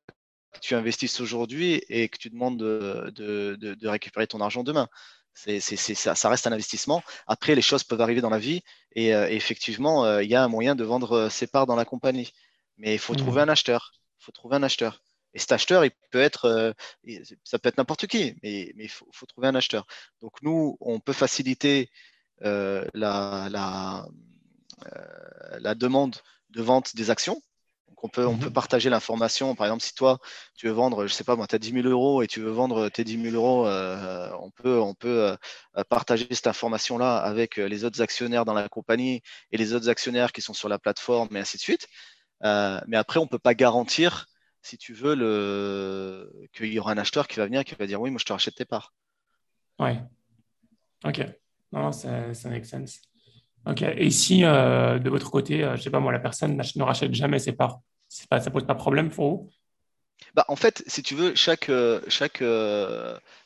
[0.53, 4.87] que tu investisses aujourd'hui et que tu demandes de, de, de, récupérer ton argent demain.
[5.33, 7.03] C'est, ça, ça, reste un investissement.
[7.27, 8.63] Après, les choses peuvent arriver dans la vie
[8.95, 12.31] et, effectivement, il y a un moyen de vendre ses parts dans la compagnie.
[12.77, 13.19] Mais il faut mhm.
[13.19, 13.91] trouver un acheteur
[14.27, 15.01] faut trouver un acheteur.
[15.33, 16.73] Et cet acheteur, il peut être, euh,
[17.43, 19.85] ça peut être n'importe qui, mais il faut, trouver un acheteur.
[20.21, 21.89] Donc nous, on peut faciliter
[22.43, 24.07] euh, la, la,
[24.85, 26.15] euh, la, demande
[26.49, 27.41] de vente des actions.
[28.03, 28.53] On peut, on peut mhm.
[28.53, 29.55] partager l'information.
[29.55, 30.19] Par exemple, si toi,
[30.55, 32.51] tu veux vendre, je sais pas moi, tu as 10 000 euros et tu veux
[32.51, 33.67] vendre tes 10 000 euros,
[34.39, 35.35] on peut, on peut
[35.89, 40.41] partager cette information-là avec les autres actionnaires dans la compagnie et les autres actionnaires qui
[40.41, 41.87] sont sur la plateforme et ainsi de suite.
[42.43, 44.27] Euh, mais après, on ne peut pas garantir,
[44.61, 46.47] si tu veux, le...
[46.53, 48.25] qu'il y aura un acheteur qui va venir et qui va dire oui, moi je
[48.25, 48.93] te rachète tes parts.
[49.79, 49.99] Ouais.
[51.03, 51.21] Ok.
[51.71, 53.01] Non, ça, ça make sense.
[53.67, 53.81] Ok.
[53.81, 57.13] Et si euh, de votre côté, euh, je sais pas moi, la personne ne rachète
[57.13, 57.81] jamais ses parts,
[58.29, 59.49] pas, ça pose pas de problème pour vous?
[60.33, 61.71] Bah, En fait, si tu veux, chaque,
[62.07, 62.43] chaque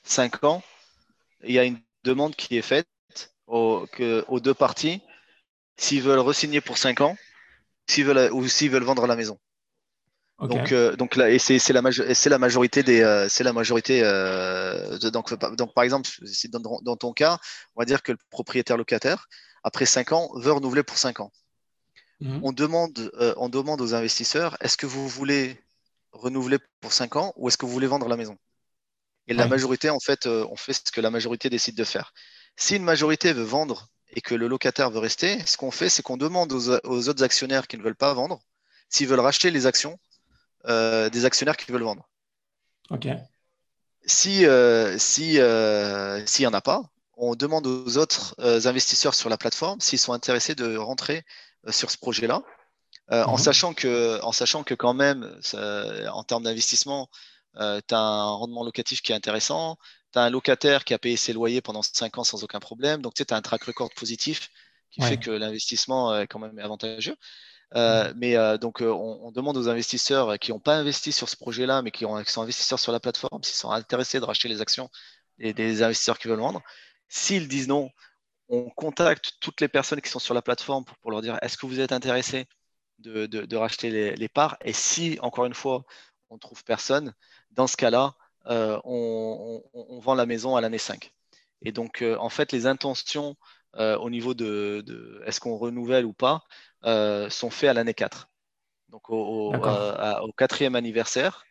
[0.04, 0.62] 5 ans,
[1.44, 2.88] il y a une demande qui est faite
[3.48, 5.02] aux, que, aux deux parties.
[5.78, 7.16] S'ils veulent re-signer pour 5 ans,
[7.88, 9.40] s'ils veulent ou s'ils veulent vendre la maison.
[10.48, 14.02] Donc, euh, donc là, et c'est la, la, majorité des, euh, c'est la majorité.
[14.04, 16.10] Euh, donc, donc, par exemple,
[16.50, 17.38] dans, dans, ton cas,
[17.76, 19.28] on va dire que le propriétaire locataire,
[19.64, 21.32] après 5 ans, veut renouveler pour 5 ans.
[22.20, 22.40] Mhm.
[22.44, 25.60] On, demande, on demande aux investisseurs est-ce que vous voulez
[26.12, 28.38] renouveler pour 5 ans ou est-ce que vous voulez vendre la maison?
[29.28, 32.12] Et la majorité, en fait, on fait ce que la majorité décide de faire.
[32.58, 36.02] Si une majorité veut vendre et que le locataire veut rester, ce qu'on fait, c'est
[36.02, 38.42] qu'on demande aux, autres actionnaires qui ne veulent pas vendre
[38.90, 39.98] s'ils veulent racheter les actions
[40.66, 42.08] euh, des actionnaires qui veulent vendre.
[42.90, 43.08] OK.
[44.06, 46.84] Si euh, si euh, s'il n'y en a pas,
[47.24, 48.36] on demande aux autres
[48.68, 51.24] investisseurs sur la plateforme s'ils sont intéressés de rentrer
[51.70, 52.42] sur ce projet-là,
[53.10, 53.38] en mhm.
[53.38, 55.40] sachant que en sachant que quand même
[56.12, 57.10] en termes d'investissement,
[57.56, 57.62] tu
[57.96, 59.78] as un rendement locatif qui est intéressant,
[60.12, 63.02] tu as un locataire qui a payé ses loyers pendant 5 ans sans aucun problème.
[63.02, 64.50] Donc, tu as un track record positif
[64.92, 67.16] qui fait que l'investissement est quand même avantageux.
[67.76, 71.38] Euh, mais euh, donc, euh, on, demande aux investisseurs qui n'ont pas investi sur ce
[71.38, 74.60] projet-là, mais qui, ont, sont investisseurs sur la plateforme, s'ils sont intéressés de racheter les
[74.60, 74.90] actions
[75.40, 76.62] des, investisseurs qui veulent vendre.
[77.14, 77.90] S'ils disent non,
[78.50, 81.66] on contacte toutes les personnes qui sont sur la plateforme pour, leur dire est-ce que
[81.66, 82.48] vous êtes intéressé
[83.00, 84.58] de, racheter les, les, parts?
[84.62, 85.84] Et si, encore une fois,
[86.30, 87.14] on ne trouve personne,
[87.52, 88.16] dans ce cas-là,
[88.48, 89.62] euh, on,
[90.00, 91.14] vend la maison à l'année 5.
[91.64, 93.36] Et donc, euh, en fait, les intentions
[93.76, 96.44] euh, au niveau de, est-ce qu'on renouvelle ou pas
[97.30, 98.30] sont faites à l'année 4.
[98.88, 99.54] Donc, au,
[100.38, 101.46] quatrième anniversaire,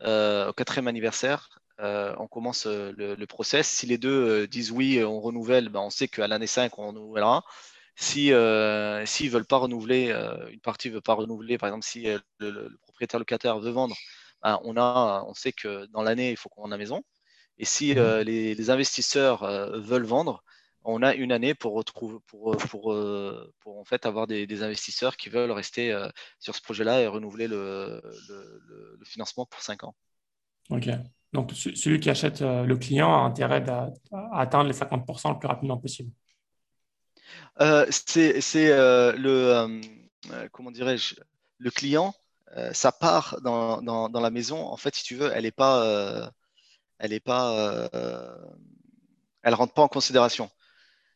[0.00, 3.68] au quatrième anniversaire, on commence le, process.
[3.68, 7.44] Si les deux disent oui, on renouvelle, ben, on sait qu'à l'année 5, on renouvellera.
[7.96, 10.10] Si s'ils ne veulent pas renouveler,
[10.50, 13.96] une partie ne veut pas renouveler, par exemple, si le, le, propriétaire locataire veut vendre,
[14.42, 17.02] ben, on, a, on sait que dans l'année, il faut qu'on vende la maison.
[17.58, 17.98] Et si mhm.
[17.98, 20.42] euh, les, investisseurs euh, veulent vendre,
[20.82, 25.16] on a une année pour, retrouver, pour, pour, euh, pour en fait avoir des, investisseurs
[25.16, 25.96] qui veulent rester
[26.38, 29.94] sur ce projet-là et renouveler le, le, financement pour 5 ans.
[30.70, 30.90] OK.
[31.34, 33.90] Donc, celui qui achète le client a intérêt à,
[34.32, 36.10] atteindre les 50% le plus rapidement possible.
[37.90, 38.68] c'est
[39.18, 39.80] le,
[40.52, 41.16] comment dirais-je,
[41.58, 42.14] le client
[42.56, 45.84] euh, sa part dans, dans, la maison, en fait, si tu veux, elle n'est pas,
[45.84, 46.30] euh,
[46.98, 48.36] elle est pas, euh,
[49.42, 50.48] elle ne rentre pas en considération.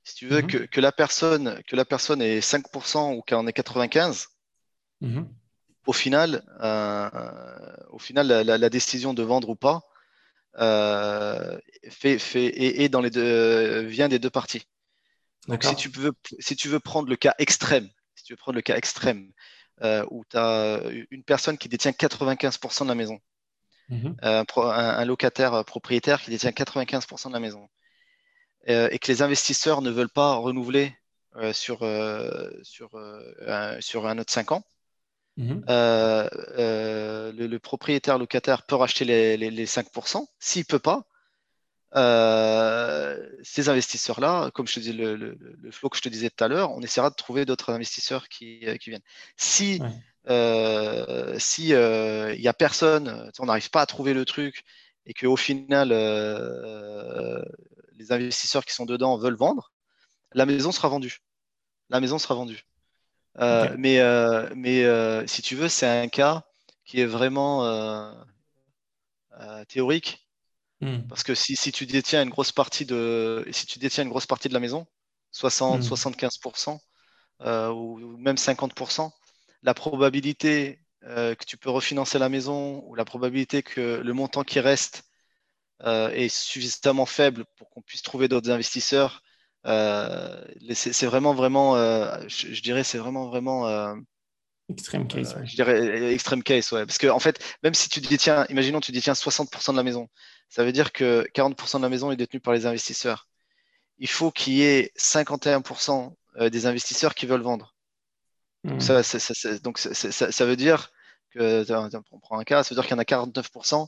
[0.02, 0.68] Si tu veux mhm.
[0.68, 4.26] que, la personne, que la personne ait 5% ou qu'elle en ait 95%,
[5.00, 5.28] mhm.
[5.86, 7.08] au final, euh,
[7.90, 9.82] au final la, décision de vendre ou pas
[10.56, 11.58] euh,
[11.90, 14.66] fait, fait, dans les deux, vient des deux parties.
[15.46, 18.56] Donc si tu, veux, si tu veux prendre le cas extrême, si tu veux prendre
[18.56, 19.32] le cas extrême,
[19.82, 23.18] euh, où tu as une personne qui détient 95% de la maison,
[23.88, 24.16] mhm.
[24.22, 27.68] un, locataire propriétaire qui détient 95% de la maison,
[28.68, 30.94] euh, et que les investisseurs ne veulent pas renouveler
[31.36, 32.90] euh, sur, euh, sur,
[33.46, 34.62] un, sur un autre 5 ans,
[35.38, 35.64] mhm.
[35.68, 40.26] le, propriétaire locataire peut racheter les, les, 5%.
[40.38, 41.06] S'il ne peut pas,
[43.42, 46.44] ces investisseurs-là, comme je te dis, le, le, le, flow que je te disais tout
[46.44, 49.02] à l'heure, on essaiera de trouver d'autres investisseurs qui, qui, viennent.
[49.36, 49.80] Si
[50.28, 54.64] il si, n'y a personne, on n'arrive pas à trouver le truc
[55.06, 55.88] et qu'au final,
[57.96, 59.72] les investisseurs qui sont dedans veulent vendre,
[60.32, 61.18] la maison sera vendue.
[61.90, 62.66] La maison sera vendue.
[63.38, 66.44] Euh, mais euh, mais euh, si tu veux, c'est un cas
[66.84, 68.14] qui est vraiment
[69.68, 70.26] théorique.
[70.80, 71.00] Hmm.
[71.08, 74.48] Parce que si, tu détiens une grosse partie de si tu détiens une grosse partie
[74.48, 74.86] de la maison,
[75.32, 76.78] 60, 75%
[77.40, 77.70] hmm.
[77.72, 79.10] ou même 50%,
[79.62, 84.60] la probabilité que tu peux refinancer la maison ou la probabilité que le montant qui
[84.60, 85.08] reste
[85.84, 89.22] euh, est suffisamment faible pour qu'on puisse trouver d'autres investisseurs.
[89.66, 93.94] Euh, c'est vraiment, vraiment, euh, je, dirais, c'est vraiment, vraiment.
[94.70, 95.34] Extreme case.
[95.44, 96.84] Je dirais extreme case, ouais.
[96.84, 100.08] Parce que, en fait, même si tu détiens, imaginons, tu détiens 60% de la maison,
[100.48, 103.28] ça veut dire que 40% de la maison est détenue par les investisseurs.
[103.98, 106.14] Il faut qu'il y ait 51%
[106.50, 107.74] des investisseurs qui veulent vendre.
[108.64, 109.00] Donc, hmm.
[109.00, 110.90] ça, donc ça, veut dire
[111.30, 111.64] que,
[112.12, 113.86] on prend un cas, ça veut dire qu'il y en a 49%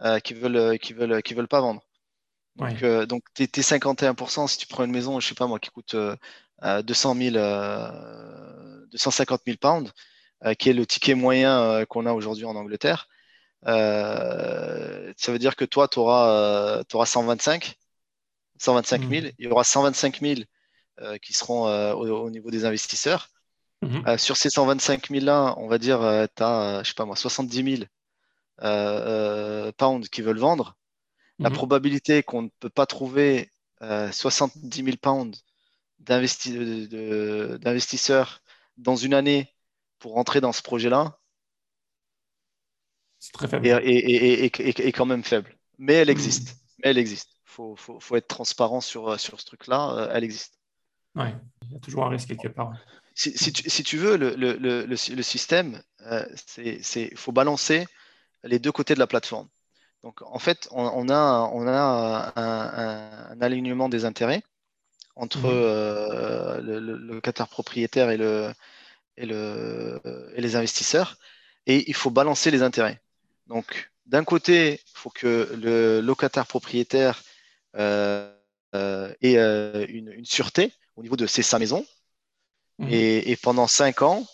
[0.00, 1.82] euh, qui veulent euh, qui veulent qui veulent pas vendre.
[2.56, 5.70] Donc, euh, donc tes, 51%, si tu prends une maison, je sais pas moi, qui
[5.70, 5.96] coûte
[6.62, 7.36] 200 000,
[8.90, 9.92] 250 000 pounds,
[10.58, 13.08] qui est le ticket moyen qu'on a aujourd'hui en Angleterre,
[13.64, 17.76] ça veut dire que toi, tu auras, 125,
[18.58, 19.26] 125 000.
[19.38, 20.40] Il y aura 125 000
[21.22, 21.64] qui seront
[21.94, 23.28] au, niveau des investisseurs.
[23.84, 24.16] Mhm.
[24.16, 25.98] sur ces 125 000 là, on va dire,
[26.36, 27.84] tu as, je sais pas moi, 70 000
[28.62, 28.66] euh,
[29.66, 30.76] euh, pounds qui veulent vendre,
[31.42, 31.56] la mhm.
[31.56, 33.50] probabilité qu'on ne peut pas trouver
[33.80, 35.44] 70 euh, 000 pounds
[35.98, 38.42] d'investisseurs
[38.76, 39.54] dans une année
[39.98, 41.18] pour rentrer dans ce projet-là,
[43.18, 43.66] c'est très faible.
[43.66, 45.56] Et, et, quand même faible.
[45.78, 46.56] Mais elle existe.
[46.78, 47.30] Mais elle existe.
[47.46, 50.10] Il faut, faut, faut, être transparent sur, sur ce truc-là.
[50.12, 50.58] Elle existe.
[51.14, 51.26] Oui,
[51.62, 52.72] il y a toujours un risque quelque part.
[53.14, 55.80] Si, si, tu, si tu, veux, le, le, le, le système,
[56.56, 57.86] il faut balancer
[58.42, 59.48] les deux côtés de la plateforme.
[60.02, 64.42] Donc, en fait, on, a, on a un, alignement des intérêts
[65.14, 65.50] entre mhm.
[65.52, 68.52] euh, le, locataire propriétaire et, le,
[69.16, 70.00] et, le,
[70.34, 71.16] et les investisseurs,
[71.66, 73.00] et il faut balancer les intérêts.
[73.46, 77.22] Donc, d'un côté, il faut que le locataire propriétaire
[77.76, 78.34] euh,
[78.74, 81.86] euh, ait une, sûreté au niveau de ses, sa maison,
[82.78, 82.88] mhm.
[82.90, 84.26] et, et, pendant cinq ans,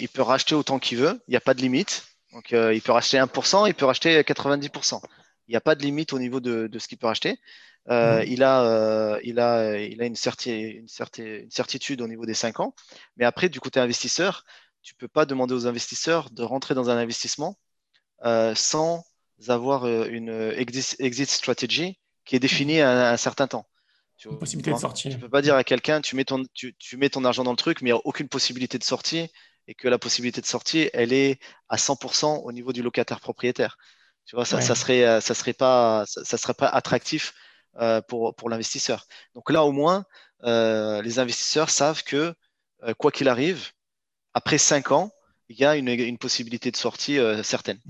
[0.00, 2.06] il peut racheter autant qu'il veut, il n'y a pas de limite.
[2.32, 5.00] Donc, euh, il peut racheter 1%, il peut racheter 90%.
[5.46, 7.38] Il n'y a pas de limite au niveau de, ce qu'il peut racheter.
[7.88, 10.14] Euh, il, a, euh, il, a, il a une,
[10.46, 12.74] une, certitude au niveau des 5 ans.
[13.16, 14.44] Mais après, du côté investisseur,
[14.82, 17.56] tu ne peux pas demander aux investisseurs de rentrer dans un investissement
[18.54, 19.04] sans
[19.46, 23.66] avoir une exit, strategy qui est définie à, un certain temps.
[24.18, 25.08] Tu, possibilité de sortie.
[25.08, 27.44] Tu ne peux pas dire à quelqu'un, tu, mets ton, tu, tu mets ton argent
[27.44, 29.30] dans le truc, mais il n'y a aucune possibilité de sortie
[29.68, 31.38] et que la possibilité de sortie, elle est
[31.68, 33.76] à 100% au niveau du locataire propriétaire.
[34.24, 37.34] Tu vois, ça, ça serait, euh, ça serait pas, ça, serait pas attractif
[37.76, 39.06] euh, pour, pour l'investisseur.
[39.34, 40.04] Donc là, au moins,
[40.44, 42.34] euh, les investisseurs savent que
[42.96, 43.70] quoi qu'il arrive,
[44.34, 45.10] après 5 ans,
[45.48, 47.80] il y a une, une possibilité de sortie certaine.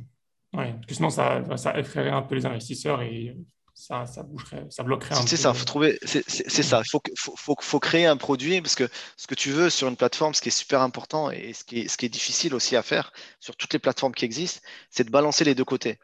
[0.55, 3.37] Oui, parce que sinon, ça, ça effraierait un peu les investisseurs et
[3.79, 6.23] ça, ça, bougerait, ça bloquerait un C'est ça, faut trouver, c'est
[6.65, 6.83] ça.
[6.85, 7.01] Il faut,
[7.37, 10.41] faut, faut, créer un produit parce que ce que tu veux sur une plateforme, ce
[10.41, 13.13] qui est super important et ce qui est, ce qui est difficile aussi à faire
[13.39, 14.61] sur toutes les plateformes qui existent,
[14.91, 16.01] c'est de balancer les deux côtés.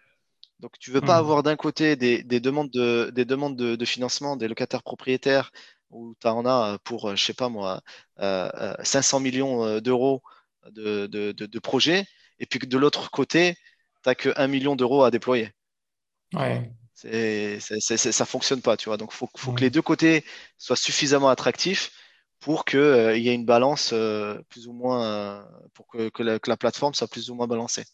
[0.61, 1.25] Donc, tu veux pas hmm.
[1.25, 5.51] avoir d'un côté des, des, demandes, de, des demandes de, de, financement des locataires propriétaires
[5.91, 7.83] où tu en as pour, je sais pas moi,
[8.19, 10.23] 500 euh, euh, millions euh, d'euros
[10.71, 12.07] de, de, de, projets,
[12.39, 15.51] et puis que de l'autre côté, tu n'as que 1 million d'euros à déployer.
[16.35, 16.71] Ouais
[17.05, 18.97] c'est, ça fonctionne pas, tu vois.
[18.97, 20.25] Donc, il faut, faut que les deux côtés
[20.59, 21.91] soient suffisamment attractifs
[22.45, 26.23] pour qu'il euh, y ait une balance euh, plus ou moins, euh, pour que, que,
[26.23, 27.85] la, plateforme soit plus ou moins balancée.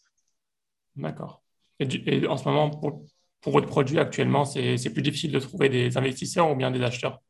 [0.97, 1.41] D'accord.
[1.79, 6.51] Et, en ce moment, pour votre produit actuellement, c'est plus difficile de trouver des investisseurs
[6.51, 7.21] ou bien des acheteurs?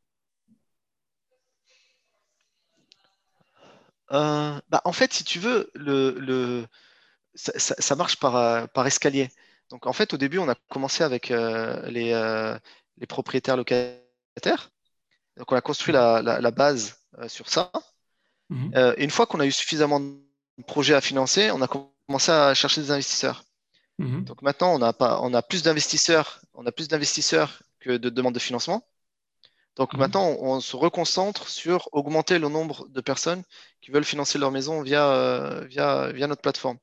[4.09, 6.65] Bah, En fait, si tu veux, le,
[7.35, 9.29] ça, marche par, par escalier.
[9.71, 12.59] Donc, en fait, au début, on a commencé avec les,
[12.97, 14.71] les propriétaires locataires.
[15.37, 17.71] Donc, on a construit la, base sur ça.
[18.49, 18.71] Mhm.
[18.97, 22.53] et une fois qu'on a eu suffisamment de projets à financer, on a commencé à
[22.53, 23.45] chercher des investisseurs.
[24.01, 24.23] Mhm.
[24.23, 28.09] Donc maintenant, on a, pas, on a plus d'investisseurs, on a plus d'investisseurs que de
[28.09, 28.83] demandes de financement.
[29.75, 29.99] Donc mhm.
[29.99, 33.43] maintenant, on, se reconcentre sur augmenter le nombre de personnes
[33.79, 36.77] qui veulent financer leur maison via, euh, via, via notre plateforme.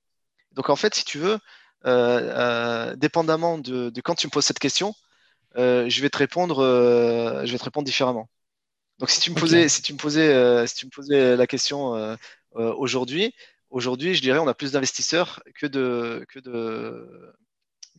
[0.53, 4.59] Donc en fait, si tu veux, euh, euh, dépendamment de, quand tu me poses cette
[4.59, 4.95] question,
[5.57, 6.63] je vais te répondre,
[7.45, 8.29] je vais te répondre différemment.
[8.99, 12.17] Donc si tu me posais, si tu me posais, si tu me posais la question
[12.55, 13.35] aujourd'hui,
[13.71, 17.35] Aujourd'hui, je dirais on a plus d'investisseurs que de, que de,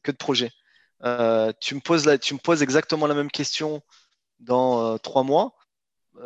[0.01, 0.51] que de projets.
[1.03, 3.83] Euh, tu, me poses tu me poses exactement la même question
[4.39, 5.55] dans euh, trois mois.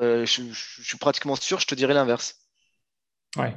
[0.01, 2.39] Euh, je, suis pratiquement sûr, je te dirais l'inverse.
[3.35, 3.53] Ouais.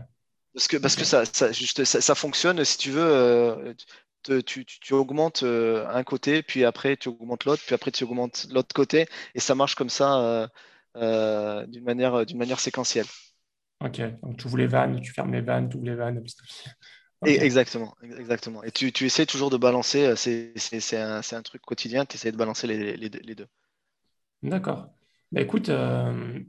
[0.56, 3.76] Parce que, parce que ça, ça, juste, ça, fonctionne, si tu veux,
[4.24, 8.74] tu, tu, augmentes un côté, puis après tu augmentes l'autre, puis après tu augmentes l'autre
[8.74, 10.50] côté, et ça marche comme ça
[10.94, 13.06] d'une manière, d'une manière séquentielle.
[13.84, 16.24] Ok, donc tu ouvres les vannes, tu fermes les vannes, tu ouvres les vannes.
[17.24, 18.62] Exactement, exactement.
[18.62, 22.32] Et tu, tu, essaies toujours de balancer, euh, c'est un, un, truc quotidien, tu essaies
[22.32, 23.48] de balancer les, les, les deux.
[24.42, 24.88] D'accord.
[25.32, 26.40] Bah, écoute, euh,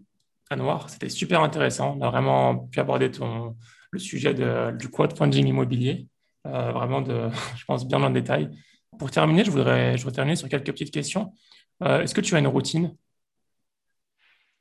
[0.49, 1.97] Anouar, c'était super intéressant.
[1.97, 3.55] On a vraiment pu aborder ton,
[3.91, 6.07] le sujet de, du crowdfunding immobilier,
[6.45, 8.49] euh, vraiment, de, je pense, bien dans le détail.
[8.97, 11.33] Pour terminer, je voudrais, je terminer sur quelques petites questions.
[11.83, 12.95] Euh, Est-ce que tu as une routine?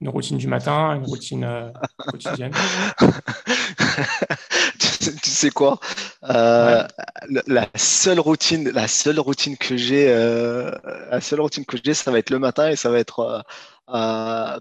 [0.01, 2.53] Une routine du matin, une routine euh, quotidienne?
[5.23, 5.79] tu, sais quoi
[6.25, 6.87] euh,
[7.47, 10.71] la, seule routine, la seule routine que j'ai, euh,
[11.11, 13.45] la seule routine que j'ai, ça va être le matin et ça va être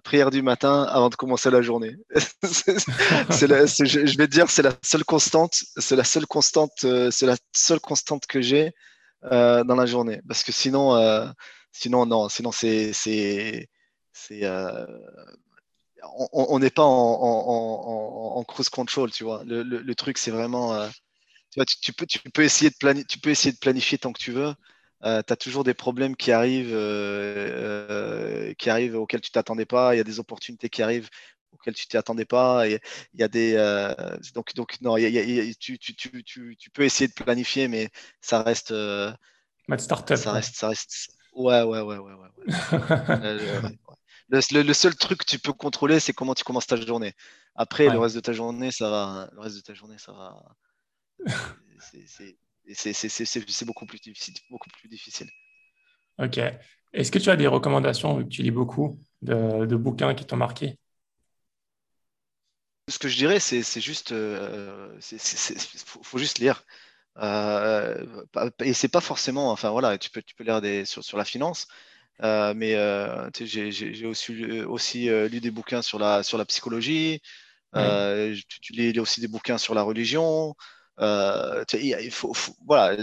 [0.04, 1.96] prière du matin avant de commencer la journée.
[2.14, 7.80] je, vais te dire, c'est la seule constante, c'est la seule constante, c'est la seule
[7.80, 8.72] constante que j'ai
[9.22, 10.22] dans la journée.
[10.28, 11.34] Parce que sinon,
[11.72, 12.92] sinon non, sinon c'est
[14.16, 14.86] c'est euh,
[16.34, 19.44] on n'est pas en, cruise control, tu vois.
[19.46, 20.74] Le, truc, c'est vraiment.
[20.74, 20.88] Euh,
[21.52, 24.14] tu, vois, tu, peux, tu, peux essayer de planifier, tu peux essayer de planifier tant
[24.14, 24.54] que tu veux.
[25.04, 26.76] Euh, tu as toujours des problèmes qui arrivent,
[28.58, 29.96] qui arrivent auxquels tu t'attendais pas.
[29.96, 31.10] Il y a des opportunités qui arrivent
[31.52, 32.68] auxquelles tu t'y attendais pas.
[32.68, 32.80] Il
[33.14, 33.56] y a des.
[34.34, 34.96] donc, donc, non,
[35.60, 37.90] tu, tu, peux essayer de planifier, mais
[38.22, 38.74] ça reste.
[39.78, 40.18] startup.
[40.18, 41.10] Ça reste, ça reste.
[41.36, 42.14] Ouais, ouais, ouais, ouais.
[42.14, 42.30] ouais,
[44.30, 47.14] Le, seul truc que tu peux contrôler, c'est comment tu commences ta journée.
[47.56, 49.30] Après, le reste de ta journée, ça va.
[49.34, 50.44] Le reste de ta journée, ça va.
[52.74, 54.34] C'est beaucoup plus difficile.
[54.50, 55.30] Beaucoup plus difficile.
[56.18, 56.40] Ok.
[56.94, 60.38] Est-ce que tu as des recommandations, vu que tu lis beaucoup, de, bouquins qui t'ont
[60.38, 60.80] marqué?
[62.88, 64.12] Ce que je dirais, c'est juste.
[64.12, 66.64] Il euh, faut, juste lire.
[67.18, 68.24] Euh,
[68.60, 69.52] et c'est pas forcément.
[69.52, 71.68] Enfin voilà, tu peux, tu peux lire des, sur, sur la finance.
[72.24, 77.22] Euh, mais euh, j'ai aussi, aussi euh, lu des bouquins sur la, sur la psychologie.
[77.74, 80.56] tu, lis aussi des bouquins sur la religion.
[81.00, 82.34] il faut,
[82.66, 82.96] voilà,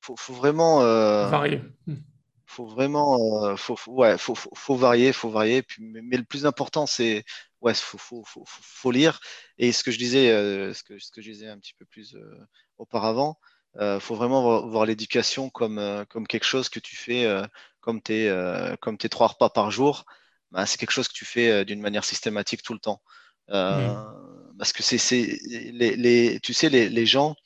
[0.00, 1.62] faut, faut, vraiment varier.
[2.48, 5.62] Faut vraiment, faut, ouais, faut, faut, varier, faut varier.
[5.62, 7.24] Puis, mais, le plus important, c'est
[7.60, 9.20] ouais, faut, faut, faut, faut, lire.
[9.58, 10.28] Et ce que je disais,
[10.74, 12.16] ce que, ce que je disais un petit peu plus
[12.78, 13.38] auparavant,
[13.78, 17.26] il faut vraiment voir, l'éducation comme, comme quelque chose que tu fais
[17.86, 20.06] comme tes, euh, comme tes trois repas par jour,
[20.50, 23.00] bah, c'est quelque chose que tu fais euh, d'une manière systématique tout le temps.
[23.50, 24.56] Euh, mm.
[24.58, 25.38] Parce que c'est,
[25.72, 27.36] les, les, tu sais, les, les gens,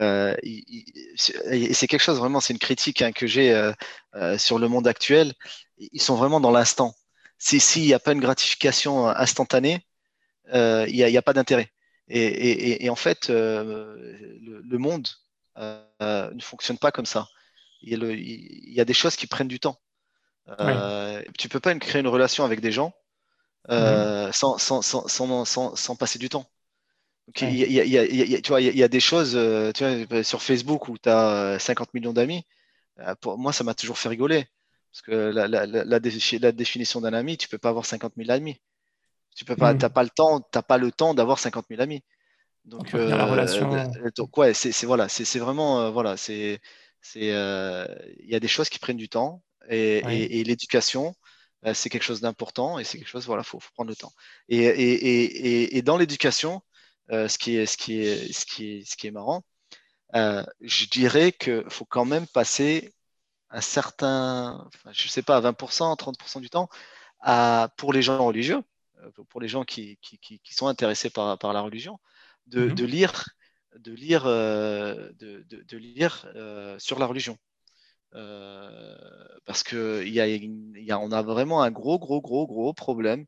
[0.00, 3.52] et c'est quelque chose vraiment, c'est une critique hein, que j'ai
[4.38, 5.34] sur le monde actuel,
[5.76, 6.94] ils sont vraiment dans l'instant.
[7.38, 9.86] S'il n'y a pas une gratification instantanée,
[10.54, 11.70] il n'y a, a, pas d'intérêt.
[12.08, 15.06] Et, et, et, en fait, le, le, monde
[15.58, 17.28] ne fonctionne pas comme ça
[17.82, 19.80] il y, a des choses qui prennent du temps.
[20.60, 22.92] Euh, Tu peux pas créer une relation avec des gens
[23.70, 26.50] euh, sans, sans, sans, sans, passer du temps.
[27.40, 29.32] il, y a, tu vois, il y a des choses
[29.74, 32.44] tu vois, sur Facebook où tu as 50 millions d'amis.
[33.20, 34.46] Pour moi, ça m'a toujours fait rigoler.
[34.92, 38.60] Parce que la, la, la, définition d'un ami, tu peux pas avoir 50 000 amis.
[39.36, 42.02] Tu peux pas, pas le temps, t'as pas le temps d'avoir 50 000 amis.
[42.64, 43.70] Donc, la relation...
[44.16, 46.60] donc ouais, c'est voilà, c'est vraiment voilà, c'est
[47.02, 47.86] c'est, euh,
[48.18, 51.14] il y a des choses qui prennent du temps et, l'éducation,
[51.66, 54.12] euh, c'est quelque chose d'important et c'est quelque chose, voilà, faut, faut prendre le temps.
[54.48, 56.62] Et, et dans l'éducation,
[57.10, 59.42] euh, ce qui est, ce qui est, ce qui est, ce qui est marrant,
[60.14, 62.92] je dirais qu'il faut quand même passer
[63.50, 66.68] un certain, je ne sais pas, 20%, 30% du temps
[67.20, 68.62] à, pour les gens religieux,
[69.28, 71.98] pour les gens qui, qui, sont intéressés par, par, la religion,
[72.46, 72.74] de, mhm.
[72.74, 73.24] de lire,
[73.78, 77.38] de lire, euh, de, de, lire euh, sur la religion.
[79.44, 83.26] parce que y a, y a, on a vraiment un gros, gros, gros, gros problème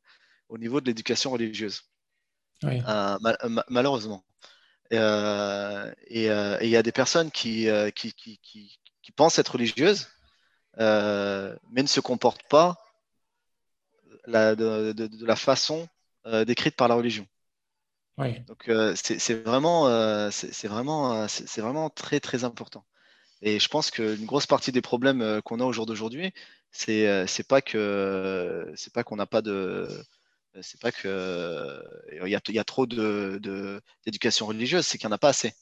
[0.49, 1.83] au niveau de l'éducation religieuse.
[3.69, 4.25] malheureusement.
[4.91, 4.97] et
[6.27, 8.41] il y a des personnes qui, qui, qui,
[9.03, 10.09] qui pensent être religieuses,
[10.79, 12.77] mais ne se comportent pas
[14.27, 15.89] de, la façon
[16.27, 17.27] euh, décrite par la religion.
[18.19, 22.85] Donc euh, c'est vraiment, euh, c'est vraiment, c'est vraiment très très important.
[23.43, 26.33] Et je pense qu'une grosse partie des problèmes qu'on a au jour d'aujourd'hui,
[26.71, 29.89] c'est c'est pas que c'est pas qu'on n'a pas de
[30.61, 31.83] c'est pas que
[32.13, 33.41] il y a, y a, trop de
[34.05, 35.55] d'éducation religieuse, c'est qu'il n'y en a pas assez.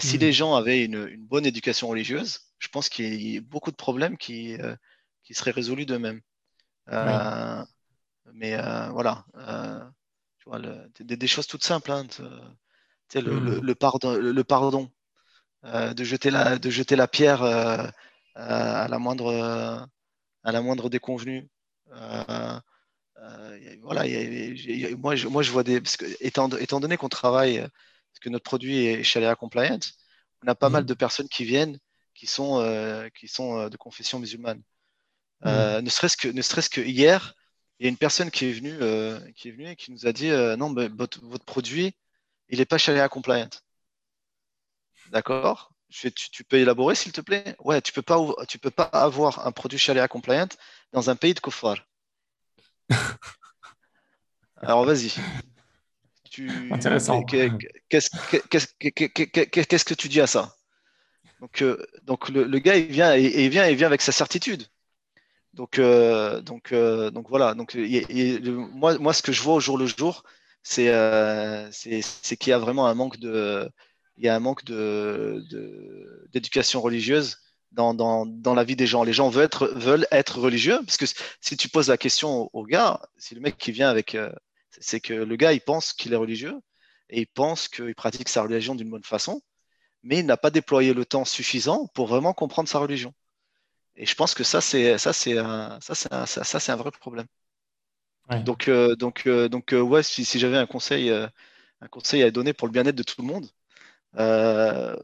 [0.00, 3.70] Si les gens avaient une, une, bonne éducation religieuse, je pense qu'il y a beaucoup
[3.70, 4.56] de problèmes qui,
[5.22, 6.22] qui seraient résolus d'eux-mêmes.
[8.32, 9.80] Mais euh, voilà, euh,
[10.46, 10.60] tu vois,
[11.00, 11.90] des, choses toutes simples.
[11.90, 12.06] Hein,
[13.14, 13.74] le, le, hmm.
[13.74, 14.90] pardon, le, pardon
[15.64, 19.88] euh, de, jeter la, de jeter la pierre à, la moindre,
[20.44, 21.48] à la moindre déconvenue.
[23.82, 24.04] voilà,
[24.96, 25.80] moi, je, moi, je vois des.
[25.80, 29.80] Parce que, étant, étant donné qu'on travaille, parce que notre produit est Sharia compliant,
[30.44, 30.86] on a pas mal hmm.
[30.86, 31.78] de personnes qui viennent
[32.14, 34.62] qui sont, qui sont de confession musulmane.
[35.42, 35.80] Hmm.
[35.82, 37.34] ne serait-ce que, ne serait-ce que hier,
[37.78, 40.06] il y a une personne qui est venue, euh, qui est venue et qui nous
[40.06, 41.94] a dit euh, non, votre, produit,
[42.48, 43.50] il n'est pas Sharia compliant.
[45.10, 45.72] D'accord?
[45.90, 47.54] Tu, tu, peux élaborer, s'il te plaît?
[47.60, 50.48] Ouais, tu peux pas, tu peux pas avoir un produit Sharia compliant
[50.92, 51.76] dans un pays de kuffar.
[54.56, 55.12] Alors vas-y.
[56.70, 57.22] Intéressant.
[57.24, 58.08] Qu'est-ce
[59.84, 60.54] que tu dis à ça?
[61.40, 64.66] Donc, euh, donc le, gars, il vient, il vient, il vient avec sa certitude.
[65.56, 67.54] Donc, euh, donc, euh, donc voilà.
[67.54, 70.22] Donc, moi, moi, ce que je vois au jour le jour,
[70.62, 73.70] c'est euh, qu'il y a vraiment un manque de,
[74.38, 74.64] manque
[76.30, 77.38] d'éducation religieuse
[77.72, 79.02] dans, dans, dans, la vie des gens.
[79.02, 81.06] Les gens veulent être, veulent être religieux parce que
[81.40, 84.16] si tu poses la question au, gars, si le mec qui vient avec,
[84.78, 86.60] c'est que le gars il pense qu'il est religieux
[87.10, 89.40] et il pense qu'il pratique sa religion d'une bonne façon,
[90.02, 93.14] mais il n'a pas déployé le temps suffisant pour vraiment comprendre sa religion.
[93.96, 96.76] Et je pense que ça, c'est ça, c'est un, ça, c'est un, ça, c'est un
[96.76, 97.26] vrai problème.
[98.44, 102.30] Donc, euh, donc, euh, donc, euh, ouais, si, si j'avais un conseil, un conseil à
[102.30, 103.46] donner pour le bien-être de tout le monde,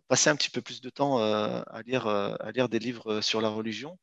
[0.09, 3.49] passer un petit peu plus de temps à lire, à lire des livres sur la
[3.49, 3.99] religion.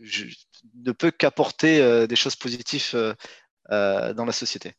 [0.00, 0.26] Je
[0.74, 3.14] ne peut qu'apporter des choses positives
[3.70, 4.74] dans la société.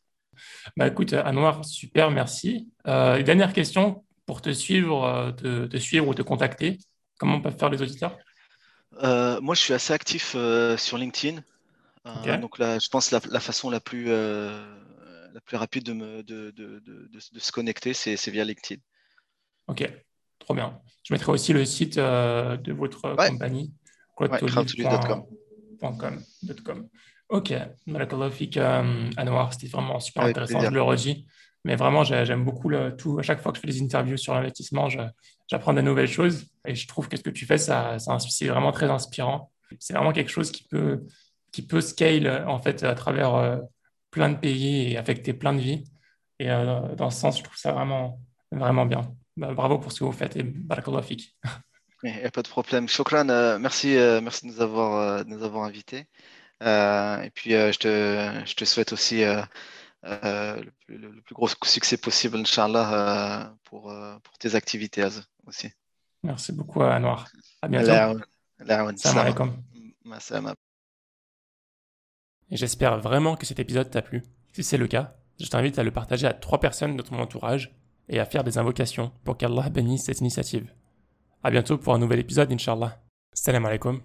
[0.76, 2.68] Bah écoute, Anouar, super, merci.
[2.84, 6.78] dernière question pour te suivre, te, suivre ou te contacter.
[7.18, 8.18] Comment peuvent faire les auditeurs?
[9.02, 11.42] Euh, Moi, je suis assez actif euh, sur LinkedIn.
[12.06, 16.22] Euh, donc là, je pense la, la façon la plus, la plus rapide de, me,
[16.22, 18.80] de, de, de, se connecter, c'est via LinkedIn.
[19.66, 19.90] Ok,
[20.38, 20.80] trop bien.
[21.02, 23.74] Je mettrai aussi le site de votre compagnie,
[24.14, 25.26] crowdtolive.com.
[27.28, 27.52] Ok,
[27.86, 28.30] Malakallah
[29.16, 31.26] Anwar, c'était vraiment super intéressant, je le redis.
[31.66, 33.18] Mais vraiment, j'aime beaucoup le, tout.
[33.18, 34.88] À chaque fois que je fais des interviews sur l'investissement,
[35.48, 36.46] j'apprends de nouvelles choses.
[36.64, 39.50] Et je trouve que ce que tu fais, ça, c'est vraiment très inspirant.
[39.80, 41.04] C'est vraiment quelque chose qui peut,
[41.50, 43.56] qui peut scale en fait à travers euh,
[44.12, 45.82] plein de pays et affecter plein de vies.
[46.38, 48.20] Et euh, dans ce sens, je trouve ça vraiment,
[48.52, 49.00] vraiment bien.
[49.36, 51.36] Bah, bravo pour ce que vous faites et barakallah fik.
[52.32, 52.88] Pas de problème.
[52.88, 56.06] Shokran, euh, merci, merci de nous avoir, nous avoir invités.
[56.60, 59.24] et puis, je, te, je te souhaite aussi
[60.06, 65.04] euh, le, plus gros succès possible, Inch'Allah, euh, pour, euh, pour tes activités
[65.46, 65.70] aussi.
[66.22, 67.26] Merci beaucoup, Anwar.
[67.62, 68.20] À bientôt.
[68.98, 70.54] Salam
[72.50, 74.22] Et j'espère vraiment que cet épisode t'a plu.
[74.52, 77.74] Si c'est le cas, je t'invite à le partager à trois personnes de ton entourage
[78.08, 80.72] et à faire des invocations pour qu'Allah bénisse cette initiative.
[81.42, 83.02] À bientôt pour un nouvel épisode, Inch'Allah.
[83.32, 84.00] Salam alaikum.